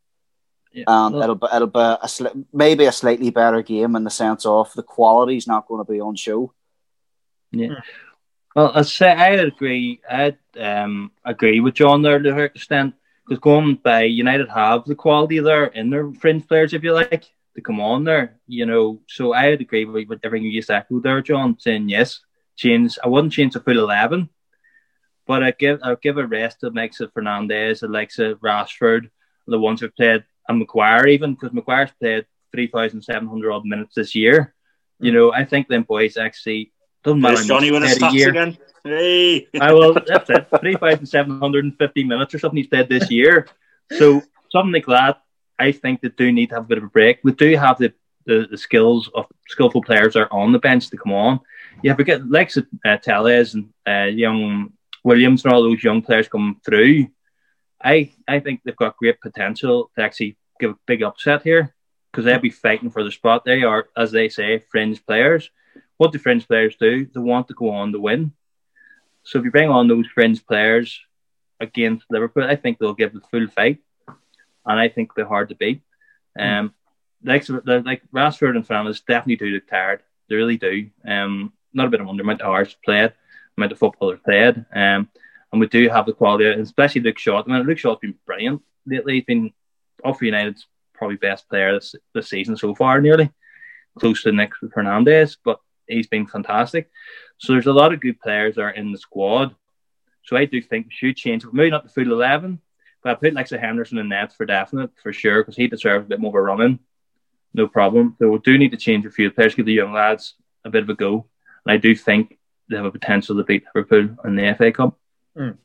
Yeah. 0.72 0.84
And 0.86 1.14
well, 1.14 1.22
it'll 1.22 1.34
be, 1.36 1.46
it'll 1.54 1.66
be 1.68 1.78
a 1.78 2.06
sli- 2.06 2.44
maybe 2.52 2.84
a 2.86 2.92
slightly 2.92 3.30
better 3.30 3.62
game 3.62 3.96
in 3.96 4.04
the 4.04 4.10
sense 4.10 4.44
of 4.44 4.72
the 4.74 4.82
quality's 4.82 5.46
not 5.46 5.68
going 5.68 5.84
to 5.84 5.90
be 5.90 6.00
on 6.00 6.16
show. 6.16 6.52
Yeah. 7.52 7.68
Hmm. 7.68 8.07
Well, 8.58 8.72
I 8.74 8.82
say 8.82 9.12
I'd 9.12 9.38
agree. 9.38 10.00
I'd 10.10 10.36
um, 10.58 11.12
agree 11.24 11.60
with 11.60 11.74
John 11.74 12.02
there 12.02 12.18
to 12.18 12.28
a 12.28 12.32
certain 12.32 12.56
extent 12.56 12.94
because 13.24 13.38
going 13.38 13.76
by 13.76 14.02
United 14.02 14.48
have 14.48 14.84
the 14.84 14.96
quality 14.96 15.38
there 15.38 15.66
in 15.66 15.90
their 15.90 16.10
fringe 16.14 16.48
players, 16.48 16.74
if 16.74 16.82
you 16.82 16.92
like, 16.92 17.30
to 17.54 17.60
come 17.60 17.80
on 17.80 18.02
there. 18.02 18.40
You 18.48 18.66
know, 18.66 18.98
so 19.06 19.32
I'd 19.32 19.60
agree 19.60 19.84
with, 19.84 20.08
with 20.08 20.18
everything 20.24 20.46
you 20.46 20.58
just 20.60 20.72
echoed 20.72 21.04
there, 21.04 21.22
John, 21.22 21.56
saying 21.60 21.88
yes, 21.88 22.18
change. 22.56 22.98
I 23.04 23.06
wouldn't 23.06 23.32
change 23.32 23.52
the 23.52 23.60
full 23.60 23.78
eleven, 23.78 24.28
but 25.24 25.44
I 25.44 25.52
give 25.52 25.78
I 25.84 25.94
give 25.94 26.18
a 26.18 26.26
rest 26.26 26.58
to 26.58 26.66
Alexa 26.66 27.06
Fernandes, 27.14 27.84
Alexa 27.84 28.34
Rashford, 28.42 29.08
the 29.46 29.60
ones 29.60 29.82
who've 29.82 29.94
played, 29.94 30.24
and 30.48 30.58
Maguire 30.58 31.06
even 31.06 31.34
because 31.34 31.52
Maguire's 31.52 31.92
played 32.00 32.26
three 32.50 32.66
thousand 32.66 33.02
seven 33.02 33.28
hundred 33.28 33.52
odd 33.52 33.66
minutes 33.66 33.94
this 33.94 34.16
year. 34.16 34.52
You 34.98 35.12
know, 35.12 35.32
I 35.32 35.44
think 35.44 35.68
them 35.68 35.84
boys 35.84 36.16
actually 36.16 36.72
doesn't 37.04 37.20
matter. 37.20 37.42
Johnny 37.42 37.70
with 37.70 37.82
his 37.82 37.98
stats 37.98 38.28
again. 38.28 38.58
Hey. 38.84 39.46
I 39.60 39.72
will. 39.72 39.94
That's 39.94 40.30
it. 40.30 40.48
Three 40.60 40.76
thousand 40.76 41.06
seven 41.06 41.38
hundred 41.38 41.64
and 41.64 41.76
fifty 41.76 42.04
minutes 42.04 42.34
or 42.34 42.38
something 42.38 42.56
he's 42.56 42.66
played 42.66 42.88
this 42.88 43.10
year. 43.10 43.46
So 43.92 44.22
something 44.50 44.72
like 44.72 44.86
that, 44.86 45.22
I 45.58 45.72
think 45.72 46.00
they 46.00 46.08
do 46.08 46.32
need 46.32 46.48
to 46.50 46.56
have 46.56 46.64
a 46.64 46.68
bit 46.68 46.78
of 46.78 46.84
a 46.84 46.88
break. 46.88 47.20
We 47.22 47.32
do 47.32 47.56
have 47.56 47.78
the, 47.78 47.92
the, 48.26 48.46
the 48.50 48.58
skills 48.58 49.10
of 49.14 49.26
skillful 49.48 49.82
players 49.82 50.16
are 50.16 50.28
on 50.30 50.52
the 50.52 50.58
bench 50.58 50.90
to 50.90 50.96
come 50.96 51.12
on. 51.12 51.40
You 51.82 51.90
have 51.90 51.98
to 51.98 52.04
get 52.04 52.28
like 52.28 52.52
uh, 52.84 52.96
Telles 52.98 53.54
and 53.54 53.72
uh, 53.86 54.10
young 54.10 54.72
Williams 55.04 55.44
and 55.44 55.52
all 55.52 55.62
those 55.62 55.82
young 55.82 56.02
players 56.02 56.28
come 56.28 56.60
through. 56.64 57.08
I 57.82 58.12
I 58.26 58.40
think 58.40 58.60
they've 58.64 58.76
got 58.76 58.96
great 58.96 59.20
potential 59.20 59.90
to 59.94 60.02
actually 60.02 60.36
give 60.58 60.72
a 60.72 60.78
big 60.86 61.02
upset 61.02 61.42
here 61.42 61.74
because 62.10 62.24
they'll 62.24 62.40
be 62.40 62.50
fighting 62.50 62.90
for 62.90 63.04
the 63.04 63.12
spot. 63.12 63.44
They 63.44 63.62
are, 63.62 63.88
as 63.96 64.10
they 64.10 64.28
say, 64.28 64.64
fringe 64.70 65.04
players 65.06 65.50
what 65.98 66.12
do 66.12 66.18
fringe 66.18 66.46
players 66.48 66.76
do? 66.76 67.06
They 67.06 67.20
want 67.20 67.48
to 67.48 67.54
go 67.54 67.70
on 67.70 67.92
to 67.92 68.00
win. 68.00 68.32
So 69.24 69.38
if 69.38 69.44
you 69.44 69.50
bring 69.50 69.68
on 69.68 69.88
those 69.88 70.06
fringe 70.06 70.44
players 70.46 70.98
against 71.60 72.06
Liverpool, 72.08 72.44
I 72.44 72.56
think 72.56 72.78
they'll 72.78 72.94
give 72.94 73.12
the 73.12 73.20
full 73.20 73.46
fight, 73.48 73.78
and 74.06 74.80
I 74.80 74.88
think 74.88 75.14
they're 75.14 75.26
hard 75.26 75.50
to 75.50 75.54
beat. 75.54 75.82
Um, 76.38 76.72
like 77.22 77.44
like 77.48 78.02
Rashford 78.14 78.56
and 78.56 78.66
Fernandes 78.66 79.04
definitely 79.04 79.36
do 79.36 79.52
look 79.52 79.68
tired. 79.68 80.02
They 80.28 80.36
really 80.36 80.56
do. 80.56 80.88
Um, 81.06 81.52
not 81.74 81.88
a 81.88 81.90
bit 81.90 82.00
of 82.00 82.06
wonder 82.06 82.22
amount 82.22 82.42
of 82.42 82.48
hours 82.48 82.76
played, 82.84 83.12
amount 83.56 83.72
of 83.72 83.78
football 83.78 84.16
played. 84.16 84.64
Um, 84.72 85.08
and 85.50 85.60
we 85.60 85.66
do 85.66 85.88
have 85.88 86.06
the 86.06 86.12
quality, 86.12 86.48
especially 86.60 87.00
Luke 87.00 87.18
Shaw. 87.18 87.42
I 87.42 87.50
mean, 87.50 87.66
Luke 87.66 87.78
Shaw's 87.78 87.98
been 87.98 88.14
brilliant 88.26 88.62
lately. 88.86 89.14
He's 89.14 89.24
been 89.24 89.52
off 90.04 90.22
United's 90.22 90.66
probably 90.94 91.16
best 91.16 91.48
player 91.48 91.74
this, 91.74 91.94
this 92.14 92.28
season 92.28 92.56
so 92.56 92.74
far, 92.74 93.00
nearly 93.00 93.30
close 93.98 94.22
to 94.22 94.32
Nick 94.32 94.52
Fernandes, 94.62 95.36
but 95.44 95.60
he's 95.88 96.06
been 96.06 96.26
fantastic. 96.26 96.90
So 97.38 97.52
there's 97.52 97.66
a 97.66 97.72
lot 97.72 97.92
of 97.92 98.00
good 98.00 98.20
players 98.20 98.56
that 98.56 98.62
are 98.62 98.70
in 98.70 98.92
the 98.92 98.98
squad. 98.98 99.54
So 100.24 100.36
I 100.36 100.44
do 100.44 100.60
think 100.60 100.86
we 100.86 100.92
should 100.92 101.16
change, 101.16 101.44
maybe 101.52 101.70
not 101.70 101.84
the 101.84 101.88
full 101.88 102.12
11, 102.12 102.60
but 103.02 103.10
I 103.10 103.14
put 103.14 103.52
a 103.52 103.58
Henderson 103.58 103.98
in 103.98 104.08
net 104.08 104.34
for 104.34 104.44
definite, 104.44 104.90
for 105.02 105.12
sure, 105.12 105.42
because 105.42 105.56
he 105.56 105.68
deserves 105.68 106.04
a 106.04 106.08
bit 106.08 106.20
more 106.20 106.30
of 106.30 106.34
a 106.34 106.42
running. 106.42 106.80
No 107.54 107.66
problem. 107.66 108.16
So 108.18 108.28
we 108.28 108.38
do 108.38 108.58
need 108.58 108.72
to 108.72 108.76
change 108.76 109.06
a 109.06 109.10
few 109.10 109.30
players, 109.30 109.54
give 109.54 109.66
the 109.66 109.72
young 109.72 109.92
lads 109.92 110.34
a 110.64 110.70
bit 110.70 110.82
of 110.82 110.88
a 110.90 110.94
go. 110.94 111.26
And 111.64 111.72
I 111.72 111.76
do 111.76 111.94
think 111.94 112.38
they 112.68 112.76
have 112.76 112.84
a 112.84 112.90
potential 112.90 113.36
to 113.36 113.44
beat 113.44 113.64
Liverpool 113.74 114.16
in 114.24 114.36
the 114.36 114.54
FA 114.56 114.72
Cup. 114.72 114.98
Mm. 115.36 115.56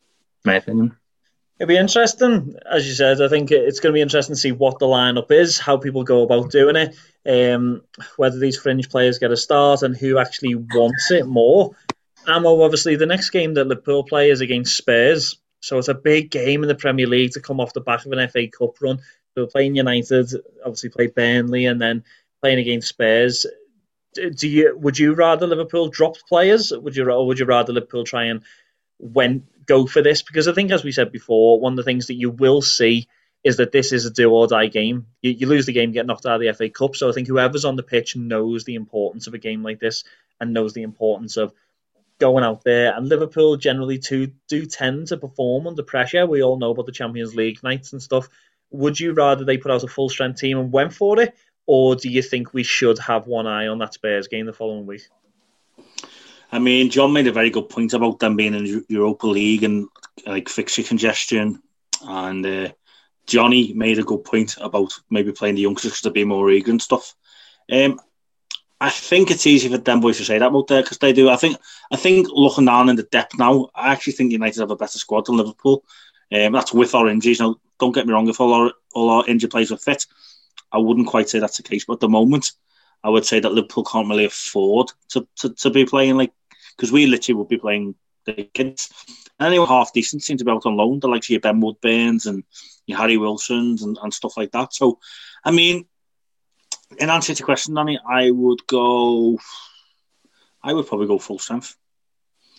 My 0.46 0.56
opinion. 0.56 0.96
It'll 1.60 1.70
be 1.70 1.78
interesting, 1.78 2.56
as 2.70 2.88
you 2.88 2.94
said. 2.94 3.22
I 3.22 3.28
think 3.28 3.52
it's 3.52 3.80
going 3.80 3.94
to 3.94 3.98
be 3.98 4.02
interesting 4.02 4.36
to 4.36 4.42
see 4.42 4.52
what 4.52 4.80
the 4.80 4.88
lineup 4.88 5.32
is, 5.32 5.60
how 5.60 5.78
people 5.78 6.04
go 6.04 6.24
about 6.24 6.50
doing 6.50 6.76
it, 6.76 6.96
um, 7.26 7.84
whether 8.18 8.40
these 8.40 8.58
fringe 8.58 8.90
players 8.90 9.20
get 9.20 9.32
a 9.32 9.38
start, 9.38 9.84
and 9.84 9.96
who 9.96 10.18
actually 10.18 10.56
wants 10.56 11.12
it 11.12 11.28
more. 11.28 11.76
Ammo, 12.28 12.62
obviously, 12.64 12.96
the 12.96 13.06
next 13.06 13.30
game 13.30 13.54
that 13.54 13.68
Liverpool 13.68 14.04
play 14.04 14.32
is 14.32 14.42
against 14.42 14.76
Spurs, 14.76 15.38
so 15.62 15.78
it's 15.78 15.90
a 15.90 15.94
big 15.94 16.32
game 16.32 16.64
in 16.64 16.68
the 16.68 16.76
Premier 16.76 17.08
League 17.08 17.32
to 17.32 17.40
come 17.40 17.60
off 17.60 17.74
the 17.74 17.82
back 17.82 18.06
of 18.06 18.12
an 18.12 18.28
FA 18.30 18.48
Cup 18.48 18.82
run. 18.82 19.00
So 19.36 19.46
playing 19.46 19.76
United, 19.76 20.32
obviously 20.66 20.90
play 20.90 21.08
Burnley, 21.08 21.66
and 21.66 21.82
then 21.82 22.04
playing 22.42 22.60
against 22.60 22.90
Spurs. 22.90 23.46
Do 24.14 24.48
you 24.48 24.78
would 24.78 25.00
you 25.00 25.14
rather 25.14 25.48
Liverpool 25.48 25.90
drop 25.90 26.18
players? 26.28 26.72
Would 26.72 26.96
you 26.96 27.10
or 27.10 27.26
would 27.26 27.40
you 27.40 27.46
rather 27.46 27.74
Liverpool 27.74 28.04
try 28.04 28.26
and 28.26 28.44
when 29.00 29.48
go 29.66 29.86
for 29.86 30.02
this? 30.02 30.22
Because 30.22 30.48
I 30.48 30.54
think, 30.54 30.72
as 30.72 30.84
we 30.84 30.92
said 30.92 31.12
before, 31.12 31.60
one 31.60 31.74
of 31.74 31.78
the 31.78 31.84
things 31.84 32.08
that 32.08 32.16
you 32.16 32.30
will 32.30 32.62
see 32.62 33.08
is 33.44 33.58
that 33.58 33.72
this 33.72 33.92
is 33.92 34.06
a 34.06 34.12
do 34.12 34.32
or 34.32 34.48
die 34.48 34.68
game. 34.68 35.08
You, 35.22 35.32
you 35.32 35.48
lose 35.48 35.66
the 35.66 35.74
game, 35.74 35.92
get 35.92 36.06
knocked 36.06 36.26
out 36.26 36.36
of 36.36 36.42
the 36.42 36.54
FA 36.54 36.70
Cup. 36.70 36.96
So 36.96 37.10
I 37.10 37.12
think 37.12 37.28
whoever's 37.28 37.66
on 37.66 37.76
the 37.76 37.84
pitch 37.84 38.16
knows 38.16 38.64
the 38.64 38.76
importance 38.76 39.28
of 39.28 39.34
a 39.34 39.38
game 39.38 39.64
like 39.64 39.80
this 39.80 40.04
and 40.40 40.54
knows 40.54 40.74
the 40.74 40.84
importance 40.84 41.38
of 41.38 41.54
going 42.20 42.44
out 42.44 42.64
there. 42.64 42.96
And 42.96 43.08
Liverpool 43.10 43.58
generally 43.58 43.98
do 43.98 44.66
tend 44.66 45.08
to 45.08 45.18
perform 45.18 45.68
under 45.68 45.84
pressure. 45.84 46.26
We 46.26 46.42
all 46.42 46.58
know 46.58 46.72
about 46.72 46.86
the 46.86 46.92
Champions 46.92 47.36
League 47.36 47.62
nights 47.64 47.92
and 47.92 48.02
stuff. 48.02 48.30
Would 48.72 49.00
you 49.00 49.14
rather 49.14 49.44
they 49.44 49.58
put 49.58 49.72
out 49.72 49.84
a 49.84 49.88
full 49.88 50.10
strength 50.10 50.40
team 50.40 50.58
and 50.58 50.72
went 50.72 50.94
for 50.94 51.20
it, 51.20 51.36
or 51.68 51.96
do 51.96 52.10
you 52.10 52.22
think 52.22 52.54
we 52.54 52.64
should 52.64 52.98
have 52.98 53.28
one 53.28 53.46
eye 53.46 53.68
on 53.68 53.80
that 53.80 53.94
Spurs 53.94 54.28
game 54.28 54.46
the 54.46 54.54
following 54.54 54.86
week? 54.86 55.04
I 56.54 56.60
mean, 56.60 56.92
John 56.92 57.14
made 57.14 57.26
a 57.26 57.32
very 57.32 57.50
good 57.50 57.68
point 57.68 57.94
about 57.94 58.20
them 58.20 58.36
being 58.36 58.54
in 58.54 58.86
Europa 58.88 59.26
League 59.26 59.64
and 59.64 59.88
like 60.28 60.48
fixture 60.48 60.84
congestion, 60.84 61.64
and 62.04 62.46
uh, 62.46 62.70
Johnny 63.26 63.74
made 63.74 63.98
a 63.98 64.04
good 64.04 64.24
point 64.24 64.56
about 64.62 64.94
maybe 65.10 65.32
playing 65.32 65.56
the 65.56 65.62
youngsters 65.62 66.02
to 66.02 66.12
be 66.12 66.24
more 66.24 66.52
eager 66.52 66.70
and 66.70 66.80
stuff. 66.80 67.16
Um, 67.72 68.00
I 68.80 68.92
think 68.92 69.32
it's 69.32 69.48
easy 69.48 69.68
for 69.68 69.80
them 69.80 70.00
boys 70.00 70.18
to 70.18 70.26
say 70.26 70.38
that 70.38 70.46
about 70.46 70.68
there 70.68 70.84
because 70.84 71.00
they 71.00 71.12
do. 71.12 71.28
I 71.28 71.38
think 71.38 71.58
I 71.92 71.96
think 71.96 72.28
looking 72.30 72.66
down 72.66 72.88
in 72.88 72.98
the 72.98 73.04
depth 73.04 73.40
now, 73.40 73.70
I 73.74 73.92
actually 73.92 74.14
think 74.14 74.32
United 74.32 74.60
have 74.60 74.70
a 74.70 74.76
better 74.76 75.00
squad 75.00 75.26
than 75.26 75.38
Liverpool. 75.38 75.84
Um, 76.32 76.54
that's 76.54 76.72
with 76.72 76.94
our 76.94 77.10
injuries. 77.10 77.40
Now, 77.40 77.56
don't 77.80 77.96
get 77.96 78.06
me 78.06 78.14
wrong, 78.14 78.30
if 78.30 78.40
all 78.40 78.54
our 78.54 78.74
all 78.94 79.10
our 79.10 79.28
injured 79.28 79.50
players 79.50 79.72
are 79.72 79.78
fit, 79.78 80.06
I 80.72 80.78
wouldn't 80.78 81.08
quite 81.08 81.30
say 81.30 81.40
that's 81.40 81.58
the 81.58 81.64
case. 81.64 81.86
But 81.86 81.94
at 81.94 82.00
the 82.02 82.10
moment, 82.10 82.52
I 83.04 83.10
would 83.10 83.26
say 83.26 83.40
that 83.40 83.52
Liverpool 83.52 83.84
can't 83.84 84.08
really 84.08 84.26
afford 84.26 84.92
to, 85.10 85.28
to, 85.38 85.50
to 85.50 85.70
be 85.70 85.86
playing 85.86 86.16
like 86.16 86.32
because 86.76 86.92
we 86.92 87.06
literally 87.06 87.38
would 87.38 87.50
be 87.50 87.58
playing 87.58 87.96
the 88.26 88.50
kids. 88.54 88.92
And 89.40 89.48
anyone 89.48 89.68
half 89.68 89.94
decent 89.94 90.24
seem 90.24 90.38
to 90.38 90.46
be 90.46 90.52
out 90.52 90.66
on 90.66 90.78
loan, 90.78 91.00
the 91.00 91.08
likes 91.08 91.28
of 91.28 91.32
your 91.32 91.40
Ben 91.40 91.62
Woodburns 91.62 92.26
and 92.26 92.44
your 92.86 92.98
Harry 92.98 93.18
Wilsons 93.18 93.84
and, 93.84 93.98
and 94.02 94.14
stuff 94.14 94.38
like 94.38 94.52
that. 94.52 94.74
So, 94.74 95.00
I 95.44 95.52
mean, 95.52 95.86
in 97.00 97.10
answer 97.10 97.34
to 97.34 97.40
your 97.40 97.46
question, 97.46 97.74
Danny, 97.74 98.00
I 98.08 98.32
would 98.32 98.66
go. 98.68 99.40
I 100.62 100.74
would 100.74 100.88
probably 100.88 101.08
go 101.08 101.20
full 101.20 101.40
strength. 101.40 101.76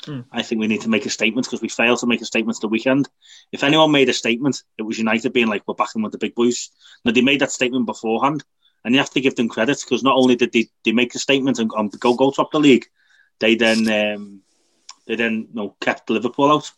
Hmm. 0.04 0.20
I 0.30 0.42
think 0.42 0.60
we 0.60 0.66
need 0.66 0.82
to 0.82 0.90
make 0.90 1.06
a 1.06 1.10
statement 1.10 1.46
because 1.46 1.62
we 1.62 1.68
failed 1.68 2.00
to 2.00 2.06
make 2.06 2.20
a 2.20 2.26
statement 2.26 2.60
the 2.60 2.68
weekend. 2.68 3.08
If 3.52 3.64
anyone 3.64 3.90
made 3.90 4.10
a 4.10 4.12
statement, 4.12 4.62
it 4.76 4.82
was 4.82 4.98
United 4.98 5.32
being 5.32 5.46
like, 5.46 5.62
we're 5.66 5.74
backing 5.74 6.02
with 6.02 6.12
the 6.12 6.18
big 6.18 6.34
boys. 6.34 6.68
Now, 7.04 7.12
they 7.12 7.22
made 7.22 7.40
that 7.40 7.52
statement 7.52 7.86
beforehand, 7.86 8.44
and 8.84 8.94
you 8.94 9.00
have 9.00 9.10
to 9.10 9.22
give 9.22 9.36
them 9.36 9.48
credit 9.48 9.80
because 9.82 10.02
not 10.02 10.16
only 10.16 10.36
did 10.36 10.52
they, 10.52 10.68
they 10.84 10.92
make 10.92 11.12
the 11.12 11.18
statement 11.18 11.58
and, 11.58 11.70
and 11.74 11.98
go 11.98 12.14
go 12.14 12.30
top 12.30 12.52
the 12.52 12.60
league, 12.60 12.84
they 13.40 13.54
then 13.54 13.88
um, 13.88 14.42
they 15.06 15.16
then 15.16 15.48
you 15.48 15.54
know, 15.54 15.76
kept 15.80 16.10
Liverpool 16.10 16.52
out. 16.52 16.70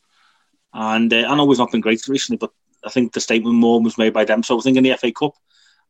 And 0.72 1.12
uh, 1.12 1.26
I 1.28 1.34
know 1.36 1.44
we've 1.44 1.58
not 1.58 1.72
been 1.72 1.80
great 1.80 2.06
recently, 2.08 2.38
but 2.38 2.52
I 2.84 2.90
think 2.90 3.12
the 3.12 3.20
statement 3.20 3.56
more 3.56 3.80
was 3.80 3.98
made 3.98 4.12
by 4.12 4.24
them. 4.24 4.42
So 4.42 4.58
I 4.58 4.62
think 4.62 4.76
in 4.76 4.84
the 4.84 4.96
FA 4.96 5.12
Cup, 5.12 5.34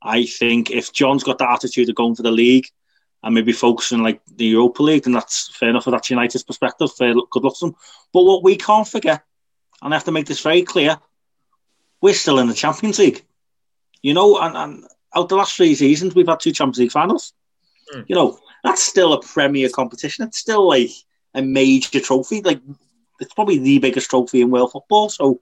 I 0.02 0.26
think 0.26 0.70
if 0.70 0.92
John's 0.92 1.24
got 1.24 1.38
that 1.38 1.50
attitude 1.50 1.88
of 1.88 1.94
going 1.94 2.14
for 2.14 2.22
the 2.22 2.31
league 2.31 2.68
and 3.22 3.35
maybe 3.35 3.52
focusing 3.52 4.02
like 4.02 4.20
the 4.37 4.46
Europa 4.46 4.83
League, 4.83 5.05
then 5.05 5.12
that's 5.12 5.48
fair 5.57 5.70
enough. 5.70 5.87
That's 5.87 6.11
United's 6.11 6.44
perspective. 6.44 6.92
Fair, 6.94 7.14
good 7.31 7.42
luck 7.42 7.59
to 7.59 7.66
them. 7.66 7.76
But 8.12 8.22
what 8.22 8.44
we 8.44 8.57
can't 8.57 8.87
forget, 8.87 9.24
and 9.83 9.92
I 9.92 9.96
have 9.96 10.05
to 10.05 10.12
make 10.12 10.26
this 10.26 10.40
very 10.40 10.62
clear, 10.62 10.98
we're 12.00 12.14
still 12.14 12.38
in 12.38 12.48
the 12.48 12.55
Champions 12.55 12.98
League. 12.98 13.24
You 14.02 14.14
know, 14.14 14.38
and, 14.38 14.57
and 14.57 14.85
out 15.14 15.29
the 15.29 15.37
last 15.37 15.57
three 15.57 15.74
seasons, 15.74 16.14
we've 16.14 16.29
had 16.29 16.40
two 16.40 16.52
Champions 16.52 16.79
League 16.79 16.92
finals. 16.92 17.33
Mm. 17.94 18.05
You 18.09 18.14
know, 18.14 18.38
that's 18.66 18.83
still 18.83 19.12
a 19.12 19.22
Premier 19.22 19.68
competition. 19.68 20.24
It's 20.24 20.38
still 20.38 20.66
like 20.66 20.90
a 21.35 21.42
major 21.42 22.00
trophy. 22.00 22.42
Like 22.42 22.61
it's 23.20 23.33
probably 23.33 23.59
the 23.59 23.79
biggest 23.79 24.11
trophy 24.11 24.40
in 24.40 24.50
world 24.50 24.72
football. 24.72 25.09
So, 25.09 25.40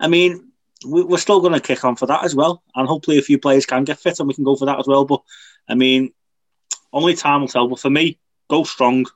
I 0.00 0.08
mean, 0.08 0.50
we're 0.84 1.18
still 1.18 1.40
going 1.40 1.52
to 1.52 1.60
kick 1.60 1.84
on 1.84 1.96
for 1.96 2.06
that 2.06 2.24
as 2.24 2.34
well, 2.34 2.62
and 2.74 2.86
hopefully 2.86 3.18
a 3.18 3.22
few 3.22 3.38
players 3.38 3.66
can 3.66 3.84
get 3.84 4.00
fit 4.00 4.18
and 4.18 4.28
we 4.28 4.34
can 4.34 4.44
go 4.44 4.56
for 4.56 4.66
that 4.66 4.78
as 4.78 4.86
well. 4.86 5.04
But 5.04 5.22
I 5.68 5.74
mean, 5.74 6.12
only 6.92 7.14
time 7.14 7.40
will 7.40 7.48
tell. 7.48 7.68
But 7.68 7.78
for 7.78 7.90
me, 7.90 8.18
go 8.48 8.64
strong 8.64 9.06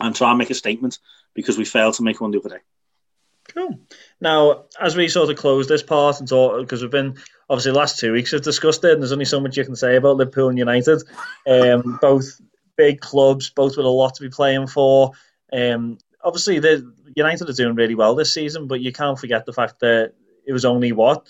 and 0.00 0.14
try 0.14 0.30
and 0.30 0.38
make 0.38 0.50
a 0.50 0.54
statement 0.54 0.98
because 1.34 1.56
we 1.56 1.64
failed 1.64 1.94
to 1.94 2.02
make 2.02 2.20
one 2.20 2.32
the 2.32 2.40
other 2.40 2.48
day. 2.48 2.62
Cool. 3.54 3.78
Now, 4.20 4.64
as 4.80 4.96
we 4.96 5.08
sort 5.08 5.30
of 5.30 5.36
close 5.36 5.68
this 5.68 5.82
part 5.82 6.18
and 6.18 6.28
talk, 6.28 6.60
because 6.60 6.82
we've 6.82 6.90
been 6.90 7.16
obviously 7.48 7.72
last 7.72 7.98
two 8.00 8.12
weeks 8.12 8.32
have 8.32 8.42
discussed 8.42 8.84
it, 8.84 8.92
and 8.92 9.00
there's 9.00 9.12
only 9.12 9.24
so 9.24 9.40
much 9.40 9.56
you 9.56 9.64
can 9.64 9.76
say 9.76 9.96
about 9.96 10.16
Liverpool 10.16 10.48
and 10.48 10.58
United. 10.58 11.02
Um, 11.46 11.98
both 12.00 12.40
big 12.76 13.00
clubs, 13.00 13.50
both 13.50 13.76
with 13.76 13.86
a 13.86 13.90
lot 13.90 14.14
to 14.14 14.22
be 14.22 14.28
playing 14.28 14.66
for. 14.66 15.12
Um, 15.52 15.98
obviously, 16.22 16.58
the 16.58 16.92
United 17.14 17.48
are 17.48 17.52
doing 17.52 17.74
really 17.74 17.94
well 17.94 18.14
this 18.14 18.32
season, 18.32 18.66
but 18.66 18.80
you 18.80 18.92
can't 18.92 19.18
forget 19.18 19.46
the 19.46 19.52
fact 19.52 19.80
that 19.80 20.12
it 20.46 20.52
was 20.52 20.64
only 20.64 20.92
what 20.92 21.26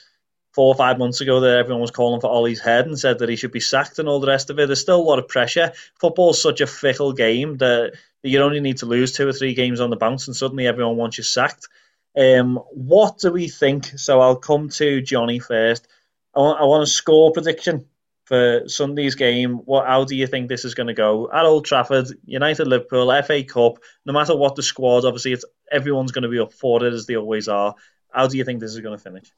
four 0.56 0.68
or 0.68 0.74
five 0.74 0.98
months 0.98 1.20
ago 1.20 1.40
that 1.40 1.58
everyone 1.58 1.82
was 1.82 1.90
calling 1.90 2.18
for 2.18 2.30
Ole's 2.30 2.60
head 2.60 2.86
and 2.86 2.98
said 2.98 3.18
that 3.18 3.28
he 3.28 3.36
should 3.36 3.52
be 3.52 3.60
sacked 3.60 3.98
and 3.98 4.08
all 4.08 4.20
the 4.20 4.26
rest 4.26 4.48
of 4.48 4.58
it. 4.58 4.66
There's 4.66 4.80
still 4.80 4.98
a 4.98 5.02
lot 5.02 5.18
of 5.18 5.28
pressure. 5.28 5.70
Football's 6.00 6.40
such 6.40 6.62
a 6.62 6.66
fickle 6.66 7.12
game 7.12 7.58
that, 7.58 7.92
you 8.22 8.40
only 8.40 8.60
need 8.60 8.78
to 8.78 8.86
lose 8.86 9.12
two 9.12 9.28
or 9.28 9.34
three 9.34 9.52
games 9.52 9.80
on 9.80 9.90
the 9.90 9.96
bounce 9.96 10.26
and 10.26 10.34
suddenly 10.34 10.66
everyone 10.66 10.96
wants 10.96 11.18
you 11.18 11.24
sacked. 11.24 11.68
Um, 12.16 12.56
what 12.72 13.18
do 13.18 13.30
we 13.30 13.48
think? 13.48 13.92
So 13.98 14.18
I'll 14.20 14.36
come 14.36 14.70
to 14.70 15.02
Johnny 15.02 15.38
first. 15.38 15.86
I 16.34 16.40
want, 16.40 16.60
I 16.60 16.64
want 16.64 16.82
a 16.82 16.86
score 16.86 17.32
prediction 17.32 17.84
for 18.26 18.68
Sunday's 18.68 19.14
game. 19.14 19.54
What? 19.64 19.86
How 19.86 20.04
do 20.04 20.14
you 20.14 20.26
think 20.26 20.48
this 20.48 20.64
is 20.64 20.74
going 20.74 20.88
to 20.88 20.94
go 20.94 21.30
at 21.32 21.44
Old 21.44 21.64
Trafford? 21.64 22.08
United, 22.26 22.66
Liverpool, 22.66 23.10
FA 23.22 23.42
Cup. 23.42 23.78
No 24.04 24.12
matter 24.12 24.36
what 24.36 24.56
the 24.56 24.62
squad, 24.62 25.04
obviously, 25.04 25.32
it's 25.32 25.44
everyone's 25.72 26.12
going 26.12 26.24
to 26.24 26.28
be 26.28 26.40
up 26.40 26.52
for 26.52 26.84
it 26.84 26.92
as 26.92 27.06
they 27.06 27.16
always 27.16 27.48
are. 27.48 27.74
How 28.10 28.26
do 28.26 28.36
you 28.36 28.44
think 28.44 28.60
this 28.60 28.72
is 28.72 28.80
going 28.80 28.96
to 28.96 29.02
finish? 29.02 29.32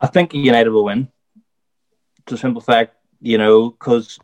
I 0.00 0.06
think 0.06 0.34
United 0.34 0.70
will 0.70 0.84
win. 0.84 1.08
To 2.26 2.36
simple 2.36 2.62
fact, 2.62 2.96
you 3.20 3.36
know, 3.38 3.70
because 3.70 4.18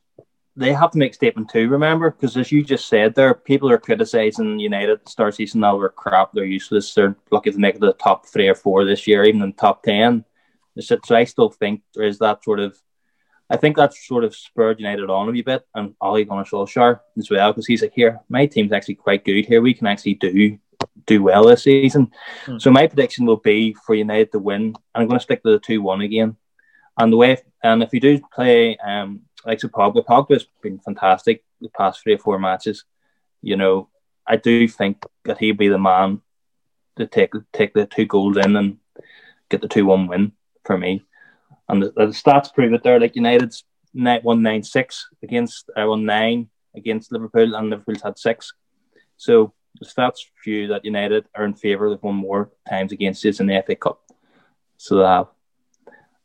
they 0.57 0.73
have 0.73 0.91
to 0.93 0.99
make 0.99 1.15
statement 1.15 1.51
too. 1.51 1.69
Remember, 1.69 2.11
because 2.11 2.37
as 2.37 2.51
you 2.51 2.65
just 2.65 2.89
said, 2.89 3.15
there 3.15 3.29
are 3.29 3.35
people 3.35 3.71
are 3.71 3.79
criticizing 3.79 4.59
United 4.59 5.07
start 5.09 5.35
season 5.35 5.63
oh, 5.63 5.73
now. 5.73 5.79
They're 5.79 5.89
crap. 5.91 6.33
They're 6.33 6.45
useless. 6.45 6.95
They're 6.95 7.17
lucky 7.31 7.53
to 7.53 7.59
make 7.59 7.75
it 7.75 7.81
the 7.81 7.93
top 7.93 8.27
three 8.27 8.49
or 8.49 8.55
four 8.55 8.85
this 8.85 9.07
year, 9.07 9.25
even 9.25 9.43
in 9.43 9.51
the 9.51 9.57
top 9.57 9.83
ten. 9.83 10.25
So 10.81 10.97
I 11.11 11.25
still 11.25 11.51
think 11.51 11.83
there 11.95 12.07
is 12.07 12.19
that 12.19 12.45
sort 12.45 12.61
of 12.61 12.81
I 13.51 13.57
think 13.57 13.77
that's 13.77 14.07
sort 14.07 14.25
of 14.25 14.37
spurred 14.37 14.79
United 14.79 15.09
on 15.09 15.29
a 15.29 15.33
wee 15.33 15.43
bit, 15.43 15.67
and 15.75 15.95
Ole 16.01 16.25
Gunnar 16.25 16.45
Solskjaer 16.45 17.01
as 17.17 17.31
well, 17.31 17.53
because 17.53 17.67
he's 17.67 17.83
like, 17.83 17.95
here, 17.95 18.21
my 18.29 18.47
team's 18.47 18.73
actually 18.73 18.97
quite 18.97 19.25
good 19.25 19.47
here. 19.47 19.63
We 19.63 19.75
can 19.75 19.87
actually 19.87 20.15
do 20.15 20.59
do 21.07 21.23
well 21.23 21.45
this 21.45 21.63
season. 21.63 22.13
Mm. 22.47 22.61
So 22.61 22.71
my 22.71 22.87
prediction 22.87 23.25
will 23.25 23.39
be 23.39 23.75
for 23.75 23.95
United 23.95 24.31
to 24.33 24.39
win. 24.39 24.63
And 24.63 24.77
I'm 24.95 25.07
going 25.09 25.19
to 25.19 25.23
stick 25.23 25.43
to 25.43 25.53
the 25.53 25.59
two 25.59 25.81
one 25.81 26.03
again. 26.03 26.37
And 26.99 27.13
the 27.13 27.17
way, 27.17 27.39
and 27.63 27.83
if 27.83 27.93
you 27.93 28.01
do 28.01 28.21
play, 28.33 28.77
um, 28.77 29.23
like 29.47 29.61
so 29.61 29.69
Pogba, 29.69 30.05
Pogba's 30.05 30.47
been 30.63 30.79
fantastic 30.79 31.45
the 31.61 31.71
past 31.71 32.03
three 32.03 32.15
or 32.15 32.19
four 32.19 32.39
matches. 32.39 32.85
You 33.41 33.57
know, 33.57 33.89
I 34.27 34.37
do 34.37 34.69
think 34.69 35.05
that 35.25 35.39
he'd 35.39 35.57
be 35.57 35.69
the 35.69 35.79
man 35.79 36.21
to 36.97 37.07
take 37.07 37.33
take 37.53 37.73
the 37.73 37.87
two 37.87 38.07
goals 38.07 38.37
in 38.37 38.57
and 38.57 38.79
get 39.49 39.63
the 39.63 39.69
two 39.69 39.87
one 39.87 40.07
win 40.09 40.33
for 40.65 40.77
me. 40.77 41.05
And 41.69 41.83
the, 41.83 41.93
the 41.97 42.07
stats 42.07 42.53
prove 42.53 42.73
it 42.73 42.83
there. 42.83 43.01
Like 43.01 43.17
United's 43.17 43.65
net 43.95 44.25
one 44.25 44.43
nine 44.43 44.63
six 44.63 45.09
against 45.23 45.71
uh, 45.77 45.87
one 45.87 46.05
nine 46.05 46.49
against 46.75 47.13
Liverpool, 47.13 47.55
and 47.55 47.71
Liverpool's 47.71 48.03
had 48.03 48.19
six. 48.19 48.53
So 49.17 49.53
the 49.81 49.87
stats 49.87 50.19
view 50.45 50.69
that 50.69 50.85
United 50.85 51.27
are 51.35 51.45
in 51.45 51.55
favour. 51.55 51.91
They've 51.91 52.03
won 52.03 52.15
more 52.15 52.51
times 52.69 52.93
against 52.93 53.25
us 53.27 53.41
in 53.41 53.47
the 53.47 53.63
FA 53.67 53.77
Cup. 53.77 54.01
So 54.77 54.97
they 54.97 55.05
have. 55.05 55.29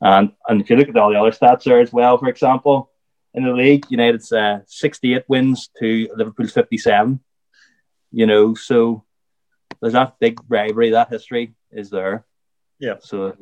And 0.01 0.31
and 0.47 0.61
if 0.61 0.69
you 0.69 0.75
look 0.75 0.89
at 0.89 0.97
all 0.97 1.11
the 1.11 1.19
other 1.19 1.31
stats 1.31 1.63
there 1.63 1.79
as 1.79 1.93
well, 1.93 2.17
for 2.17 2.27
example, 2.27 2.91
in 3.33 3.43
the 3.43 3.51
league. 3.51 3.85
United's 3.89 4.31
uh, 4.31 4.59
68 4.67 5.23
wins 5.27 5.69
to 5.79 6.09
Liverpool's 6.15 6.51
57. 6.51 7.19
You 8.11 8.25
know, 8.27 8.53
so 8.53 9.03
there's 9.81 9.93
that 9.93 10.19
big 10.19 10.39
rivalry. 10.47 10.91
That 10.91 11.09
history 11.09 11.55
is 11.71 11.89
there. 11.89 12.25
Yeah. 12.79 12.95
So 12.99 13.35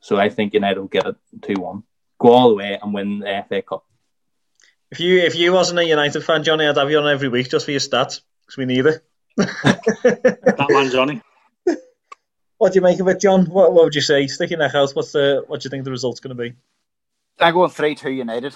so 0.00 0.16
I 0.16 0.28
think 0.28 0.54
United 0.54 0.80
will 0.80 0.88
get 0.88 1.06
it 1.06 1.16
two 1.42 1.60
one, 1.60 1.84
go 2.18 2.28
all 2.28 2.48
the 2.48 2.56
way 2.56 2.78
and 2.80 2.92
win 2.92 3.20
the 3.20 3.44
FA 3.48 3.62
Cup. 3.62 3.84
If 4.90 5.00
you 5.00 5.18
if 5.18 5.36
you 5.36 5.52
wasn't 5.52 5.78
a 5.78 5.84
United 5.84 6.22
fan, 6.22 6.42
Johnny, 6.42 6.66
I'd 6.66 6.76
have 6.76 6.90
you 6.90 6.98
on 6.98 7.08
every 7.08 7.28
week 7.28 7.48
just 7.48 7.64
for 7.64 7.70
your 7.70 7.80
stats 7.80 8.22
because 8.42 8.56
we 8.56 8.66
need 8.66 8.86
it. 8.86 9.04
that 9.36 10.66
man, 10.68 10.90
Johnny. 10.90 11.22
What 12.58 12.72
do 12.72 12.76
you 12.76 12.82
make 12.82 13.00
of 13.00 13.08
it, 13.08 13.20
John? 13.20 13.46
What, 13.46 13.72
what 13.72 13.84
would 13.84 13.94
you 13.94 14.00
say? 14.02 14.26
Sticking 14.26 14.58
neck 14.58 14.74
out, 14.74 14.90
what's 14.90 15.12
the 15.12 15.44
what 15.46 15.60
do 15.60 15.66
you 15.66 15.70
think 15.70 15.84
the 15.84 15.90
result's 15.90 16.20
going 16.20 16.36
to 16.36 16.42
be? 16.42 16.54
I'm 17.38 17.54
going 17.54 17.70
three 17.70 17.94
two 17.94 18.10
United. 18.10 18.54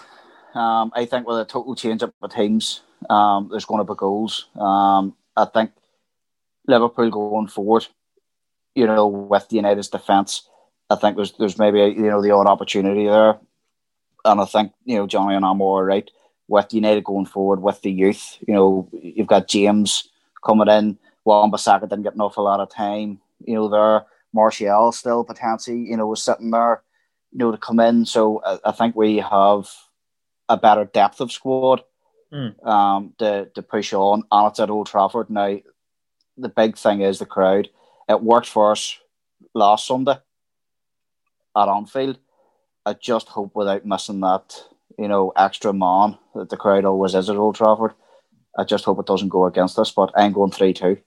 Um, 0.54 0.92
I 0.94 1.06
think 1.06 1.26
with 1.26 1.38
a 1.38 1.44
total 1.44 1.74
change 1.74 2.02
up 2.02 2.14
of 2.20 2.32
teams, 2.32 2.82
um, 3.08 3.48
there's 3.50 3.64
going 3.64 3.84
to 3.84 3.92
be 3.92 3.96
goals. 3.96 4.46
Um, 4.56 5.14
I 5.36 5.46
think 5.46 5.72
Liverpool 6.66 7.10
going 7.10 7.48
forward, 7.48 7.86
you 8.74 8.86
know, 8.86 9.06
with 9.06 9.48
the 9.48 9.56
United's 9.56 9.88
defence, 9.88 10.48
I 10.90 10.96
think 10.96 11.16
there's 11.16 11.32
there's 11.32 11.58
maybe 11.58 11.80
a, 11.80 11.88
you 11.88 12.02
know 12.02 12.22
the 12.22 12.30
odd 12.30 12.46
opportunity 12.46 13.06
there, 13.06 13.38
and 14.24 14.40
I 14.40 14.44
think 14.44 14.72
you 14.84 14.96
know 14.96 15.06
Johnny 15.06 15.34
and 15.34 15.44
I'm 15.44 15.62
right 15.62 16.08
with 16.46 16.74
United 16.74 17.04
going 17.04 17.26
forward 17.26 17.62
with 17.62 17.80
the 17.80 17.90
youth. 17.90 18.36
You 18.46 18.54
know, 18.54 18.88
you've 18.92 19.26
got 19.26 19.48
James 19.48 20.08
coming 20.44 20.68
in. 20.68 20.98
Wan-Bissaka 21.24 21.88
didn't 21.88 22.02
get 22.02 22.14
an 22.14 22.20
awful 22.20 22.44
lot 22.44 22.60
of 22.60 22.70
time. 22.70 23.18
You 23.44 23.54
know, 23.54 23.68
there 23.68 24.04
Martial 24.32 24.92
still 24.92 25.24
potentially 25.24 25.78
you 25.78 25.96
know 25.96 26.06
was 26.06 26.22
sitting 26.22 26.50
there, 26.50 26.82
you 27.32 27.38
know, 27.38 27.50
to 27.50 27.58
come 27.58 27.80
in. 27.80 28.04
So 28.04 28.42
I, 28.44 28.58
I 28.66 28.72
think 28.72 28.94
we 28.94 29.18
have 29.18 29.70
a 30.50 30.58
better 30.58 30.84
depth 30.84 31.22
of 31.22 31.32
squad 31.32 31.82
mm. 32.30 32.66
um, 32.66 33.14
to 33.18 33.46
to 33.54 33.62
push 33.62 33.94
on, 33.94 34.24
and 34.30 34.50
it's 34.50 34.60
at 34.60 34.70
Old 34.70 34.88
Trafford 34.88 35.30
now. 35.30 35.56
The 36.36 36.48
big 36.50 36.76
thing 36.76 37.00
is 37.00 37.20
the 37.20 37.26
crowd. 37.26 37.70
It 38.06 38.22
worked 38.22 38.48
for 38.48 38.72
us 38.72 38.98
last 39.54 39.86
Sunday 39.86 40.16
at 41.56 41.68
Anfield. 41.68 42.18
I 42.86 42.94
just 42.94 43.28
hope 43.28 43.52
without 43.54 43.86
missing 43.86 44.20
that, 44.20 44.62
you 44.98 45.08
know, 45.08 45.32
extra 45.36 45.72
man 45.72 46.18
that 46.34 46.50
the 46.50 46.56
crowd 46.56 46.84
always 46.84 47.14
is 47.14 47.30
at 47.30 47.36
Old 47.36 47.56
Trafford. 47.56 47.92
I 48.56 48.64
just 48.64 48.84
hope 48.84 48.98
it 48.98 49.06
doesn't 49.06 49.30
go 49.30 49.46
against 49.46 49.78
us, 49.78 49.90
but 49.90 50.12
I'm 50.16 50.32
going 50.32 50.50
3 50.50 50.72
2. 50.72 50.98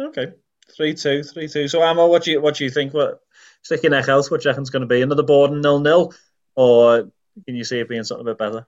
Okay. 0.00 0.32
3 0.74 0.94
2, 0.94 1.22
3 1.22 1.48
2. 1.48 1.68
So, 1.68 1.82
Ammo, 1.82 2.06
what 2.06 2.24
do 2.24 2.32
you 2.32 2.40
what 2.40 2.56
do 2.56 2.64
you 2.64 2.70
think? 2.70 2.94
What 2.94 3.20
sticking 3.62 3.90
neck 3.90 4.08
out, 4.08 4.26
what 4.30 4.40
do 4.40 4.48
you 4.48 4.50
reckon's 4.50 4.70
going 4.70 4.80
to 4.80 4.86
be? 4.86 5.02
Another 5.02 5.22
board 5.22 5.50
and 5.50 5.62
nil 5.62 5.80
nil? 5.80 6.12
Or 6.54 7.10
can 7.44 7.56
you 7.56 7.64
see 7.64 7.78
it 7.78 7.88
being 7.88 8.04
something 8.04 8.26
a 8.26 8.30
bit 8.30 8.38
better? 8.38 8.66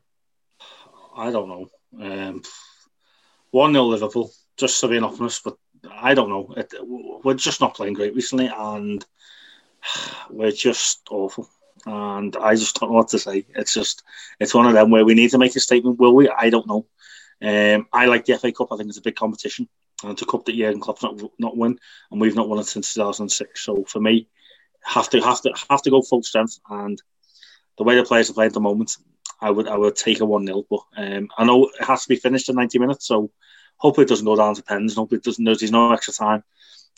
I 1.17 1.31
don't 1.31 1.49
know. 1.49 1.69
Um, 2.01 2.43
1 3.51 3.73
0 3.73 3.85
Liverpool, 3.85 4.33
just 4.57 4.81
to 4.81 4.89
be 4.89 4.97
an 4.97 5.05
honest, 5.05 5.45
but 5.45 5.57
I 5.91 6.15
don't 6.15 6.29
know. 6.29 6.55
It, 6.57 6.73
we're 6.83 7.35
just 7.35 7.61
not 7.61 7.75
playing 7.75 7.95
great 7.95 8.15
recently, 8.15 8.51
and 8.55 9.05
we're 10.31 10.53
just 10.53 11.03
awful. 11.11 11.49
And 11.87 12.35
I 12.37 12.55
just 12.55 12.81
don't 12.81 12.91
know 12.91 12.97
what 12.97 13.09
to 13.09 13.19
say. 13.19 13.47
It's 13.51 13.75
just, 13.75 14.03
it's 14.41 14.55
one 14.55 14.67
of 14.67 14.73
them 14.73 14.91
where 14.91 15.05
we 15.05 15.15
need 15.15 15.31
to 15.31 15.39
make 15.39 15.55
a 15.55 15.61
statement. 15.61 15.99
Will 15.99 16.15
we? 16.15 16.29
I 16.29 16.49
don't 16.51 16.67
know. 16.67 16.87
Um, 17.43 17.87
I 17.93 18.07
like 18.07 18.25
the 18.25 18.39
FA 18.39 18.53
Cup. 18.53 18.73
I 18.73 18.77
think 18.77 18.89
it's 18.89 18.99
a 18.99 19.03
big 19.03 19.17
competition. 19.17 19.69
And 20.03 20.13
it's 20.13 20.23
a 20.23 20.27
cup 20.27 20.45
that 20.45 20.57
Jurgen 20.57 20.81
Klopp's 20.81 21.03
not 21.03 21.21
not 21.39 21.57
win, 21.57 21.79
and 22.11 22.21
we've 22.21 22.35
not 22.35 22.49
won 22.49 22.59
it 22.59 22.67
since 22.67 22.95
2006. 22.95 23.65
So 23.65 23.85
for 23.85 24.01
me, 24.01 24.29
have 24.85 25.09
to 25.11 25.21
have 25.21 25.41
to 25.43 25.55
have 25.71 25.83
to 25.83 25.91
go 25.91 26.03
full 26.03 26.23
strength. 26.23 26.59
And 26.69 27.01
the 27.79 27.85
way 27.85 27.97
the 27.97 28.05
players 28.05 28.29
are 28.29 28.35
playing 28.35 28.49
at 28.49 28.55
the 28.55 28.61
moment, 28.61 28.97
I 29.41 29.51
would 29.51 29.69
I 29.69 29.77
would 29.77 29.97
take 29.97 30.21
a 30.21 30.25
one 30.25 30.47
0 30.47 30.65
But 30.69 30.81
um, 30.97 31.29
I 31.39 31.45
know 31.45 31.67
it 31.67 31.85
has 31.85 32.03
to 32.03 32.09
be 32.09 32.17
finished 32.17 32.49
in 32.49 32.57
90 32.57 32.79
minutes. 32.79 33.07
So 33.07 33.31
hopefully 33.77 34.05
it 34.05 34.09
doesn't 34.09 34.27
go 34.27 34.37
down 34.37 34.55
to 34.57 34.63
pens. 34.63 34.95
Hopefully 34.95 35.19
it 35.19 35.25
doesn't. 35.25 35.45
There's 35.45 35.71
no 35.71 35.93
extra 35.93 36.13
time. 36.13 36.45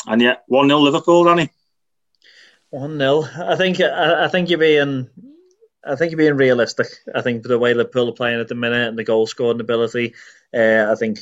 And 0.07 0.21
yet 0.23 0.45
one 0.47 0.69
0 0.69 0.81
Liverpool, 0.81 1.25
Danny. 1.25 1.51
One 2.77 2.99
0 2.99 3.25
I 3.39 3.57
think 3.57 3.81
I, 3.81 4.27
I 4.27 4.29
think 4.29 4.51
you're 4.51 4.59
being 4.59 5.09
I 5.83 5.97
think 5.97 6.11
you're 6.11 6.19
being 6.19 6.37
realistic. 6.37 6.89
I 7.15 7.23
think 7.23 7.43
the 7.43 7.59
way 7.59 7.73
Liverpool 7.73 8.11
are 8.11 8.13
playing 8.13 8.39
at 8.39 8.49
the 8.49 8.55
minute 8.55 8.89
and 8.89 8.99
the 8.99 9.05
goal 9.05 9.27
scoring 9.27 9.61
ability, 9.61 10.15
uh, 10.55 10.87
I 10.91 10.95
think 10.95 11.21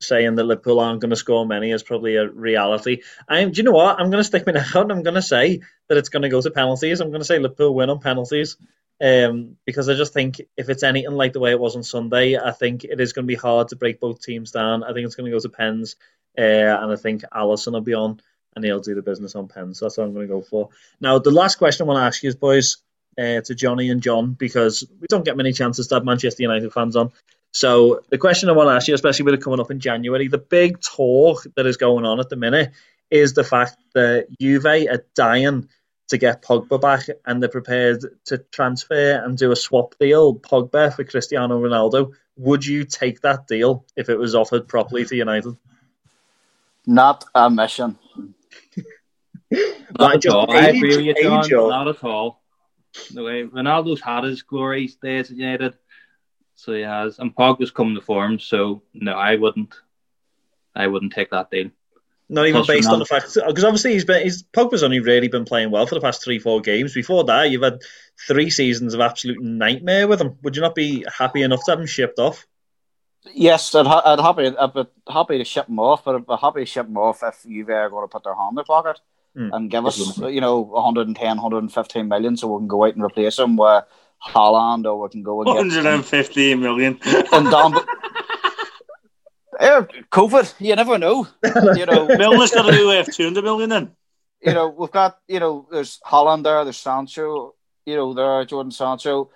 saying 0.00 0.36
that 0.36 0.44
Liverpool 0.44 0.78
aren't 0.78 1.00
going 1.00 1.10
to 1.10 1.16
score 1.16 1.44
many 1.44 1.72
is 1.72 1.82
probably 1.82 2.14
a 2.14 2.28
reality. 2.28 3.02
I'm, 3.28 3.50
do 3.50 3.56
you 3.56 3.62
know 3.64 3.72
what? 3.72 3.98
I'm 3.98 4.10
going 4.10 4.20
to 4.20 4.24
stick 4.24 4.46
my 4.46 4.52
neck 4.52 4.76
out 4.76 4.82
and 4.82 4.92
I'm 4.92 5.02
going 5.02 5.14
to 5.14 5.22
say 5.22 5.60
that 5.88 5.98
it's 5.98 6.08
going 6.08 6.22
to 6.22 6.28
go 6.28 6.40
to 6.40 6.52
penalties. 6.52 7.00
I'm 7.00 7.10
going 7.10 7.20
to 7.20 7.26
say 7.26 7.40
Liverpool 7.40 7.74
win 7.74 7.90
on 7.90 7.98
penalties 7.98 8.56
um, 9.00 9.56
because 9.64 9.88
I 9.88 9.94
just 9.94 10.14
think 10.14 10.40
if 10.56 10.68
it's 10.68 10.84
anything 10.84 11.10
like 11.10 11.32
the 11.32 11.40
way 11.40 11.50
it 11.50 11.58
was 11.58 11.74
on 11.74 11.82
Sunday, 11.82 12.38
I 12.38 12.52
think 12.52 12.84
it 12.84 13.00
is 13.00 13.12
going 13.12 13.24
to 13.24 13.32
be 13.32 13.34
hard 13.34 13.68
to 13.68 13.76
break 13.76 13.98
both 13.98 14.22
teams 14.22 14.52
down. 14.52 14.84
I 14.84 14.92
think 14.92 15.04
it's 15.04 15.16
going 15.16 15.28
to 15.28 15.36
go 15.36 15.40
to 15.40 15.48
pens, 15.48 15.96
uh, 16.38 16.42
and 16.42 16.92
I 16.92 16.96
think 16.96 17.22
Alisson 17.34 17.72
will 17.72 17.80
be 17.80 17.94
on 17.94 18.20
and 18.56 18.64
he'll 18.64 18.80
do 18.80 18.94
the 18.94 19.02
business 19.02 19.36
on 19.36 19.46
pens. 19.46 19.78
So 19.78 19.84
that's 19.84 19.98
what 19.98 20.04
I'm 20.04 20.14
going 20.14 20.26
to 20.26 20.34
go 20.34 20.42
for. 20.42 20.70
Now, 21.00 21.18
the 21.18 21.30
last 21.30 21.56
question 21.56 21.84
I 21.84 21.86
want 21.86 21.98
to 21.98 22.04
ask 22.04 22.22
you 22.22 22.28
is, 22.28 22.34
boys, 22.34 22.78
uh, 23.18 23.40
to 23.42 23.54
Johnny 23.54 23.90
and 23.90 24.02
John, 24.02 24.32
because 24.32 24.84
we 25.00 25.06
don't 25.08 25.24
get 25.24 25.36
many 25.36 25.52
chances 25.52 25.86
to 25.88 25.94
have 25.94 26.04
Manchester 26.04 26.42
United 26.42 26.72
fans 26.72 26.96
on. 26.96 27.12
So 27.52 28.00
the 28.10 28.18
question 28.18 28.48
I 28.48 28.52
want 28.52 28.68
to 28.68 28.74
ask 28.74 28.88
you, 28.88 28.94
especially 28.94 29.24
with 29.24 29.34
it 29.34 29.42
coming 29.42 29.60
up 29.60 29.70
in 29.70 29.80
January, 29.80 30.28
the 30.28 30.38
big 30.38 30.80
talk 30.80 31.46
that 31.54 31.66
is 31.66 31.76
going 31.76 32.04
on 32.04 32.20
at 32.20 32.28
the 32.28 32.36
minute 32.36 32.72
is 33.10 33.34
the 33.34 33.44
fact 33.44 33.76
that 33.94 34.26
Juve 34.40 34.66
are 34.66 35.04
dying 35.14 35.68
to 36.08 36.18
get 36.18 36.42
Pogba 36.42 36.80
back 36.80 37.06
and 37.24 37.42
they're 37.42 37.48
prepared 37.48 38.04
to 38.26 38.38
transfer 38.38 39.22
and 39.24 39.38
do 39.38 39.52
a 39.52 39.56
swap 39.56 39.94
deal, 39.98 40.34
Pogba 40.34 40.94
for 40.94 41.04
Cristiano 41.04 41.60
Ronaldo. 41.60 42.12
Would 42.36 42.66
you 42.66 42.84
take 42.84 43.22
that 43.22 43.46
deal 43.46 43.84
if 43.96 44.08
it 44.08 44.18
was 44.18 44.34
offered 44.34 44.68
properly 44.68 45.04
to 45.06 45.16
United? 45.16 45.56
Not 46.86 47.24
a 47.34 47.50
mission. 47.50 47.98
Not 49.98 50.16
at 50.16 50.32
all. 50.32 50.50
I 50.50 50.68
agree 50.68 50.96
with 50.96 51.16
you, 51.16 51.42
John. 51.42 51.68
Not 51.68 51.88
at 51.88 52.04
all. 52.04 52.42
The 53.12 53.22
way 53.22 53.44
Ronaldo's 53.44 54.00
had 54.00 54.24
his 54.24 54.42
glory 54.42 54.90
days 55.02 55.30
at 55.30 55.36
United 55.36 55.74
so 56.56 56.72
he 56.72 56.80
has, 56.80 57.18
and 57.18 57.36
Pogba's 57.36 57.70
come 57.70 57.94
to 57.94 58.00
form. 58.00 58.40
So 58.40 58.82
no, 58.94 59.12
I 59.12 59.36
wouldn't. 59.36 59.74
I 60.74 60.86
wouldn't 60.86 61.12
take 61.12 61.30
that 61.30 61.50
deal. 61.50 61.70
Not 62.28 62.46
even 62.46 62.64
Plus 62.64 62.66
based 62.66 62.88
on 62.88 62.98
the 62.98 63.04
fact 63.04 63.34
because 63.34 63.64
obviously 63.64 63.92
he's 63.92 64.04
been 64.04 64.22
he's 64.22 64.42
Pogba's 64.42 64.82
only 64.82 64.98
really 64.98 65.28
been 65.28 65.44
playing 65.44 65.70
well 65.70 65.86
for 65.86 65.94
the 65.94 66.00
past 66.00 66.24
three 66.24 66.40
four 66.40 66.60
games. 66.60 66.92
Before 66.92 67.24
that, 67.24 67.50
you've 67.50 67.62
had 67.62 67.82
three 68.26 68.50
seasons 68.50 68.94
of 68.94 69.00
absolute 69.00 69.40
nightmare 69.40 70.08
with 70.08 70.20
him. 70.20 70.38
Would 70.42 70.56
you 70.56 70.62
not 70.62 70.74
be 70.74 71.04
happy 71.16 71.42
enough 71.42 71.64
to 71.66 71.72
have 71.72 71.80
him 71.80 71.86
shipped 71.86 72.18
off? 72.18 72.46
Yes, 73.34 73.74
I'd, 73.74 73.86
ha- 73.86 74.02
I'd 74.04 74.20
happy 74.20 74.56
I'd 74.56 74.74
be 74.74 74.84
happy 75.08 75.38
to 75.38 75.44
ship 75.44 75.66
them 75.66 75.78
off, 75.78 76.04
but 76.04 76.14
I'd 76.14 76.26
be 76.26 76.34
happy 76.40 76.60
to 76.60 76.66
ship 76.66 76.86
them 76.86 76.96
off 76.96 77.22
if 77.22 77.44
you 77.44 77.68
are 77.68 77.90
going 77.90 78.04
to 78.04 78.08
put 78.08 78.24
their 78.24 78.34
hand 78.34 78.50
in 78.50 78.54
their 78.56 78.64
pocket 78.64 79.00
mm. 79.36 79.50
and 79.52 79.70
give 79.70 79.86
us 79.86 80.18
you 80.18 80.40
know 80.40 80.60
110, 80.60 81.26
115 81.36 82.08
million 82.08 82.36
so 82.36 82.48
we 82.48 82.60
can 82.60 82.68
go 82.68 82.84
out 82.84 82.94
and 82.94 83.04
replace 83.04 83.36
them 83.36 83.56
with 83.56 83.84
Haaland, 84.24 84.84
or 84.86 85.00
we 85.00 85.08
can 85.10 85.22
go 85.22 85.40
and 85.42 85.48
115 85.48 86.60
million. 86.60 86.98
And 87.04 87.50
down, 87.50 87.74
COVID, 89.60 90.54
you 90.60 90.76
never 90.76 90.98
know. 90.98 91.26
You 91.42 91.86
know, 91.86 92.06
Milner's 92.16 92.52
got 92.52 92.70
to 92.70 92.72
do 92.72 92.90
uh, 92.90 93.04
200 93.04 93.44
million 93.44 93.70
then. 93.70 93.90
You 94.40 94.52
know, 94.52 94.68
we've 94.68 94.90
got, 94.90 95.18
you 95.28 95.40
know, 95.40 95.66
there's 95.70 95.98
Haaland 96.06 96.44
there, 96.44 96.62
there's 96.64 96.76
Sancho, 96.76 97.54
you 97.84 97.96
know, 97.96 98.14
there, 98.14 98.44
Jadon 98.44 98.72
Sancho. 98.72 99.30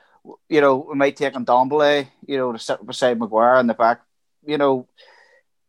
You 0.49 0.61
know, 0.61 0.87
we 0.89 0.95
might 0.95 1.17
take 1.17 1.35
him 1.35 1.47
Ndombele, 1.47 2.09
you 2.27 2.37
know, 2.37 2.53
to 2.53 2.59
sit 2.59 2.85
beside 2.85 3.19
Maguire 3.19 3.59
in 3.59 3.67
the 3.67 3.75
back. 3.75 4.03
You 4.45 4.59
know, 4.59 4.87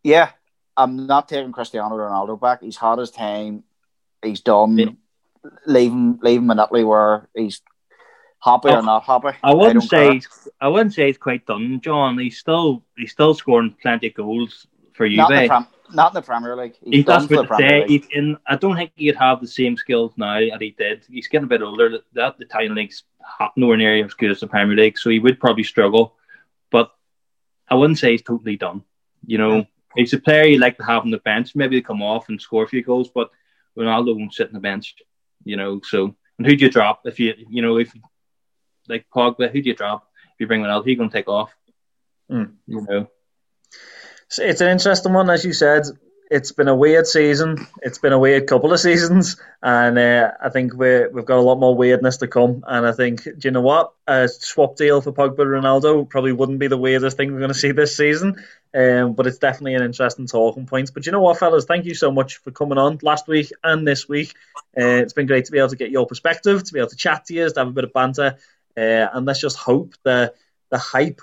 yeah, 0.03 0.31
I'm 0.75 1.05
not 1.05 1.27
taking 1.27 1.51
Cristiano 1.51 1.95
Ronaldo 1.95 2.39
back. 2.39 2.61
He's 2.61 2.77
had 2.77 2.99
his 2.99 3.11
time. 3.11 3.63
He's 4.23 4.41
done. 4.41 4.77
Yeah. 4.77 4.85
Leave 5.65 5.91
him, 5.91 6.19
leave 6.21 6.41
him 6.41 6.51
in 6.51 6.59
Italy 6.59 6.83
where 6.83 7.27
he's 7.35 7.61
happy 8.43 8.69
or 8.69 8.77
oh, 8.77 8.81
not 8.81 9.03
happy. 9.03 9.37
I 9.43 9.53
wouldn't 9.53 9.91
I 9.93 10.19
say 10.19 10.21
I 10.59 10.67
wouldn't 10.67 10.93
say 10.93 11.07
he's 11.07 11.17
quite 11.17 11.45
done, 11.45 11.81
John. 11.81 12.17
He's 12.17 12.37
still 12.37 12.83
he's 12.95 13.11
still 13.11 13.33
scoring 13.33 13.75
plenty 13.81 14.07
of 14.07 14.13
goals 14.13 14.67
for 14.93 15.05
you. 15.05 15.17
Not, 15.17 15.31
in 15.31 15.67
not 15.93 16.11
in 16.11 16.13
the 16.15 16.21
Premier 16.21 16.55
League. 16.55 16.75
He's 16.83 16.93
he, 16.93 17.03
done 17.03 17.27
for 17.27 17.37
the 17.37 17.43
Premier 17.45 17.87
League. 17.87 18.07
In, 18.11 18.37
I 18.47 18.55
don't 18.55 18.75
think 18.75 18.91
he'd 18.95 19.15
have 19.15 19.41
the 19.41 19.47
same 19.47 19.77
skills 19.77 20.13
now 20.17 20.39
that 20.39 20.61
he 20.61 20.71
did. 20.77 21.05
He's 21.09 21.27
getting 21.27 21.45
a 21.45 21.49
bit 21.49 21.61
older. 21.61 21.99
That 22.13 22.37
the 22.37 22.45
Italian 22.45 22.75
league's 22.75 23.03
nowhere 23.55 23.77
near 23.77 24.05
as 24.05 24.13
good 24.13 24.31
as 24.31 24.39
the 24.39 24.47
Premier 24.47 24.75
League, 24.75 24.97
so 24.97 25.09
he 25.09 25.19
would 25.19 25.39
probably 25.39 25.63
struggle. 25.63 26.15
But 26.69 26.91
I 27.69 27.75
wouldn't 27.75 27.99
say 27.99 28.11
he's 28.11 28.21
totally 28.21 28.57
done. 28.57 28.83
You 29.25 29.37
know, 29.37 29.65
he's 29.95 30.13
a 30.13 30.19
player 30.19 30.45
you 30.45 30.59
like 30.59 30.77
to 30.77 30.83
have 30.83 31.03
on 31.03 31.11
the 31.11 31.17
bench. 31.19 31.55
Maybe 31.55 31.79
to 31.79 31.87
come 31.87 32.01
off 32.01 32.29
and 32.29 32.41
score 32.41 32.63
a 32.63 32.67
few 32.67 32.83
goals, 32.83 33.09
but 33.13 33.29
Ronaldo 33.77 34.17
won't 34.17 34.33
sit 34.33 34.47
on 34.47 34.53
the 34.53 34.59
bench. 34.59 34.95
You 35.43 35.57
know, 35.57 35.81
so 35.83 36.15
and 36.37 36.47
who 36.47 36.55
do 36.55 36.65
you 36.65 36.71
drop 36.71 37.01
if 37.05 37.19
you 37.19 37.33
you 37.49 37.61
know 37.61 37.77
if 37.77 37.93
like 38.87 39.05
Pogba, 39.13 39.51
who 39.51 39.61
do 39.61 39.69
you 39.69 39.75
drop? 39.75 40.07
If 40.33 40.39
you 40.39 40.47
bring 40.47 40.65
out, 40.65 40.85
who 40.85 40.95
going 40.95 41.09
to 41.09 41.15
take 41.15 41.29
off? 41.29 41.53
Mm. 42.31 42.53
You 42.67 42.81
know. 42.81 43.07
So 44.27 44.43
it's 44.43 44.61
an 44.61 44.69
interesting 44.69 45.13
one, 45.13 45.29
as 45.29 45.45
you 45.45 45.53
said. 45.53 45.83
It's 46.31 46.53
been 46.53 46.69
a 46.69 46.75
weird 46.75 47.05
season. 47.05 47.67
It's 47.81 47.97
been 47.97 48.13
a 48.13 48.19
weird 48.19 48.47
couple 48.47 48.71
of 48.71 48.79
seasons, 48.79 49.35
and 49.61 49.99
uh, 49.99 50.31
I 50.41 50.47
think 50.47 50.73
we 50.73 51.05
we've 51.07 51.25
got 51.25 51.39
a 51.39 51.41
lot 51.41 51.59
more 51.59 51.75
weirdness 51.75 52.17
to 52.17 52.27
come. 52.27 52.63
And 52.65 52.87
I 52.87 52.93
think, 52.93 53.23
do 53.23 53.35
you 53.43 53.51
know 53.51 53.61
what? 53.61 53.91
A 54.07 54.29
swap 54.29 54.77
deal 54.77 55.01
for 55.01 55.11
Pogba 55.11 55.39
Ronaldo 55.39 56.09
probably 56.09 56.31
wouldn't 56.31 56.59
be 56.59 56.67
the 56.67 56.77
weirdest 56.77 57.17
thing 57.17 57.33
we're 57.33 57.39
going 57.39 57.51
to 57.51 57.59
see 57.59 57.73
this 57.73 57.97
season. 57.97 58.41
Um, 58.73 59.13
but 59.13 59.27
it's 59.27 59.39
definitely 59.39 59.75
an 59.75 59.83
interesting 59.83 60.25
talking 60.25 60.65
point. 60.65 60.91
But 60.93 61.05
you 61.05 61.11
know 61.11 61.19
what, 61.19 61.37
fellas? 61.37 61.65
Thank 61.65 61.83
you 61.83 61.95
so 61.95 62.09
much 62.13 62.37
for 62.37 62.51
coming 62.51 62.77
on 62.77 62.99
last 63.01 63.27
week 63.27 63.51
and 63.65 63.85
this 63.85 64.07
week. 64.07 64.33
Uh, 64.57 65.03
it's 65.03 65.13
been 65.13 65.27
great 65.27 65.43
to 65.45 65.51
be 65.51 65.59
able 65.59 65.69
to 65.69 65.75
get 65.75 65.91
your 65.91 66.07
perspective, 66.07 66.63
to 66.63 66.73
be 66.73 66.79
able 66.79 66.89
to 66.89 66.95
chat 66.95 67.25
to 67.25 67.33
you, 67.33 67.49
to 67.49 67.59
have 67.59 67.67
a 67.67 67.71
bit 67.71 67.83
of 67.83 67.91
banter, 67.91 68.37
uh, 68.77 69.07
and 69.13 69.25
let's 69.25 69.41
just 69.41 69.57
hope 69.57 69.95
that 70.05 70.35
the 70.69 70.77
hype 70.77 71.19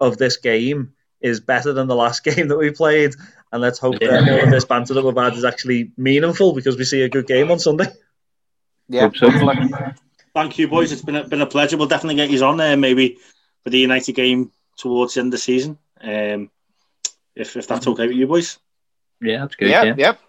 of 0.00 0.18
this 0.18 0.36
game 0.36 0.92
is 1.20 1.40
better 1.40 1.72
than 1.72 1.86
the 1.86 1.94
last 1.94 2.24
game 2.24 2.48
that 2.48 2.58
we 2.58 2.70
played 2.70 3.14
and 3.52 3.62
let's 3.62 3.78
hope 3.78 3.96
yeah. 4.00 4.20
that 4.20 4.28
all 4.28 4.44
of 4.44 4.50
this 4.50 4.64
banter 4.64 4.94
that 4.94 5.04
we've 5.04 5.16
had 5.16 5.34
is 5.34 5.44
actually 5.44 5.92
meaningful 5.96 6.52
because 6.52 6.76
we 6.76 6.84
see 6.84 7.02
a 7.02 7.08
good 7.08 7.26
game 7.26 7.50
on 7.50 7.58
Sunday. 7.58 7.86
Yeah. 8.88 9.10
Thank 10.34 10.58
you, 10.58 10.68
boys. 10.68 10.92
It's 10.92 11.02
been 11.02 11.16
a, 11.16 11.24
been 11.26 11.40
a 11.40 11.46
pleasure. 11.46 11.76
We'll 11.76 11.88
definitely 11.88 12.16
get 12.16 12.30
you 12.30 12.42
on 12.44 12.56
there, 12.56 12.76
maybe 12.76 13.18
for 13.64 13.70
the 13.70 13.78
United 13.78 14.12
game 14.12 14.52
towards 14.76 15.14
the 15.14 15.20
end 15.20 15.28
of 15.28 15.32
the 15.32 15.38
season, 15.38 15.78
um, 16.00 16.50
if 17.34 17.56
if 17.56 17.66
that's 17.66 17.86
okay 17.86 18.06
with 18.06 18.16
you, 18.16 18.26
boys. 18.26 18.58
Yeah, 19.20 19.40
that's 19.40 19.56
good. 19.56 19.68
Yeah, 19.68 19.82
yeah. 19.84 19.94
Yep. 19.96 20.20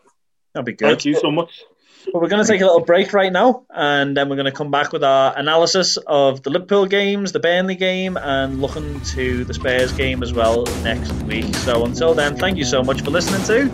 That'd 0.53 0.65
be 0.65 0.73
good. 0.73 0.87
Thank 0.87 1.05
you 1.05 1.15
so 1.15 1.31
much. 1.31 1.63
Well, 2.07 2.21
we're 2.21 2.29
going 2.29 2.43
to 2.43 2.51
take 2.51 2.61
a 2.61 2.65
little 2.65 2.81
break 2.81 3.13
right 3.13 3.31
now, 3.31 3.63
and 3.69 4.17
then 4.17 4.27
we're 4.27 4.35
going 4.35 4.45
to 4.47 4.51
come 4.51 4.71
back 4.71 4.91
with 4.91 5.03
our 5.03 5.37
analysis 5.37 5.97
of 6.07 6.41
the 6.41 6.49
Liverpool 6.49 6.87
games, 6.87 7.31
the 7.31 7.39
Burnley 7.39 7.75
game, 7.75 8.17
and 8.17 8.59
looking 8.59 8.99
to 9.01 9.43
the 9.43 9.53
Spurs 9.53 9.91
game 9.93 10.23
as 10.23 10.33
well 10.33 10.63
next 10.83 11.11
week. 11.23 11.53
So 11.55 11.85
until 11.85 12.15
then, 12.15 12.35
thank 12.37 12.57
you 12.57 12.65
so 12.65 12.83
much 12.83 13.01
for 13.01 13.11
listening 13.11 13.43
to 13.43 13.71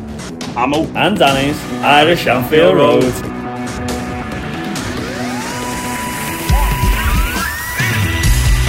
Ammo 0.59 0.84
and 0.97 1.17
Danny's 1.17 1.57
Irish 1.84 2.28
Anfield 2.28 2.75
Road. 2.75 3.03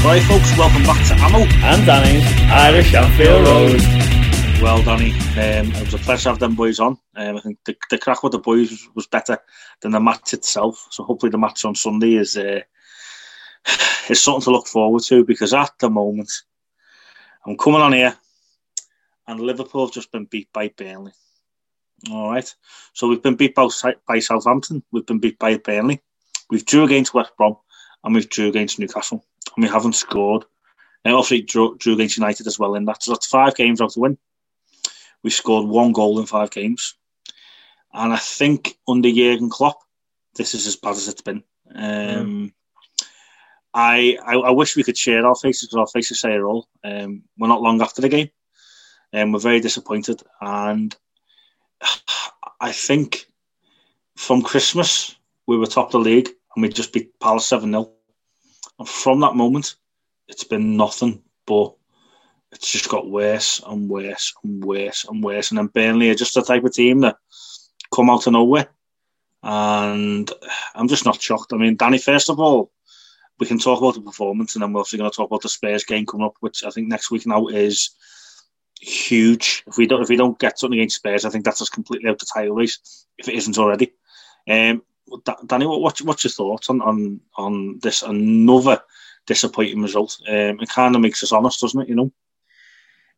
Right, 0.05 0.23
folks, 0.23 0.57
welcome 0.57 0.85
back 0.85 1.05
to 1.09 1.15
Ammo 1.15 1.41
and 1.41 1.85
Danny's 1.85 2.25
Irish 2.51 2.95
Anfield 2.95 3.45
Road 3.47 4.08
well, 4.63 4.83
Danny. 4.83 5.13
Um, 5.13 5.73
it 5.73 5.85
was 5.85 5.95
a 5.95 5.99
pleasure 5.99 6.25
to 6.25 6.29
have 6.31 6.39
them 6.41 6.55
boys 6.55 6.81
on. 6.81 6.99
Um, 7.15 7.37
I 7.37 7.41
think 7.41 7.59
the, 7.65 7.77
the 7.91 7.99
crack 7.99 8.23
with 8.23 8.33
the 8.33 8.39
boys 8.39 8.71
was, 8.71 8.89
was, 8.95 9.07
better 9.07 9.39
than 9.81 9.93
the 9.93 10.01
match 10.01 10.33
itself. 10.33 10.89
So 10.91 11.05
hopefully 11.05 11.31
the 11.31 11.39
match 11.39 11.65
on 11.65 11.75
Sunday 11.75 12.15
is 12.15 12.37
uh, 12.37 12.61
is 14.09 14.21
something 14.21 14.43
to 14.43 14.51
look 14.51 14.67
forward 14.67 15.03
to 15.05 15.25
because 15.25 15.55
at 15.55 15.71
the 15.79 15.89
moment 15.89 16.33
I'm 17.47 17.57
coming 17.57 17.81
on 17.81 17.93
here 17.93 18.17
and 19.29 19.41
Liverpool 19.41 19.87
have 19.87 19.95
just 19.95 20.11
been 20.11 20.25
beat 20.25 20.53
by 20.53 20.69
Burnley. 20.77 21.13
All 22.11 22.31
right. 22.31 22.53
So 22.95 23.07
we've 23.07 23.23
been 23.23 23.37
beat 23.37 23.55
by, 23.55 23.69
by 24.09 24.19
Southampton. 24.19 24.83
We've 24.91 25.07
been 25.07 25.21
beat 25.21 25.39
by 25.39 25.57
Burnley. 25.59 26.03
We've 26.51 26.67
drew 26.67 26.85
against 26.85 27.15
West 27.15 27.31
Brom 27.37 27.57
and 28.03 28.15
we've 28.15 28.29
drew 28.29 28.49
against 28.49 28.79
Newcastle 28.79 29.25
and 29.57 29.63
we 29.63 29.71
haven't 29.71 29.95
scored. 29.95 30.47
And 31.05 31.15
obviously 31.15 31.43
drew, 31.43 31.77
drew 31.79 31.95
against 31.95 32.17
United 32.17 32.49
as 32.49 32.59
well 32.59 32.75
in 32.75 32.87
that. 32.87 33.05
So 33.05 33.13
that's 33.13 33.27
five 33.27 33.55
games 33.55 33.81
out 33.81 33.91
to 33.91 34.01
win 34.01 34.19
we 35.23 35.31
scored 35.31 35.69
one 35.69 35.93
goal 35.93 36.19
in 36.19 36.27
five 36.27 36.51
games. 36.51 36.95
And 37.93 38.13
I 38.13 38.19
think 38.19 38.79
under 38.87 39.11
Jurgen 39.11 39.51
Klopp, 39.51 39.79
this 40.35 40.55
is 40.55 40.67
as 40.67 40.77
bad 40.77 40.93
as 40.93 41.09
it's 41.09 41.23
been. 41.23 41.43
Um. 41.75 42.53
I, 43.75 44.19
I, 44.25 44.35
I 44.35 44.51
wish 44.51 44.77
we 44.77 44.83
could 44.83 44.97
share 44.97 45.27
our 45.27 45.35
faces 45.35 45.69
because 45.69 45.79
our 45.79 45.87
faces 45.87 46.21
say 46.21 46.35
it 46.35 46.41
all. 46.41 46.67
Um, 46.83 47.23
we're 47.39 47.49
not 47.49 47.63
long 47.63 47.81
after 47.83 48.01
the 48.03 48.09
game, 48.09 48.29
and 49.13 49.25
um, 49.25 49.33
we're 49.33 49.41
very 49.41 49.61
disappointed. 49.61 50.23
And 50.41 50.97
I 52.61 52.73
think 52.73 53.27
from 54.17 54.43
Christmas 54.43 55.15
we 55.47 55.57
were 55.57 55.67
top 55.67 55.87
of 55.87 55.93
the 55.93 55.99
league 56.01 56.29
and 56.55 56.63
we 56.63 56.69
just 56.71 56.93
beat 56.93 57.19
Palace 57.21 57.47
seven 57.47 57.71
0 57.71 57.93
And 58.79 58.89
from 58.89 59.21
that 59.21 59.37
moment, 59.37 59.77
it's 60.27 60.45
been 60.45 60.77
nothing 60.77 61.23
but 61.47 61.75
it's 62.53 62.73
just 62.73 62.89
got 62.89 63.11
worse 63.11 63.61
and 63.67 63.89
worse 63.89 64.35
and 64.43 64.65
worse 64.65 65.05
and 65.05 65.23
worse. 65.23 65.51
And 65.51 65.59
then 65.59 65.67
Burnley 65.67 66.11
are 66.11 66.15
just 66.15 66.35
the 66.35 66.43
type 66.43 66.65
of 66.65 66.73
team 66.73 67.01
that 67.01 67.17
come 67.95 68.11
out 68.11 68.27
of 68.27 68.33
nowhere. 68.33 68.69
And 69.43 70.31
I'm 70.75 70.89
just 70.89 71.05
not 71.05 71.21
shocked. 71.21 71.53
I 71.53 71.57
mean, 71.57 71.77
Danny, 71.77 71.99
first 71.99 72.31
of 72.31 72.41
all, 72.41 72.73
we 73.39 73.47
can 73.47 73.59
talk 73.59 73.79
about 73.79 73.95
the 73.95 74.01
performance, 74.01 74.55
and 74.55 74.63
then 74.63 74.73
we're 74.73 74.81
also 74.81 74.97
going 74.97 75.09
to 75.09 75.15
talk 75.17 75.31
about 75.31 75.43
the 75.43 75.49
Spurs 75.49 75.85
game 75.85 76.07
coming 76.07 76.27
up, 76.27 76.35
which 76.41 76.65
I 76.65 76.71
think 76.71 76.89
next 76.89 77.11
week 77.11 77.25
now 77.25 77.47
is 77.47 77.91
huge. 78.81 79.63
If 79.69 79.77
we 79.77 79.87
don't, 79.87 80.03
if 80.03 80.09
we 80.09 80.17
don't 80.17 80.39
get 80.41 80.59
something 80.59 80.79
against 80.79 80.97
Spurs, 80.97 81.25
I 81.25 81.31
think 81.31 81.45
that's 81.45 81.63
us 81.63 81.69
completely 81.69 82.09
out 82.09 82.15
of 82.15 82.19
the 82.19 82.27
title 82.35 82.57
race. 82.57 83.07
If 83.17 83.29
it 83.29 83.37
isn't 83.37 83.59
already, 83.59 83.93
um, 84.49 84.83
Danny, 85.47 85.67
what, 85.67 86.01
what's 86.01 86.25
your 86.25 86.33
thoughts 86.33 86.69
on 86.69 86.83
on 86.83 87.21
on 87.37 87.79
this 87.81 88.03
another 88.03 88.81
disappointing 89.27 89.83
result? 89.83 90.19
Um, 90.27 90.59
it 90.59 90.69
kind 90.69 90.97
of 90.97 91.01
makes 91.01 91.23
us 91.23 91.31
honest, 91.31 91.61
doesn't 91.61 91.83
it? 91.83 91.89
You 91.89 91.95
know 91.95 92.13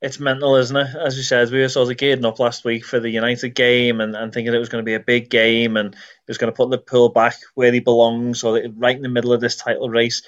it's 0.03 0.19
mental, 0.19 0.57
isn't 0.57 0.77
it? 0.77 0.97
As 0.97 1.17
you 1.17 1.23
said, 1.23 1.51
we 1.51 1.61
were 1.61 1.69
sort 1.69 1.91
of 1.91 1.97
gearing 1.99 2.25
up 2.25 2.39
last 2.39 2.65
week 2.65 2.85
for 2.85 3.01
the 3.01 3.11
United 3.11 3.51
game 3.51 4.01
and, 4.01 4.17
and 4.17 4.33
thinking 4.33 4.55
it 4.55 4.59
was 4.59 4.71
going 4.71 4.83
to 4.83 4.89
be 4.89 4.95
a 4.95 5.01
big 5.01 5.29
game 5.29 5.77
and 5.77 5.95
it 5.95 6.29
was 6.29 6.39
going 6.39 6.51
to 6.51 6.57
put 6.57 6.69
Liverpool 6.69 7.11
back 7.11 7.37
where 7.55 7.73
he 7.73 7.81
belongs, 7.81 8.43
or 8.43 8.61
right 8.77 8.97
in 8.97 9.03
the 9.03 9.09
middle 9.09 9.33
of 9.33 9.41
this 9.41 9.57
title 9.57 9.91
race. 9.91 10.23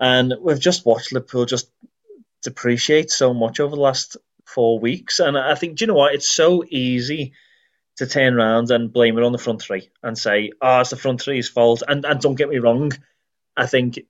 And 0.00 0.34
we've 0.40 0.58
just 0.58 0.84
watched 0.84 1.12
Liverpool 1.12 1.44
just 1.44 1.70
depreciate 2.42 3.10
so 3.10 3.32
much 3.32 3.60
over 3.60 3.76
the 3.76 3.82
last 3.82 4.16
four 4.44 4.80
weeks. 4.80 5.20
And 5.20 5.38
I 5.38 5.54
think, 5.54 5.78
do 5.78 5.84
you 5.84 5.86
know 5.86 5.94
what? 5.94 6.14
It's 6.14 6.28
so 6.28 6.64
easy 6.68 7.32
to 7.96 8.06
turn 8.06 8.34
around 8.34 8.72
and 8.72 8.92
blame 8.92 9.16
it 9.16 9.24
on 9.24 9.30
the 9.30 9.38
front 9.38 9.62
three 9.62 9.90
and 10.02 10.18
say, 10.18 10.50
oh, 10.60 10.80
it's 10.80 10.90
the 10.90 10.96
front 10.96 11.22
three's 11.22 11.48
fault. 11.48 11.84
And, 11.86 12.04
and 12.04 12.20
don't 12.20 12.34
get 12.34 12.48
me 12.48 12.58
wrong, 12.58 12.90
I 13.56 13.66
think, 13.66 14.00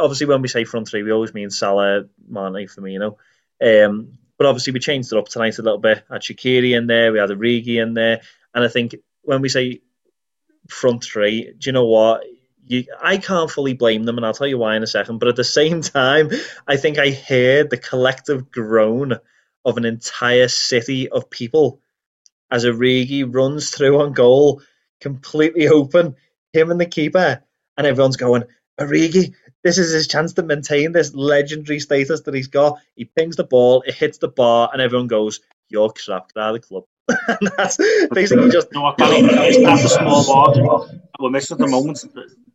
obviously, 0.00 0.26
when 0.26 0.42
we 0.42 0.48
say 0.48 0.64
front 0.64 0.88
three, 0.88 1.02
we 1.02 1.10
always 1.10 1.34
mean 1.34 1.50
Salah, 1.50 2.04
Mane, 2.28 2.68
Firmino. 2.68 3.16
Um, 3.60 4.18
but 4.38 4.46
obviously, 4.46 4.72
we 4.72 4.78
changed 4.78 5.12
it 5.12 5.18
up 5.18 5.28
tonight 5.28 5.58
a 5.58 5.62
little 5.62 5.78
bit. 5.78 6.04
Had 6.08 6.22
Shaqiri 6.22 6.76
in 6.76 6.86
there, 6.86 7.12
we 7.12 7.18
had 7.18 7.30
Origi 7.30 7.82
in 7.82 7.94
there, 7.94 8.22
and 8.54 8.64
I 8.64 8.68
think 8.68 8.94
when 9.22 9.42
we 9.42 9.48
say 9.48 9.82
front 10.68 11.04
three, 11.04 11.52
do 11.58 11.68
you 11.68 11.72
know 11.72 11.86
what? 11.86 12.22
You, 12.64 12.84
I 13.02 13.16
can't 13.16 13.50
fully 13.50 13.74
blame 13.74 14.04
them, 14.04 14.16
and 14.16 14.24
I'll 14.24 14.34
tell 14.34 14.46
you 14.46 14.58
why 14.58 14.76
in 14.76 14.82
a 14.82 14.86
second. 14.86 15.18
But 15.18 15.28
at 15.28 15.36
the 15.36 15.44
same 15.44 15.80
time, 15.82 16.30
I 16.66 16.76
think 16.76 16.98
I 16.98 17.08
hear 17.08 17.64
the 17.64 17.76
collective 17.76 18.50
groan 18.50 19.18
of 19.64 19.76
an 19.76 19.84
entire 19.84 20.48
city 20.48 21.08
of 21.08 21.28
people 21.28 21.80
as 22.50 22.64
Origi 22.64 23.24
runs 23.28 23.70
through 23.70 24.00
on 24.00 24.12
goal, 24.12 24.62
completely 25.00 25.68
open, 25.68 26.16
him 26.52 26.70
and 26.70 26.80
the 26.80 26.86
keeper, 26.86 27.42
and 27.76 27.86
everyone's 27.86 28.16
going, 28.16 28.44
Origi, 28.80 29.34
this 29.64 29.78
is 29.78 29.92
his 29.92 30.06
chance 30.06 30.34
to 30.34 30.42
maintain 30.42 30.92
this 30.92 31.14
legendary 31.14 31.80
status 31.80 32.20
that 32.22 32.34
he's 32.34 32.46
got. 32.46 32.78
He 32.94 33.04
pings 33.04 33.36
the 33.36 33.44
ball, 33.44 33.82
it 33.86 33.94
hits 33.94 34.18
the 34.18 34.28
bar, 34.28 34.70
and 34.72 34.80
everyone 34.80 35.08
goes, 35.08 35.40
"You're 35.68 35.90
crap, 35.90 36.32
get 36.32 36.40
out 36.40 36.54
of 36.54 36.62
the 36.62 36.66
club." 36.66 36.84
and 37.28 37.50
that's 37.56 37.76
basically 38.12 38.50
just. 38.50 38.68
No, 38.72 38.94
it's 38.98 39.58
not 39.58 39.84
a 39.84 39.88
small 39.88 40.26
margin. 40.26 41.02
We're 41.18 41.30
missing 41.30 41.56
at 41.56 41.58
the 41.58 41.66
moment. 41.66 42.04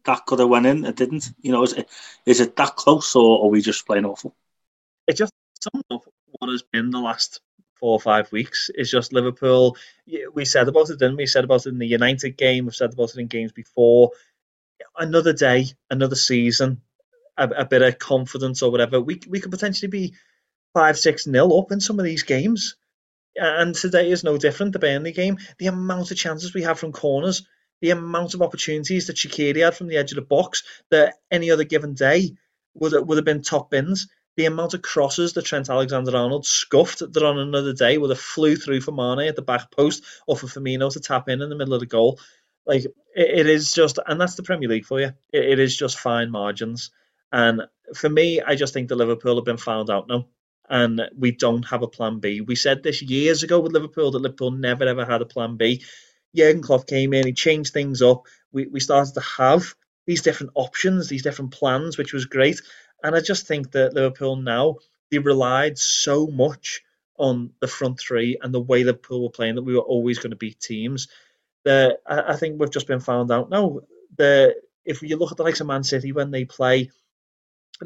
That 0.06 0.26
could 0.26 0.40
have 0.40 0.50
went 0.50 0.66
in. 0.66 0.86
It 0.86 0.96
didn't. 0.96 1.32
You 1.42 1.52
know, 1.52 1.64
is 1.64 1.74
it, 1.74 1.90
is 2.26 2.40
it 2.40 2.56
that 2.56 2.76
close, 2.76 3.16
or 3.16 3.46
are 3.46 3.50
we 3.50 3.62
just 3.62 3.86
playing 3.86 4.06
awful? 4.06 4.36
It 5.08 5.18
just 5.18 5.34
sums 5.60 5.84
up 5.92 6.04
what 6.40 6.52
has 6.52 6.64
been 6.64 6.92
the 6.92 7.00
last 7.00 7.42
four 7.76 7.94
or 7.94 8.00
five 8.00 8.32
weeks. 8.32 8.70
Is 8.74 8.92
just 8.92 9.12
Liverpool. 9.12 9.76
We 10.34 10.46
said 10.46 10.68
about 10.68 10.90
it, 10.90 11.00
didn't 11.00 11.18
we? 11.18 11.24
we 11.24 11.28
said 11.28 11.44
about 11.44 11.66
it 11.66 11.70
in 11.70 11.80
the 11.80 11.88
United 11.88 12.38
game. 12.38 12.66
We've 12.66 12.76
said 12.76 12.94
about 12.94 13.10
it 13.10 13.18
in 13.18 13.28
games 13.28 13.52
before. 13.52 14.12
Another 14.98 15.34
day, 15.34 15.66
another 15.90 16.16
season 16.16 16.82
a, 17.38 17.48
a 17.50 17.66
bit 17.66 17.82
of 17.82 18.00
confidence 18.00 18.62
or 18.62 18.72
whatever, 18.72 19.00
we 19.00 19.20
we 19.28 19.40
could 19.40 19.52
potentially 19.52 19.90
be 19.90 20.14
five 20.74 20.98
six 20.98 21.28
nil 21.28 21.58
up 21.60 21.72
in 21.72 21.80
some 21.80 22.00
of 22.00 22.06
these 22.06 22.24
games. 22.24 22.76
And 23.36 23.74
today 23.74 24.12
is 24.12 24.24
no 24.24 24.38
different. 24.38 24.74
The 24.74 24.80
Burnley 24.80 25.12
game, 25.12 25.40
the 25.58 25.68
amount 25.68 26.12
of 26.12 26.18
chances 26.18 26.54
we 26.54 26.64
have 26.64 26.78
from 26.78 26.92
corners, 26.92 27.48
the 27.82 27.90
amount 27.90 28.36
of 28.36 28.42
opportunities 28.42 29.08
that 29.08 29.16
Shaqiri 29.16 29.64
had 29.64 29.76
from 29.76 29.88
the 29.88 29.98
edge 29.98 30.12
of 30.12 30.18
the 30.18 30.22
box 30.22 30.64
that 30.92 31.16
any 31.32 31.50
other 31.50 31.64
given 31.64 31.96
day 31.96 32.36
would 32.76 32.94
would 33.08 33.18
have 33.18 33.26
been 33.26 33.42
top 33.42 33.72
bins. 33.72 34.08
The 34.36 34.46
amount 34.46 34.74
of 34.74 34.82
crosses 34.82 35.34
that 35.34 35.46
Trent 35.46 35.70
Alexander-Arnold 35.70 36.46
scuffed 36.46 37.00
that 37.00 37.24
on 37.24 37.38
another 37.38 37.74
day 37.74 38.00
would 38.00 38.10
have 38.10 38.20
flew 38.20 38.56
through 38.56 38.82
for 38.82 38.92
Mane 38.92 39.28
at 39.28 39.36
the 39.36 39.44
back 39.44 39.70
post 39.70 40.04
or 40.26 40.36
for 40.36 40.48
Firmino 40.48 40.92
to 40.92 41.00
tap 41.00 41.30
in 41.30 41.42
in 41.42 41.50
the 41.50 41.56
middle 41.56 41.76
of 41.76 41.82
the 41.82 41.86
goal. 41.86 42.20
Like 42.66 42.86
it, 42.86 42.94
it 43.16 43.48
is 43.48 43.74
just, 43.74 44.00
and 44.06 44.20
that's 44.20 44.36
the 44.36 44.44
Premier 44.44 44.70
League 44.70 44.86
for 44.86 45.00
you. 45.00 45.14
it, 45.32 45.44
it 45.44 45.60
is 45.60 45.78
just 45.78 46.00
fine 46.00 46.32
margins. 46.32 46.90
And 47.34 47.64
for 47.96 48.10
me, 48.10 48.42
I 48.42 48.56
just 48.56 48.74
think 48.74 48.88
the 48.88 48.96
Liverpool 48.96 49.36
have 49.36 49.46
been 49.46 49.58
found 49.58 49.90
out 49.90 50.08
now. 50.08 50.28
And 50.70 51.02
we 51.18 51.32
don't 51.32 51.64
have 51.64 51.82
a 51.82 51.88
plan 51.88 52.20
B. 52.20 52.40
We 52.40 52.56
said 52.56 52.84
this 52.84 53.02
years 53.02 53.44
ago 53.44 53.60
with 53.60 53.74
Liverpool 53.74 54.12
that 54.12 54.20
Liverpool 54.20 54.52
never 54.52 54.86
ever 54.86 55.04
had 55.04 55.22
a 55.22 55.26
plan 55.26 55.58
B. 55.58 55.84
Jurgen 56.36 56.62
Klopp 56.62 56.88
came 56.88 57.14
in, 57.14 57.28
he 57.28 57.34
changed 57.34 57.74
things 57.74 58.02
up. 58.02 58.28
We 58.54 58.68
we 58.68 58.80
started 58.80 59.16
to 59.16 59.22
have 59.22 59.76
these 60.06 60.22
different 60.22 60.54
options, 60.56 61.10
these 61.10 61.24
different 61.24 61.52
plans, 61.52 61.98
which 61.98 62.14
was 62.14 62.26
great. 62.26 62.62
And 63.04 63.16
I 63.16 63.20
just 63.20 63.46
think 63.46 63.72
that 63.72 63.94
Liverpool 63.94 64.38
now 64.38 64.78
they 65.12 65.18
relied 65.18 65.78
so 65.78 66.28
much 66.28 66.82
on 67.18 67.52
the 67.60 67.68
front 67.68 68.00
three 68.00 68.38
and 68.42 68.54
the 68.54 68.62
way 68.62 68.84
Liverpool 68.84 69.24
were 69.24 69.30
playing 69.30 69.56
that 69.56 69.64
we 69.64 69.76
were 69.76 69.82
always 69.82 70.18
going 70.18 70.32
to 70.32 70.38
beat 70.38 70.60
teams. 70.60 71.08
The, 71.66 72.00
I, 72.08 72.34
I 72.34 72.36
think 72.36 72.60
we've 72.60 72.72
just 72.72 72.88
been 72.88 73.00
found 73.00 73.32
out 73.32 73.50
now. 73.50 73.82
The 74.18 74.56
if 74.86 75.02
you 75.02 75.18
look 75.18 75.32
at 75.32 75.38
the 75.38 75.44
likes 75.44 75.62
of 75.62 75.68
Man 75.68 75.84
City 75.84 76.12
when 76.12 76.32
they 76.32 76.46
play, 76.46 76.90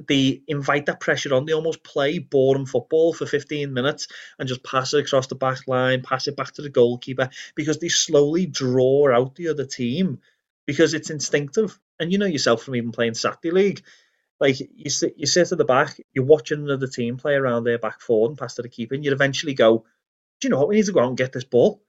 they 0.07 0.41
invite 0.47 0.85
that 0.87 0.99
pressure 0.99 1.33
on. 1.33 1.45
They 1.45 1.53
almost 1.53 1.83
play 1.83 2.19
boring 2.19 2.65
football 2.65 3.13
for 3.13 3.25
15 3.25 3.73
minutes 3.73 4.07
and 4.37 4.47
just 4.47 4.63
pass 4.63 4.93
it 4.93 5.05
across 5.05 5.27
the 5.27 5.35
back 5.35 5.67
line, 5.67 6.01
pass 6.01 6.27
it 6.27 6.35
back 6.35 6.53
to 6.53 6.61
the 6.61 6.69
goalkeeper 6.69 7.29
because 7.55 7.79
they 7.79 7.89
slowly 7.89 8.45
draw 8.45 9.15
out 9.15 9.35
the 9.35 9.49
other 9.49 9.65
team 9.65 10.19
because 10.65 10.93
it's 10.93 11.09
instinctive. 11.09 11.79
And 11.99 12.11
you 12.11 12.17
know 12.17 12.25
yourself 12.25 12.63
from 12.63 12.75
even 12.75 12.91
playing 12.91 13.15
Saturday 13.15 13.51
League, 13.51 13.83
like 14.39 14.57
you 14.59 14.89
sit, 14.89 15.15
you 15.17 15.25
sit 15.25 15.51
at 15.51 15.57
the 15.57 15.65
back, 15.65 15.99
you're 16.13 16.25
watching 16.25 16.59
another 16.59 16.87
team 16.87 17.17
play 17.17 17.33
around 17.33 17.63
their 17.63 17.79
back 17.79 18.01
four 18.01 18.27
and 18.29 18.37
pass 18.37 18.55
to 18.55 18.61
the 18.61 18.69
keeper, 18.69 18.93
and 18.93 19.03
you'd 19.03 19.13
eventually 19.13 19.53
go, 19.53 19.85
do 20.39 20.47
you 20.47 20.49
know 20.51 20.59
what? 20.59 20.67
We 20.67 20.75
need 20.75 20.85
to 20.85 20.91
go 20.91 20.99
out 20.99 21.07
and 21.07 21.17
get 21.17 21.33
this 21.33 21.43
ball, 21.43 21.81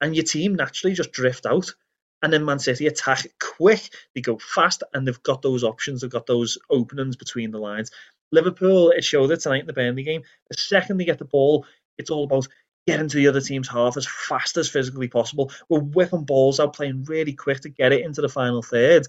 and 0.00 0.14
your 0.14 0.24
team 0.24 0.54
naturally 0.54 0.94
just 0.94 1.12
drift 1.12 1.46
out. 1.46 1.74
And 2.22 2.32
then 2.32 2.44
Man 2.44 2.58
City 2.58 2.86
attack 2.86 3.26
quick, 3.38 3.90
they 4.14 4.20
go 4.20 4.38
fast, 4.38 4.82
and 4.94 5.06
they've 5.06 5.22
got 5.22 5.42
those 5.42 5.62
options, 5.62 6.00
they've 6.00 6.10
got 6.10 6.26
those 6.26 6.58
openings 6.70 7.16
between 7.16 7.50
the 7.50 7.58
lines. 7.58 7.90
Liverpool, 8.32 8.90
it 8.90 9.04
showed 9.04 9.30
it 9.30 9.40
tonight 9.40 9.60
in 9.60 9.66
the 9.66 9.72
Burnley 9.72 10.02
game. 10.02 10.22
The 10.50 10.56
second 10.56 10.96
they 10.96 11.04
get 11.04 11.18
the 11.18 11.24
ball, 11.24 11.66
it's 11.98 12.10
all 12.10 12.24
about 12.24 12.48
getting 12.86 13.08
to 13.08 13.16
the 13.16 13.28
other 13.28 13.40
team's 13.40 13.68
half 13.68 13.96
as 13.96 14.06
fast 14.06 14.56
as 14.56 14.68
physically 14.68 15.08
possible. 15.08 15.52
We're 15.68 15.80
whipping 15.80 16.24
balls 16.24 16.60
out, 16.60 16.74
playing 16.74 17.04
really 17.04 17.32
quick 17.32 17.60
to 17.60 17.68
get 17.68 17.92
it 17.92 18.04
into 18.04 18.20
the 18.20 18.28
final 18.28 18.62
third. 18.62 19.06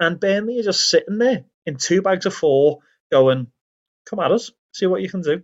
And 0.00 0.18
Burnley 0.18 0.58
are 0.60 0.64
just 0.64 0.88
sitting 0.88 1.18
there 1.18 1.44
in 1.66 1.76
two 1.76 2.02
bags 2.02 2.26
of 2.26 2.34
four, 2.34 2.80
going, 3.10 3.50
"Come 4.06 4.18
at 4.18 4.32
us, 4.32 4.50
see 4.72 4.86
what 4.86 5.02
you 5.02 5.08
can 5.08 5.22
do." 5.22 5.42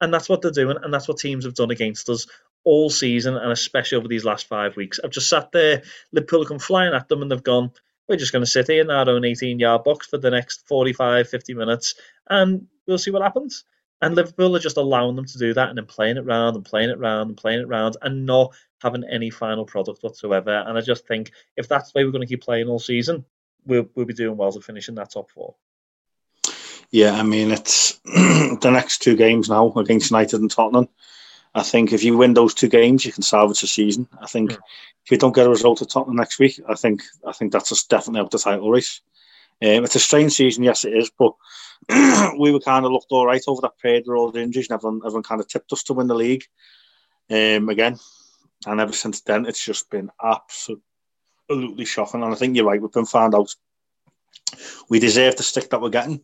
And 0.00 0.14
that's 0.14 0.28
what 0.28 0.42
they're 0.42 0.50
doing, 0.52 0.76
and 0.82 0.94
that's 0.94 1.08
what 1.08 1.18
teams 1.18 1.44
have 1.44 1.54
done 1.54 1.72
against 1.72 2.08
us 2.08 2.26
all 2.64 2.90
season, 2.90 3.36
and 3.36 3.52
especially 3.52 3.98
over 3.98 4.08
these 4.08 4.24
last 4.24 4.46
five 4.46 4.76
weeks. 4.76 5.00
I've 5.02 5.10
just 5.10 5.28
sat 5.28 5.52
there, 5.52 5.82
Liverpool 6.12 6.44
come 6.44 6.58
flying 6.58 6.94
at 6.94 7.08
them, 7.08 7.22
and 7.22 7.30
they've 7.30 7.42
gone, 7.42 7.70
"We're 8.08 8.16
just 8.16 8.32
going 8.32 8.44
to 8.44 8.50
sit 8.50 8.68
here 8.68 8.82
in 8.82 8.90
our 8.90 9.08
own 9.08 9.22
18-yard 9.22 9.84
box 9.84 10.06
for 10.06 10.18
the 10.18 10.30
next 10.30 10.66
45, 10.68 11.28
50 11.28 11.54
minutes, 11.54 11.94
and 12.28 12.66
we'll 12.86 12.98
see 12.98 13.10
what 13.10 13.22
happens." 13.22 13.64
And 14.00 14.14
Liverpool 14.14 14.54
are 14.54 14.60
just 14.60 14.76
allowing 14.76 15.16
them 15.16 15.24
to 15.24 15.38
do 15.38 15.54
that 15.54 15.68
and 15.68 15.76
then 15.76 15.86
playing 15.86 16.18
it 16.18 16.24
round 16.24 16.54
and 16.54 16.64
playing 16.64 16.90
it 16.90 16.98
round 16.98 17.30
and 17.30 17.36
playing 17.36 17.60
it 17.60 17.68
round 17.68 17.96
and 18.00 18.26
not 18.26 18.54
having 18.80 19.02
any 19.04 19.28
final 19.28 19.64
product 19.64 20.02
whatsoever. 20.02 20.64
And 20.66 20.78
I 20.78 20.80
just 20.82 21.06
think 21.06 21.32
if 21.56 21.68
that's 21.68 21.90
the 21.90 21.98
way 21.98 22.04
we're 22.04 22.12
going 22.12 22.22
to 22.22 22.28
keep 22.28 22.44
playing 22.44 22.68
all 22.68 22.78
season, 22.78 23.24
we'll 23.66 23.88
we'll 23.94 24.06
be 24.06 24.14
doing 24.14 24.36
well 24.36 24.52
to 24.52 24.60
finish 24.60 24.88
in 24.88 24.94
that 24.96 25.10
top 25.10 25.30
four. 25.30 25.56
Yeah, 26.90 27.12
I 27.12 27.22
mean 27.22 27.50
it's 27.50 27.98
the 28.04 28.70
next 28.72 28.98
two 28.98 29.16
games 29.16 29.48
now 29.48 29.72
against 29.74 30.10
United 30.10 30.40
and 30.40 30.50
Tottenham. 30.50 30.88
I 31.54 31.62
think 31.62 31.92
if 31.92 32.04
you 32.04 32.16
win 32.16 32.34
those 32.34 32.54
two 32.54 32.68
games, 32.68 33.04
you 33.04 33.12
can 33.12 33.22
salvage 33.22 33.60
the 33.60 33.66
season. 33.66 34.08
I 34.20 34.26
think 34.26 34.52
yeah. 34.52 34.58
if 35.04 35.10
you 35.10 35.18
don't 35.18 35.34
get 35.34 35.46
a 35.46 35.50
result 35.50 35.82
at 35.82 35.90
Tottenham 35.90 36.16
next 36.16 36.38
week, 36.38 36.60
I 36.68 36.74
think 36.74 37.02
I 37.26 37.32
think 37.32 37.52
that's 37.52 37.70
just 37.70 37.88
definitely 37.88 38.20
out 38.20 38.30
the 38.30 38.38
title 38.38 38.70
race. 38.70 39.00
Um, 39.60 39.84
it's 39.84 39.96
a 39.96 40.00
strange 40.00 40.32
season, 40.32 40.62
yes, 40.62 40.84
it 40.84 40.96
is, 40.96 41.10
but 41.18 41.32
we 42.38 42.52
were 42.52 42.60
kind 42.60 42.84
of 42.84 42.92
looked 42.92 43.10
all 43.10 43.26
right 43.26 43.42
over 43.48 43.60
that 43.62 43.78
period 43.78 44.04
with 44.06 44.16
all 44.16 44.30
the 44.30 44.40
injuries, 44.40 44.68
and 44.68 44.76
everyone, 44.76 45.00
everyone 45.04 45.24
kind 45.24 45.40
of 45.40 45.48
tipped 45.48 45.72
us 45.72 45.82
to 45.84 45.94
win 45.94 46.06
the 46.06 46.14
league 46.14 46.44
um, 47.30 47.68
again. 47.68 47.98
And 48.66 48.80
ever 48.80 48.92
since 48.92 49.20
then, 49.22 49.46
it's 49.46 49.64
just 49.64 49.90
been 49.90 50.10
absolutely 50.22 51.84
shocking. 51.84 52.22
And 52.22 52.32
I 52.32 52.36
think 52.36 52.56
you're 52.56 52.66
right. 52.66 52.80
We've 52.80 52.92
been 52.92 53.06
found 53.06 53.34
out. 53.34 53.54
We 54.88 54.98
deserve 54.98 55.36
the 55.36 55.42
stick 55.42 55.70
that 55.70 55.80
we're 55.80 55.90
getting, 55.90 56.20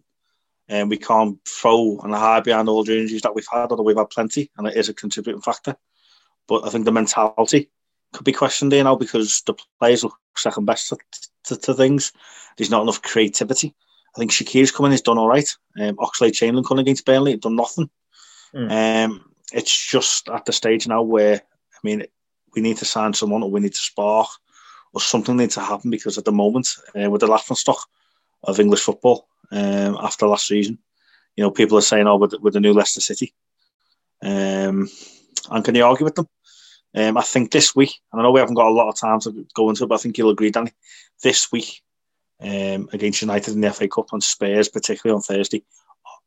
and 0.68 0.88
we 0.88 0.96
can't 0.96 1.38
throw 1.46 1.98
and 2.00 2.14
hide 2.14 2.44
behind 2.44 2.68
all 2.68 2.84
the 2.84 2.98
injuries 2.98 3.22
that 3.22 3.34
we've 3.34 3.46
had, 3.52 3.70
although 3.70 3.82
we've 3.82 3.96
had 3.96 4.10
plenty, 4.10 4.50
and 4.56 4.66
it 4.66 4.76
is 4.76 4.88
a 4.88 4.94
contributing 4.94 5.42
factor. 5.42 5.76
But 6.48 6.66
I 6.66 6.70
think 6.70 6.84
the 6.84 6.92
mentality 6.92 7.70
could 8.12 8.24
be 8.24 8.32
questioned 8.32 8.72
there 8.72 8.84
now 8.84 8.96
because 8.96 9.42
the 9.46 9.54
players 9.78 10.04
look 10.04 10.16
second 10.36 10.64
best 10.64 10.88
to, 10.88 10.98
to, 11.44 11.56
to 11.56 11.74
things. 11.74 12.12
There's 12.56 12.70
not 12.70 12.82
enough 12.82 13.02
creativity. 13.02 13.74
I 14.14 14.18
think 14.18 14.30
Shaqiri's 14.30 14.70
coming, 14.70 14.92
he's 14.92 15.02
done 15.02 15.18
all 15.18 15.28
right. 15.28 15.48
Um, 15.78 15.96
Oxlade 15.96 16.34
Chamberlain 16.34 16.64
coming 16.64 16.82
against 16.82 17.04
Burnley, 17.04 17.36
done 17.36 17.56
nothing. 17.56 17.90
Mm. 18.54 19.04
Um, 19.04 19.34
it's 19.52 19.90
just 19.90 20.28
at 20.28 20.44
the 20.44 20.52
stage 20.52 20.86
now 20.86 21.02
where, 21.02 21.36
I 21.36 21.78
mean, 21.82 22.04
we 22.54 22.62
need 22.62 22.76
to 22.78 22.84
sign 22.84 23.12
someone 23.12 23.42
or 23.42 23.50
we 23.50 23.60
need 23.60 23.74
to 23.74 23.80
spark 23.80 24.28
or 24.92 25.00
something 25.00 25.36
needs 25.36 25.54
to 25.54 25.60
happen 25.60 25.90
because 25.90 26.16
at 26.16 26.24
the 26.24 26.32
moment, 26.32 26.76
uh, 26.94 27.10
with 27.10 27.20
the 27.20 27.26
laughing 27.26 27.56
stock 27.56 27.78
of 28.44 28.60
English 28.60 28.82
football 28.82 29.26
um, 29.50 29.96
after 30.00 30.26
last 30.26 30.46
season, 30.46 30.78
you 31.36 31.42
know, 31.42 31.50
people 31.50 31.78
are 31.78 31.82
saying, 31.82 32.06
"Oh, 32.06 32.16
with, 32.16 32.34
with 32.40 32.54
the 32.54 32.60
new 32.60 32.72
Leicester 32.72 33.00
City," 33.00 33.34
um, 34.22 34.88
and 35.50 35.64
can 35.64 35.74
you 35.74 35.84
argue 35.84 36.04
with 36.04 36.14
them? 36.14 36.28
Um, 36.96 37.16
I 37.16 37.22
think 37.22 37.50
this 37.50 37.74
week, 37.74 38.00
and 38.12 38.20
I 38.20 38.24
know 38.24 38.30
we 38.30 38.40
haven't 38.40 38.54
got 38.54 38.68
a 38.68 38.72
lot 38.72 38.88
of 38.88 38.96
time 38.96 39.20
to 39.20 39.46
go 39.54 39.68
into 39.68 39.84
it, 39.84 39.88
but 39.88 39.96
I 39.96 39.98
think 39.98 40.16
you'll 40.16 40.30
agree, 40.30 40.50
Danny. 40.50 40.72
This 41.22 41.50
week 41.50 41.82
um, 42.40 42.88
against 42.92 43.22
United 43.22 43.54
in 43.54 43.60
the 43.60 43.72
FA 43.72 43.88
Cup 43.88 44.12
and 44.12 44.22
Spurs, 44.22 44.68
particularly 44.68 45.16
on 45.16 45.22
Thursday, 45.22 45.64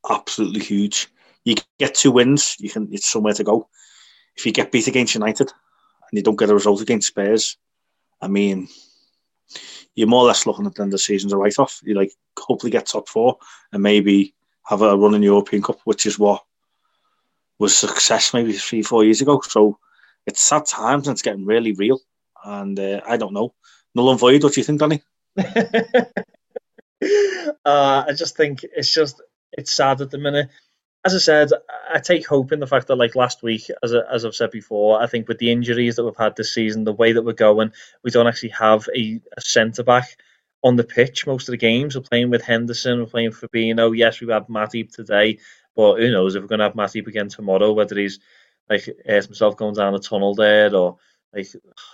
absolutely 0.09 0.61
huge. 0.61 1.07
You 1.45 1.55
get 1.80 1.95
two 1.95 2.11
wins, 2.11 2.57
you 2.59 2.70
can 2.70 2.89
it's 2.91 3.09
somewhere 3.09 3.34
to 3.34 3.43
go. 3.43 3.70
If 4.36 4.45
you 4.45 4.51
get 4.51 4.72
beat 4.72 4.88
against 4.88 5.15
United 5.15 5.49
and 5.49 6.18
you 6.18 6.24
don't 6.24 6.38
get 6.38 6.49
a 6.49 6.53
result 6.53 6.82
against 6.82 7.07
Spurs, 7.07 7.57
I 8.22 8.28
mean, 8.28 8.68
you're 9.98 10.08
more 10.08 10.24
or 10.24 10.28
less 10.28 10.45
looking 10.45 10.68
at 10.68 10.76
the 10.76 10.84
end 10.84 10.89
of 10.89 10.91
the 10.91 11.00
season's 11.00 11.34
a 11.34 11.38
write 11.38 11.58
off. 11.58 11.82
You 11.84 11.95
like 11.95 12.14
hopefully 12.38 12.72
get 12.72 12.86
top 12.86 13.10
four 13.10 13.39
and 13.72 13.82
maybe 13.82 14.36
have 14.64 14.84
a 14.84 14.95
run 14.95 15.16
in 15.16 15.22
the 15.22 15.26
European 15.26 15.64
Cup, 15.64 15.80
which 15.86 16.06
is 16.06 16.20
what 16.20 16.43
was 17.58 17.76
success 17.76 18.32
maybe 18.32 18.54
three, 18.54 18.84
four 18.84 19.04
years 19.04 19.22
ago. 19.22 19.41
So 19.41 19.80
it's 20.28 20.39
sad 20.39 20.68
times 20.68 21.08
and 21.08 21.16
it's 21.16 21.24
getting 21.24 21.45
really 21.45 21.72
real. 21.72 22.00
And 22.45 22.80
uh, 22.80 23.02
I 23.08 23.18
don't 23.18 23.34
know. 23.34 23.56
Null 23.95 24.12
and 24.12 24.20
void, 24.20 24.43
what 24.43 24.54
do 24.54 24.60
you 24.60 24.66
think, 24.66 24.80
Danny? 24.80 25.02
uh, 25.38 26.06
I 27.66 28.14
just 28.16 28.38
think 28.38 28.64
it's 28.64 28.93
just 28.93 29.20
it's 29.52 29.72
sad 29.72 30.02
at 30.02 30.12
the 30.12 30.20
minute 30.20 30.50
as 31.08 31.16
I 31.16 31.20
said, 31.20 31.51
I 31.89 31.99
take 31.99 32.28
hope 32.28 32.51
in 32.51 32.60
the 32.60 32.68
fact 32.68 32.88
that, 32.88 32.97
like 32.97 33.16
last 33.16 33.41
week, 33.41 33.72
as 33.82 33.93
I, 33.93 33.99
as 34.12 34.26
I've 34.26 34.36
said 34.36 34.51
before, 34.51 35.01
I 35.01 35.08
think 35.08 35.30
with 35.30 35.38
the 35.38 35.51
injuries 35.51 35.95
that 35.95 36.03
we've 36.03 36.18
had 36.18 36.36
this 36.36 36.53
season, 36.53 36.84
the 36.84 36.91
way 36.91 37.14
that 37.14 37.24
we're 37.24 37.32
going, 37.32 37.72
we 38.03 38.12
don't 38.12 38.28
actually 38.28 38.49
have 38.49 38.89
a, 38.93 39.22
a 39.38 39.41
centre 39.41 39.84
back 39.84 40.18
on 40.64 40.76
the 40.76 40.84
pitch 40.84 41.26
most 41.26 41.47
of 41.47 41.53
the 41.53 41.58
games. 41.58 41.95
We're 41.95 42.01
playing 42.01 42.30
with 42.30 42.43
Henderson, 42.43 42.99
we're 42.99 43.05
playing 43.05 43.32
Fabinho. 43.32 43.97
Yes, 43.97 44.20
we 44.20 44.28
have 44.28 44.43
had 44.43 44.49
Matip 44.49 44.93
today, 44.93 45.39
but 45.78 45.95
who 45.95 46.12
knows 46.12 46.36
if 46.36 46.41
we're 46.41 46.49
going 46.49 46.60
to 46.60 46.66
have 46.66 46.74
Matip 46.74 47.08
again 47.08 47.30
tomorrow? 47.30 47.72
Whether 47.72 47.97
he's 47.97 48.20
like 48.70 48.86
himself 49.05 49.55
going 49.55 49.76
down 49.76 49.93
the 49.93 49.99
tunnel 49.99 50.36
there, 50.36 50.76
or 50.76 50.97
like 51.34 51.47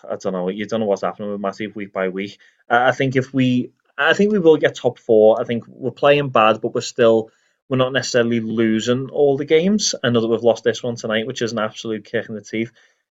I 0.09 0.15
don't 0.15 0.33
know. 0.33 0.49
You 0.49 0.65
don't 0.65 0.79
know 0.79 0.87
what's 0.87 1.03
happening 1.03 1.31
with 1.31 1.39
Matip 1.39 1.75
week 1.75 1.93
by 1.93 2.09
week. 2.09 2.39
I 2.67 2.93
think 2.93 3.15
if 3.15 3.31
we, 3.31 3.73
I 3.95 4.15
think 4.15 4.31
we 4.31 4.39
will 4.39 4.57
get 4.57 4.73
top 4.73 4.97
four. 4.97 5.39
I 5.39 5.43
think 5.43 5.65
we're 5.67 5.91
playing 5.91 6.29
bad, 6.29 6.61
but 6.61 6.73
we're 6.73 6.81
still 6.81 7.29
we're 7.69 7.77
not 7.77 7.93
necessarily 7.93 8.39
losing 8.39 9.09
all 9.09 9.37
the 9.37 9.45
games. 9.45 9.95
I 10.03 10.09
know 10.09 10.21
that 10.21 10.27
we've 10.27 10.43
lost 10.43 10.63
this 10.63 10.83
one 10.83 10.95
tonight, 10.95 11.27
which 11.27 11.41
is 11.41 11.51
an 11.51 11.59
absolute 11.59 12.05
kick 12.05 12.29
in 12.29 12.35
the 12.35 12.41
teeth. 12.41 12.71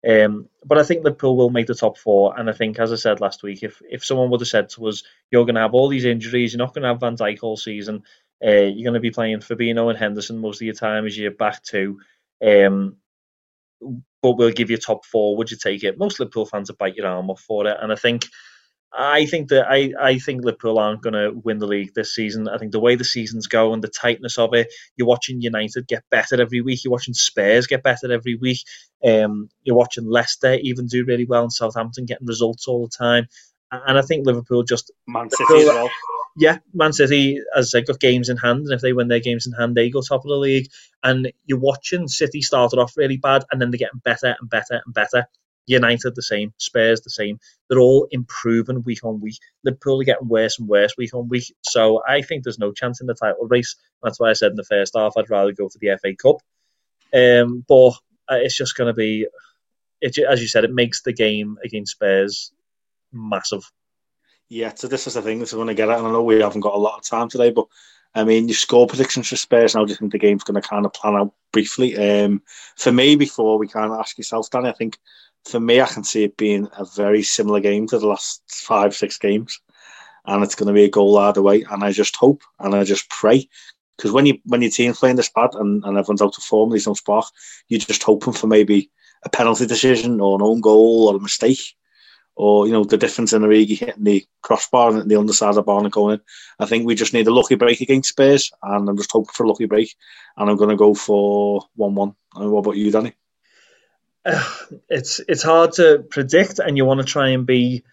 Um, 0.07 0.47
but 0.65 0.77
I 0.77 0.83
think 0.83 1.03
Liverpool 1.03 1.35
will 1.35 1.49
make 1.49 1.67
the 1.67 1.75
top 1.75 1.97
four. 1.97 2.37
And 2.39 2.49
I 2.49 2.53
think, 2.53 2.79
as 2.79 2.91
I 2.91 2.95
said 2.95 3.19
last 3.19 3.43
week, 3.43 3.63
if 3.63 3.81
if 3.89 4.03
someone 4.05 4.29
would 4.29 4.41
have 4.41 4.47
said 4.47 4.69
to 4.69 4.87
us, 4.87 5.03
"You're 5.29 5.45
going 5.45 5.55
to 5.55 5.61
have 5.61 5.73
all 5.73 5.89
these 5.89 6.05
injuries, 6.05 6.53
you're 6.53 6.57
not 6.59 6.73
going 6.73 6.83
to 6.83 6.89
have 6.89 7.01
Van 7.01 7.17
Dijk 7.17 7.39
all 7.41 7.57
season, 7.57 8.03
uh, 8.45 8.49
you're 8.49 8.89
going 8.89 8.93
to 8.93 8.99
be 9.01 9.11
playing 9.11 9.39
Fabinho 9.39 9.89
and 9.89 9.97
Henderson 9.97 10.37
most 10.37 10.61
of 10.61 10.65
your 10.65 10.73
time 10.73 11.05
as 11.05 11.17
your 11.17 11.31
back 11.31 11.61
two, 11.63 11.99
um, 12.45 12.95
but 14.21 14.37
we'll 14.37 14.51
give 14.51 14.69
you 14.69 14.77
top 14.77 15.05
four. 15.05 15.35
would 15.35 15.51
you 15.51 15.57
take 15.57 15.83
it? 15.83 15.97
Most 15.97 16.19
Liverpool 16.19 16.45
fans 16.45 16.69
would 16.69 16.77
bite 16.77 16.95
your 16.95 17.07
arm 17.07 17.29
off 17.29 17.41
for 17.41 17.67
it. 17.67 17.77
And 17.81 17.91
I 17.91 17.95
think 17.95 18.27
I 18.91 19.25
think 19.25 19.49
that 19.49 19.67
I, 19.69 19.93
I 19.99 20.17
think 20.17 20.43
Liverpool 20.43 20.79
aren't 20.79 21.03
going 21.03 21.13
to 21.13 21.31
win 21.31 21.59
the 21.59 21.67
league 21.67 21.93
this 21.93 22.13
season. 22.13 22.47
I 22.47 22.57
think 22.57 22.71
the 22.71 22.79
way 22.79 22.95
the 22.95 23.03
season's 23.03 23.47
going, 23.47 23.81
the 23.81 23.87
tightness 23.87 24.37
of 24.37 24.53
it, 24.53 24.73
you're 24.95 25.07
watching 25.07 25.41
United 25.41 25.87
get 25.87 26.03
better 26.09 26.41
every 26.41 26.61
week. 26.61 26.83
You're 26.83 26.91
watching 26.91 27.13
Spurs 27.13 27.67
get 27.67 27.83
better 27.83 28.11
every 28.11 28.35
week. 28.35 28.59
Um, 29.05 29.49
you're 29.63 29.75
watching 29.75 30.09
Leicester 30.09 30.55
even 30.61 30.87
do 30.87 31.05
really 31.05 31.25
well, 31.25 31.43
and 31.43 31.53
Southampton 31.53 32.05
getting 32.05 32.27
results 32.27 32.67
all 32.67 32.87
the 32.87 32.95
time. 32.97 33.27
And 33.71 33.97
I 33.97 34.01
think 34.01 34.25
Liverpool 34.25 34.63
just 34.63 34.91
Man 35.07 35.29
City 35.29 35.43
Liverpool, 35.49 35.69
as 35.69 35.75
well. 35.75 35.89
Yeah, 36.37 36.57
Man 36.73 36.93
City, 36.93 37.39
as 37.55 37.75
I 37.75 37.81
got 37.81 37.99
games 37.99 38.29
in 38.29 38.37
hand, 38.37 38.61
and 38.61 38.73
if 38.73 38.81
they 38.81 38.93
win 38.93 39.07
their 39.07 39.19
games 39.19 39.45
in 39.45 39.53
hand, 39.53 39.75
they 39.75 39.89
go 39.91 40.01
top 40.01 40.25
of 40.25 40.29
the 40.29 40.35
league. 40.35 40.67
And 41.03 41.31
you're 41.45 41.59
watching 41.59 42.07
City 42.07 42.41
started 42.41 42.79
off 42.79 42.97
really 42.97 43.17
bad, 43.17 43.43
and 43.51 43.61
then 43.61 43.69
they're 43.69 43.77
getting 43.77 44.01
better 44.03 44.35
and 44.39 44.49
better 44.49 44.81
and 44.83 44.93
better. 44.93 45.27
United 45.69 46.15
the 46.15 46.21
same, 46.21 46.53
Spurs 46.57 47.01
the 47.01 47.09
same. 47.09 47.39
They're 47.69 47.79
all 47.79 48.07
improving 48.11 48.83
week 48.83 49.03
on 49.03 49.21
week. 49.21 49.37
Liverpool 49.63 50.01
are 50.01 50.05
getting 50.05 50.27
worse 50.27 50.57
and 50.59 50.67
worse 50.67 50.95
week 50.97 51.13
on 51.13 51.29
week. 51.29 51.53
So 51.61 52.01
I 52.07 52.21
think 52.21 52.43
there's 52.43 52.59
no 52.59 52.71
chance 52.71 53.01
in 53.01 53.07
the 53.07 53.13
title 53.13 53.47
race. 53.47 53.75
That's 54.01 54.19
why 54.19 54.31
I 54.31 54.33
said 54.33 54.51
in 54.51 54.57
the 54.57 54.63
first 54.63 54.95
half 54.97 55.13
I'd 55.15 55.29
rather 55.29 55.51
go 55.51 55.69
for 55.69 55.77
the 55.79 55.97
FA 56.01 56.15
Cup. 56.15 56.37
Um, 57.13 57.63
but 57.67 57.93
uh, 58.27 58.39
it's 58.41 58.57
just 58.57 58.75
going 58.75 58.87
to 58.87 58.93
be, 58.93 59.27
it, 60.01 60.17
as 60.17 60.41
you 60.41 60.47
said, 60.47 60.63
it 60.63 60.73
makes 60.73 61.01
the 61.03 61.13
game 61.13 61.57
against 61.63 61.93
Spurs 61.93 62.51
massive. 63.11 63.71
Yeah, 64.49 64.73
so 64.73 64.87
this 64.87 65.05
is 65.05 65.13
the 65.13 65.21
thing. 65.21 65.39
This 65.39 65.49
is 65.49 65.55
going 65.55 65.67
to 65.67 65.75
get 65.75 65.89
at, 65.89 65.99
and 65.99 66.07
I 66.07 66.11
know 66.11 66.23
we 66.23 66.41
haven't 66.41 66.61
got 66.61 66.73
a 66.73 66.79
lot 66.79 66.97
of 66.97 67.05
time 67.05 67.29
today, 67.29 67.51
but 67.51 67.67
I 68.15 68.23
mean, 68.23 68.47
you 68.47 68.55
score 68.55 68.87
predictions 68.87 69.27
for 69.27 69.35
Spurs 69.35 69.75
now. 69.75 69.85
Do 69.85 69.91
you 69.91 69.95
think 69.95 70.11
the 70.11 70.17
game's 70.17 70.43
going 70.43 70.59
to 70.59 70.67
kind 70.67 70.85
of 70.85 70.93
plan 70.93 71.15
out 71.15 71.33
briefly? 71.51 71.95
Um, 71.95 72.41
for 72.75 72.91
me, 72.91 73.15
before 73.15 73.59
we 73.59 73.67
kind 73.67 73.91
of 73.91 73.99
ask 73.99 74.17
yourself, 74.17 74.49
Danny, 74.49 74.69
I 74.69 74.73
think 74.73 74.97
for 75.45 75.59
me, 75.59 75.81
I 75.81 75.87
can 75.87 76.03
see 76.03 76.23
it 76.23 76.37
being 76.37 76.67
a 76.77 76.85
very 76.85 77.23
similar 77.23 77.59
game 77.59 77.87
to 77.87 77.99
the 77.99 78.07
last 78.07 78.41
five, 78.49 78.95
six 78.95 79.17
games, 79.17 79.59
and 80.25 80.43
it's 80.43 80.55
going 80.55 80.67
to 80.67 80.73
be 80.73 80.85
a 80.85 80.89
goal 80.89 81.17
either 81.17 81.41
way. 81.41 81.65
And 81.69 81.83
I 81.83 81.91
just 81.91 82.15
hope 82.15 82.43
and 82.59 82.75
I 82.75 82.83
just 82.83 83.09
pray 83.09 83.47
because 83.97 84.11
when 84.11 84.25
you 84.25 84.39
when 84.45 84.61
your 84.61 84.71
team's 84.71 84.99
playing 84.99 85.15
this 85.15 85.29
bad 85.29 85.51
and, 85.53 85.83
and 85.83 85.97
everyone's 85.97 86.21
out 86.21 86.37
of 86.37 86.43
form, 86.43 86.69
there's 86.69 86.87
no 86.87 86.93
spark. 86.93 87.25
You're 87.67 87.79
just 87.79 88.03
hoping 88.03 88.33
for 88.33 88.47
maybe 88.47 88.89
a 89.23 89.29
penalty 89.29 89.65
decision 89.65 90.21
or 90.21 90.35
an 90.35 90.41
own 90.41 90.61
goal 90.61 91.09
or 91.09 91.17
a 91.17 91.19
mistake 91.19 91.75
or 92.39 92.65
you 92.65 92.71
know 92.71 92.85
the 92.85 92.97
difference 92.97 93.33
in 93.33 93.41
Origi 93.41 93.77
hitting 93.77 94.05
the 94.05 94.25
crossbar 94.41 94.95
and 94.95 95.11
the 95.11 95.17
underside 95.17 95.49
of 95.49 95.55
the 95.55 95.61
bar 95.61 95.83
and 95.83 95.91
going 95.91 96.13
in. 96.13 96.21
I 96.57 96.65
think 96.65 96.85
we 96.85 96.95
just 96.95 97.13
need 97.13 97.27
a 97.27 97.33
lucky 97.33 97.55
break 97.55 97.81
against 97.81 98.09
Spurs, 98.09 98.49
and 98.63 98.87
I'm 98.87 98.95
just 98.95 99.11
hoping 99.11 99.33
for 99.33 99.43
a 99.43 99.49
lucky 99.49 99.65
break. 99.65 99.93
And 100.37 100.49
I'm 100.49 100.55
going 100.55 100.69
to 100.69 100.77
go 100.77 100.93
for 100.93 101.65
one-one. 101.75 102.15
And 102.35 102.49
what 102.49 102.59
about 102.59 102.77
you, 102.77 102.91
Danny? 102.91 103.13
it's 104.89 105.19
it's 105.27 105.43
hard 105.43 105.73
to 105.73 106.05
predict, 106.09 106.59
and 106.59 106.77
you 106.77 106.85
want 106.85 106.99
to 106.99 107.05
try 107.05 107.29
and 107.29 107.45
be 107.45 107.83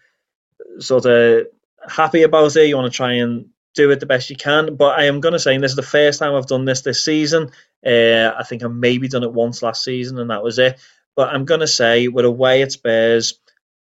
sort 0.79 1.05
of 1.05 1.47
happy 1.87 2.23
about 2.23 2.55
it. 2.55 2.67
You 2.67 2.77
want 2.77 2.91
to 2.91 2.95
try 2.95 3.13
and 3.13 3.49
do 3.73 3.91
it 3.91 3.99
the 3.99 4.05
best 4.05 4.29
you 4.29 4.35
can. 4.35 4.75
But 4.75 4.99
I 4.99 5.05
am 5.05 5.21
going 5.21 5.33
to 5.33 5.39
say, 5.39 5.55
and 5.55 5.63
this 5.63 5.71
is 5.71 5.77
the 5.77 5.83
first 5.83 6.19
time 6.19 6.33
I've 6.33 6.47
done 6.47 6.65
this 6.65 6.81
this 6.81 7.03
season. 7.03 7.51
Uh, 7.85 8.33
I 8.37 8.43
think 8.43 8.63
I 8.63 8.67
maybe 8.67 9.07
done 9.07 9.23
it 9.23 9.33
once 9.33 9.61
last 9.61 9.83
season, 9.83 10.19
and 10.19 10.29
that 10.29 10.43
was 10.43 10.59
it. 10.59 10.79
But 11.15 11.33
I'm 11.33 11.45
going 11.45 11.61
to 11.61 11.67
say 11.67 12.07
we're 12.07 12.25
away 12.25 12.61
at 12.61 12.71
Spurs. 12.71 13.39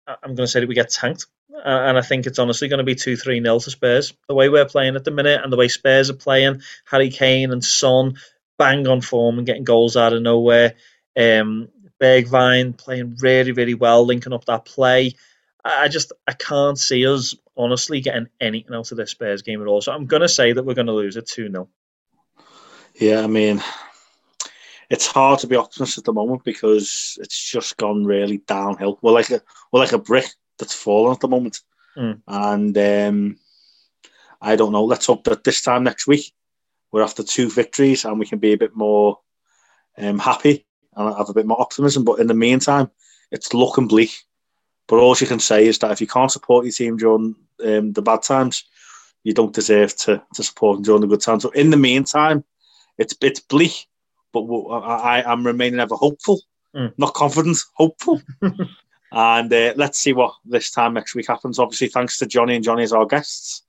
I'm 0.07 0.35
going 0.35 0.45
to 0.45 0.47
say 0.47 0.61
that 0.61 0.69
we 0.69 0.75
get 0.75 0.89
tanked. 0.89 1.25
and 1.49 1.97
I 1.97 2.01
think 2.01 2.25
it's 2.25 2.39
honestly 2.39 2.67
going 2.69 2.77
to 2.77 2.83
be 2.83 2.95
2 2.95 3.17
3 3.17 3.41
0 3.41 3.59
to 3.59 3.71
Spurs. 3.71 4.13
The 4.27 4.35
way 4.35 4.49
we're 4.49 4.65
playing 4.65 4.95
at 4.95 5.03
the 5.03 5.11
minute 5.11 5.41
and 5.43 5.51
the 5.51 5.57
way 5.57 5.67
Spurs 5.67 6.09
are 6.09 6.13
playing, 6.15 6.61
Harry 6.85 7.09
Kane 7.09 7.51
and 7.51 7.63
Son 7.63 8.17
bang 8.57 8.87
on 8.87 9.01
form 9.01 9.37
and 9.37 9.45
getting 9.45 9.63
goals 9.63 9.97
out 9.97 10.13
of 10.13 10.21
nowhere. 10.21 10.75
Um, 11.17 11.69
Bergwijn 11.99 12.77
playing 12.77 13.17
really, 13.19 13.51
really 13.51 13.73
well, 13.73 14.05
linking 14.05 14.33
up 14.33 14.45
that 14.45 14.65
play. 14.65 15.13
I 15.63 15.87
just 15.87 16.13
I 16.27 16.33
can't 16.33 16.77
see 16.77 17.05
us 17.05 17.35
honestly 17.55 17.99
getting 17.99 18.27
anything 18.39 18.75
out 18.75 18.91
of 18.91 18.97
this 18.97 19.11
Spurs 19.11 19.41
game 19.41 19.61
at 19.61 19.67
all. 19.67 19.81
So 19.81 19.91
I'm 19.91 20.05
going 20.05 20.21
to 20.21 20.29
say 20.29 20.53
that 20.53 20.63
we're 20.63 20.73
going 20.73 20.87
to 20.87 20.93
lose 20.93 21.17
it 21.17 21.27
2 21.27 21.51
0. 21.51 21.67
Yeah, 22.95 23.21
I 23.21 23.27
mean, 23.27 23.61
it's 24.89 25.07
hard 25.07 25.39
to 25.39 25.47
be 25.47 25.57
optimistic 25.57 26.01
at 26.01 26.05
the 26.05 26.13
moment 26.13 26.43
because 26.43 27.17
it's 27.21 27.51
just 27.51 27.77
gone 27.77 28.05
really 28.05 28.39
downhill. 28.39 28.97
We're 29.01 29.11
like 29.11 29.29
a 29.29 29.41
we're 29.71 29.81
like 29.81 29.91
a 29.91 29.99
brick 29.99 30.27
that's 30.57 30.73
fallen 30.73 31.13
at 31.13 31.19
the 31.19 31.27
moment, 31.27 31.59
mm. 31.97 32.21
and 32.27 32.77
um, 32.77 33.39
I 34.41 34.55
don't 34.55 34.71
know. 34.71 34.85
Let's 34.85 35.07
hope 35.07 35.25
that 35.25 35.43
this 35.43 35.61
time 35.61 35.83
next 35.83 36.07
week 36.07 36.33
we're 36.91 37.03
after 37.03 37.23
two 37.23 37.49
victories 37.49 38.05
and 38.05 38.17
we 38.17 38.25
can 38.25 38.39
be 38.39 38.53
a 38.53 38.57
bit 38.57 38.75
more 38.75 39.19
um, 39.97 40.19
happy 40.19 40.66
and 40.97 41.09
I 41.09 41.17
have 41.17 41.29
a 41.29 41.33
bit 41.33 41.45
more 41.45 41.61
optimism. 41.61 42.03
But 42.03 42.19
in 42.19 42.27
the 42.27 42.33
meantime, 42.33 42.91
it's 43.31 43.53
looking 43.53 43.87
bleak. 43.87 44.13
But 44.87 44.99
all 44.99 45.15
you 45.19 45.27
can 45.27 45.39
say 45.39 45.67
is 45.67 45.79
that 45.79 45.91
if 45.91 46.01
you 46.01 46.07
can't 46.07 46.31
support 46.31 46.65
your 46.65 46.71
team 46.71 46.97
during 46.97 47.35
um, 47.63 47.93
the 47.93 48.01
bad 48.01 48.23
times, 48.23 48.63
you 49.23 49.33
don't 49.33 49.53
deserve 49.53 49.95
to, 49.97 50.21
to 50.33 50.43
support 50.43 50.77
them 50.77 50.83
during 50.83 51.01
the 51.01 51.07
good 51.07 51.21
times. 51.21 51.43
So 51.43 51.49
in 51.49 51.69
the 51.69 51.77
meantime, 51.77 52.43
it's 52.97 53.15
it's 53.21 53.41
bleak 53.41 53.87
but 54.33 54.43
I, 54.43 55.31
am 55.31 55.45
remaining 55.45 55.79
ever 55.79 55.95
hopeful, 55.95 56.41
mm. 56.75 56.93
not 56.97 57.13
confident, 57.13 57.57
hopeful. 57.73 58.21
and 59.11 59.53
uh, 59.53 59.73
let's 59.75 59.99
see 59.99 60.13
what 60.13 60.33
this 60.45 60.71
time 60.71 60.93
next 60.93 61.15
week 61.15 61.27
happens. 61.27 61.59
Obviously, 61.59 61.87
thanks 61.87 62.17
to 62.19 62.25
Johnny 62.25 62.55
and 62.55 62.63
Johnny 62.63 62.83
as 62.83 62.93
our 62.93 63.05
guests. 63.05 63.63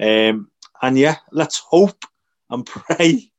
Um, 0.00 0.50
and 0.80 0.98
yeah, 0.98 1.16
let's 1.30 1.58
hope 1.58 2.04
and 2.50 2.66
pray 2.66 3.30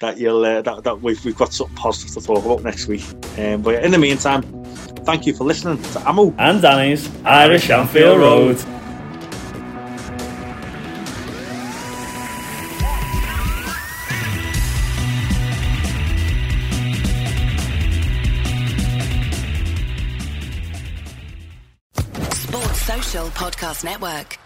that 0.00 0.18
you'll 0.18 0.44
uh, 0.44 0.62
that, 0.62 0.84
that 0.84 1.00
we've, 1.02 1.22
we've 1.24 1.36
got 1.36 1.52
something 1.52 1.76
positive 1.76 2.14
to 2.14 2.26
talk 2.26 2.44
about 2.44 2.62
next 2.62 2.86
week. 2.86 3.04
Um, 3.36 3.62
but 3.62 3.82
in 3.82 3.90
the 3.90 3.98
meantime, 3.98 4.42
thank 5.04 5.26
you 5.26 5.34
for 5.34 5.44
listening 5.44 5.82
to 5.82 6.08
Ammo 6.08 6.34
and 6.38 6.62
Danny's 6.62 7.10
Irish 7.24 7.70
Anfield 7.70 8.18
Road. 8.18 8.58
Sports 22.32 22.82
Social 22.82 23.26
Podcast 23.30 23.84
Network. 23.84 24.38